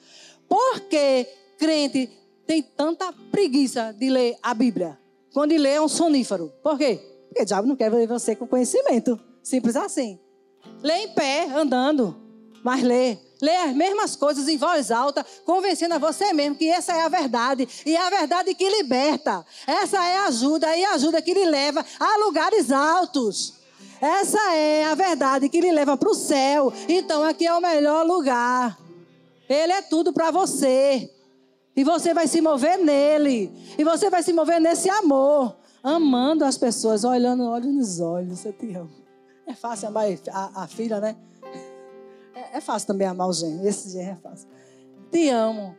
Por 0.47 0.80
que 0.80 1.26
crente 1.59 2.11
tem 2.47 2.62
tanta 2.62 3.11
preguiça 3.32 3.95
de 3.99 4.11
ler 4.11 4.36
a 4.43 4.53
Bíblia? 4.53 4.99
Quando 5.32 5.57
lê 5.57 5.70
é 5.70 5.80
um 5.80 5.88
sonífero. 5.88 6.53
Por 6.62 6.76
quê? 6.76 7.01
Porque 7.28 7.45
o 7.45 7.47
diabo 7.47 7.66
não 7.66 7.76
quer 7.76 7.91
ver 7.91 8.07
você 8.07 8.36
com 8.36 8.47
conhecimento. 8.47 9.18
Simples 9.43 9.74
assim. 9.74 10.20
Lê 10.82 11.05
em 11.05 11.14
pé, 11.14 11.47
andando. 11.47 12.14
Mas 12.62 12.82
lê. 12.82 13.30
Lê 13.41 13.57
as 13.57 13.74
mesmas 13.74 14.16
coisas 14.16 14.49
em 14.49 14.57
voz 14.57 14.91
alta, 14.91 15.24
convencendo 15.45 15.95
a 15.95 15.99
você 15.99 16.32
mesmo 16.32 16.57
que 16.57 16.68
essa 16.68 16.93
é 16.93 17.03
a 17.03 17.09
verdade. 17.09 17.66
E 17.86 17.97
é 17.97 18.07
a 18.07 18.11
verdade 18.11 18.55
que 18.55 18.68
liberta. 18.68 19.45
Essa 19.66 19.97
é 20.07 20.16
a 20.18 20.26
ajuda 20.26 20.76
e 20.76 20.84
a 20.84 20.93
ajuda 20.93 21.22
que 21.22 21.32
lhe 21.32 21.47
leva 21.47 21.84
a 21.99 22.24
lugares 22.24 22.70
altos. 22.70 23.55
Essa 24.01 24.55
é 24.55 24.84
a 24.84 24.95
verdade 24.95 25.49
que 25.49 25.61
lhe 25.61 25.72
leva 25.72 25.97
para 25.97 26.11
o 26.11 26.14
céu. 26.14 26.72
Então 26.88 27.22
aqui 27.22 27.47
é 27.47 27.55
o 27.55 27.61
melhor 27.61 28.05
lugar. 28.07 28.78
Ele 29.49 29.72
é 29.72 29.82
tudo 29.82 30.12
para 30.12 30.30
você. 30.30 31.11
E 31.74 31.84
você 31.84 32.12
vai 32.12 32.26
se 32.26 32.41
mover 32.41 32.78
nele. 32.78 33.51
E 33.78 33.84
você 33.84 34.11
vai 34.11 34.22
se 34.22 34.32
mover 34.32 34.61
nesse 34.61 34.88
amor. 34.91 35.57
Amando 35.82 36.45
as 36.45 36.59
pessoas, 36.59 37.05
olhando 37.05 37.45
olhos 37.45 37.72
nos 37.72 38.01
olhos. 38.01 38.45
Eu 38.45 38.53
te 38.53 38.74
amo. 38.74 38.91
É 39.47 39.55
fácil 39.55 39.88
amar 39.88 40.05
a, 40.30 40.62
a 40.62 40.66
filha, 40.66 41.01
né? 41.01 41.16
É, 42.41 42.59
é, 42.59 42.61
fácil 42.61 42.86
também 42.86 43.07
amar 43.07 43.28
o 43.28 43.32
genro. 43.32 43.66
Esse 43.66 43.91
genro 43.91 44.12
é 44.12 44.16
fácil. 44.16 44.49
Te 45.11 45.28
amo. 45.28 45.76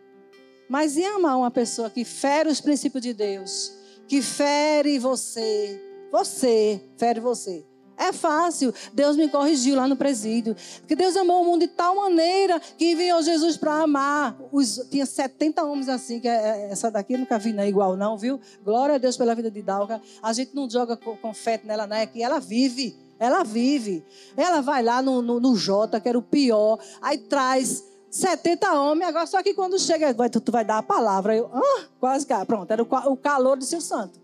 Mas 0.69 0.95
e 0.95 1.03
amar 1.03 1.37
uma 1.37 1.51
pessoa 1.51 1.89
que 1.89 2.05
fere 2.05 2.49
os 2.49 2.61
princípios 2.61 3.01
de 3.01 3.13
Deus? 3.13 3.73
Que 4.07 4.21
fere 4.21 4.99
você. 4.99 5.81
Você, 6.11 6.81
fere 6.97 7.19
você. 7.19 7.65
É 7.97 8.11
fácil. 8.11 8.73
Deus 8.93 9.15
me 9.15 9.29
corrigiu 9.29 9.75
lá 9.75 9.87
no 9.87 9.95
presídio. 9.95 10.55
Porque 10.79 10.95
Deus 10.95 11.15
amou 11.15 11.41
o 11.41 11.45
mundo 11.45 11.61
de 11.61 11.67
tal 11.67 11.95
maneira 11.95 12.59
que 12.59 12.91
enviou 12.91 13.21
Jesus 13.21 13.57
para 13.57 13.73
amar. 13.75 14.37
Os, 14.51 14.87
tinha 14.89 15.05
70 15.05 15.63
homens 15.63 15.89
assim, 15.89 16.19
que 16.19 16.27
é, 16.27 16.31
é, 16.33 16.71
essa 16.71 16.89
daqui 16.89 17.13
eu 17.13 17.19
nunca 17.19 17.37
vi 17.37 17.53
não, 17.53 17.65
igual 17.65 17.95
não, 17.95 18.17
viu? 18.17 18.39
Glória 18.63 18.95
a 18.95 18.97
Deus 18.97 19.17
pela 19.17 19.35
vida 19.35 19.49
de 19.49 19.61
Dalga. 19.61 20.01
A 20.21 20.33
gente 20.33 20.55
não 20.55 20.69
joga 20.69 20.97
confete 20.97 21.65
nela, 21.65 21.87
não, 21.87 21.95
é 21.95 22.05
que 22.05 22.21
ela 22.23 22.39
vive. 22.39 23.10
Ela 23.21 23.43
vive. 23.43 24.03
Ela 24.35 24.61
vai 24.61 24.81
lá 24.81 24.99
no, 24.99 25.21
no, 25.21 25.39
no 25.39 25.55
Jota, 25.55 25.99
que 25.99 26.09
era 26.09 26.17
o 26.17 26.23
pior. 26.23 26.79
Aí 26.99 27.19
traz 27.19 27.83
70 28.09 28.73
homens. 28.73 29.09
Agora, 29.09 29.27
só 29.27 29.43
que 29.43 29.53
quando 29.53 29.77
chega, 29.77 30.11
vai, 30.11 30.27
tu, 30.27 30.41
tu 30.41 30.51
vai 30.51 30.65
dar 30.65 30.79
a 30.79 30.83
palavra. 30.83 31.35
Eu, 31.35 31.47
ah, 31.53 31.83
quase 31.99 32.25
que. 32.25 32.33
Pronto, 32.45 32.71
era 32.71 32.81
o, 32.81 32.87
o 33.11 33.15
calor 33.15 33.55
do 33.55 33.63
seu 33.63 33.79
santo. 33.79 34.19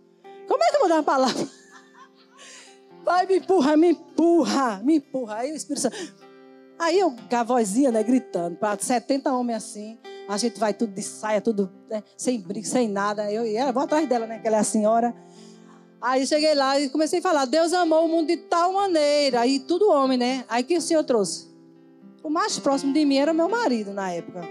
Como 0.48 0.64
é 0.64 0.70
que 0.72 0.76
eu 0.78 0.80
vou 0.80 0.90
dar 0.90 0.98
a 0.98 1.04
palavra? 1.04 1.48
Vai, 3.06 3.28
me 3.28 3.38
empurra, 3.38 3.78
me 3.78 3.92
empurra, 3.92 4.82
me 4.84 4.96
empurra. 4.96 5.36
Aí 5.36 5.52
o 5.52 5.56
Espírito 5.56 5.82
Santo. 5.82 5.96
Aí 6.80 7.00
eu, 7.00 7.12
com 7.12 7.36
a 7.36 7.44
vozinha, 7.44 7.92
né, 7.92 8.02
gritando, 8.04 8.56
para 8.58 8.78
70 8.80 9.32
homens 9.32 9.58
assim, 9.58 9.98
a 10.28 10.38
gente 10.38 10.60
vai 10.60 10.74
tudo 10.74 10.94
de 10.94 11.02
saia, 11.02 11.40
tudo 11.40 11.72
né, 11.90 12.04
sem 12.18 12.40
briga, 12.42 12.68
sem 12.68 12.88
nada. 12.88 13.32
Eu, 13.32 13.46
eu 13.46 13.74
vou 13.74 13.84
atrás 13.84 14.10
dela, 14.10 14.26
né, 14.28 14.40
que 14.40 14.48
ela 14.48 14.58
é 14.58 14.60
a 14.60 14.64
senhora. 14.64 15.16
Aí 16.02 16.28
cheguei 16.28 16.54
lá 16.54 16.80
e 16.80 16.90
comecei 16.90 17.20
a 17.20 17.22
falar: 17.22 17.46
Deus 17.46 17.74
amou 17.74 18.06
o 18.06 18.08
mundo 18.08 18.28
de 18.28 18.38
tal 18.38 18.74
maneira. 18.74 19.42
Aí 19.42 19.60
tudo 19.60 19.90
homem, 19.90 20.18
né? 20.18 20.46
Aí 20.48 20.64
que 20.64 20.78
o 20.78 20.82
Senhor 20.82 21.04
trouxe? 21.04 21.48
O 22.24 22.30
mais 22.30 22.60
próximo 22.60 22.94
de 22.94 23.06
mim 23.06 23.18
era 23.18 23.34
meu 23.34 23.50
marido 23.50 23.92
na 23.94 24.12
época. 24.12 24.42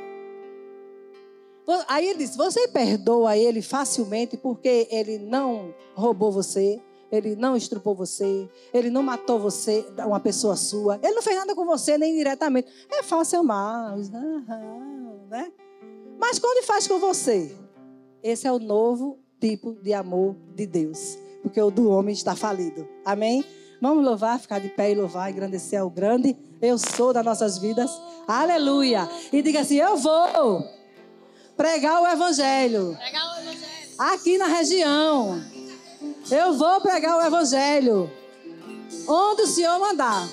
Aí 1.89 2.09
ele 2.09 2.19
disse: 2.19 2.37
Você 2.37 2.69
perdoa 2.69 3.37
ele 3.37 3.63
facilmente 3.63 4.37
porque 4.37 4.89
ele 4.91 5.19
não 5.19 5.75
roubou 5.95 6.31
você, 6.31 6.81
ele 7.11 7.37
não 7.37 7.57
estrupou 7.57 7.95
você, 7.95 8.49
ele 8.73 8.91
não 8.91 9.03
matou 9.03 9.39
você, 9.39 9.85
uma 9.99 10.21
pessoa 10.21 10.57
sua, 10.57 10.99
ele 11.03 11.15
não 11.15 11.23
fez 11.23 11.37
nada 11.37 11.55
com 11.55 11.65
você 11.65 11.99
nem 11.99 12.15
diretamente. 12.15 12.69
É 12.91 13.03
fácil 13.03 13.41
amar, 13.41 13.97
né? 15.29 15.53
Mas 16.19 16.39
quando 16.39 16.65
faz 16.65 16.87
com 16.87 16.99
você, 16.99 17.55
esse 18.23 18.47
é 18.47 18.53
o 18.53 18.59
novo 18.59 19.19
tipo 19.41 19.75
de 19.83 19.93
amor 19.93 20.35
de 20.55 20.67
Deus, 20.67 21.19
porque 21.47 21.63
o 21.63 21.71
do 21.71 21.89
homem 21.89 22.13
está 22.13 22.35
falido. 22.35 22.89
Amém? 23.05 23.45
Vamos 23.81 24.05
louvar, 24.05 24.41
ficar 24.41 24.59
de 24.59 24.69
pé 24.69 24.91
e 24.91 24.95
louvar, 24.97 25.31
engrandecer 25.31 25.81
ao 25.81 25.89
grande 25.89 26.37
eu 26.61 26.77
sou 26.77 27.13
das 27.13 27.25
nossas 27.25 27.59
vidas. 27.59 27.91
Aleluia! 28.27 29.09
E 29.33 29.43
diga 29.43 29.61
assim: 29.61 29.77
Eu 29.77 29.97
vou 29.97 30.65
pregar 31.57 32.03
o 32.03 32.07
evangelho. 32.07 32.97
Pregar 32.99 33.37
o 33.37 33.41
evangelho. 33.43 33.67
Aqui 33.99 34.39
na 34.39 34.47
região. 34.47 35.41
Eu 36.31 36.55
vou 36.55 36.81
pregar 36.81 37.17
o 37.19 37.23
evangelho 37.25 38.11
onde 39.07 39.43
o 39.43 39.47
Senhor 39.47 39.79
mandar. 39.79 40.29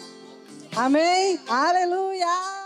Amém? 0.76 1.40
Aleluia! 1.48 2.63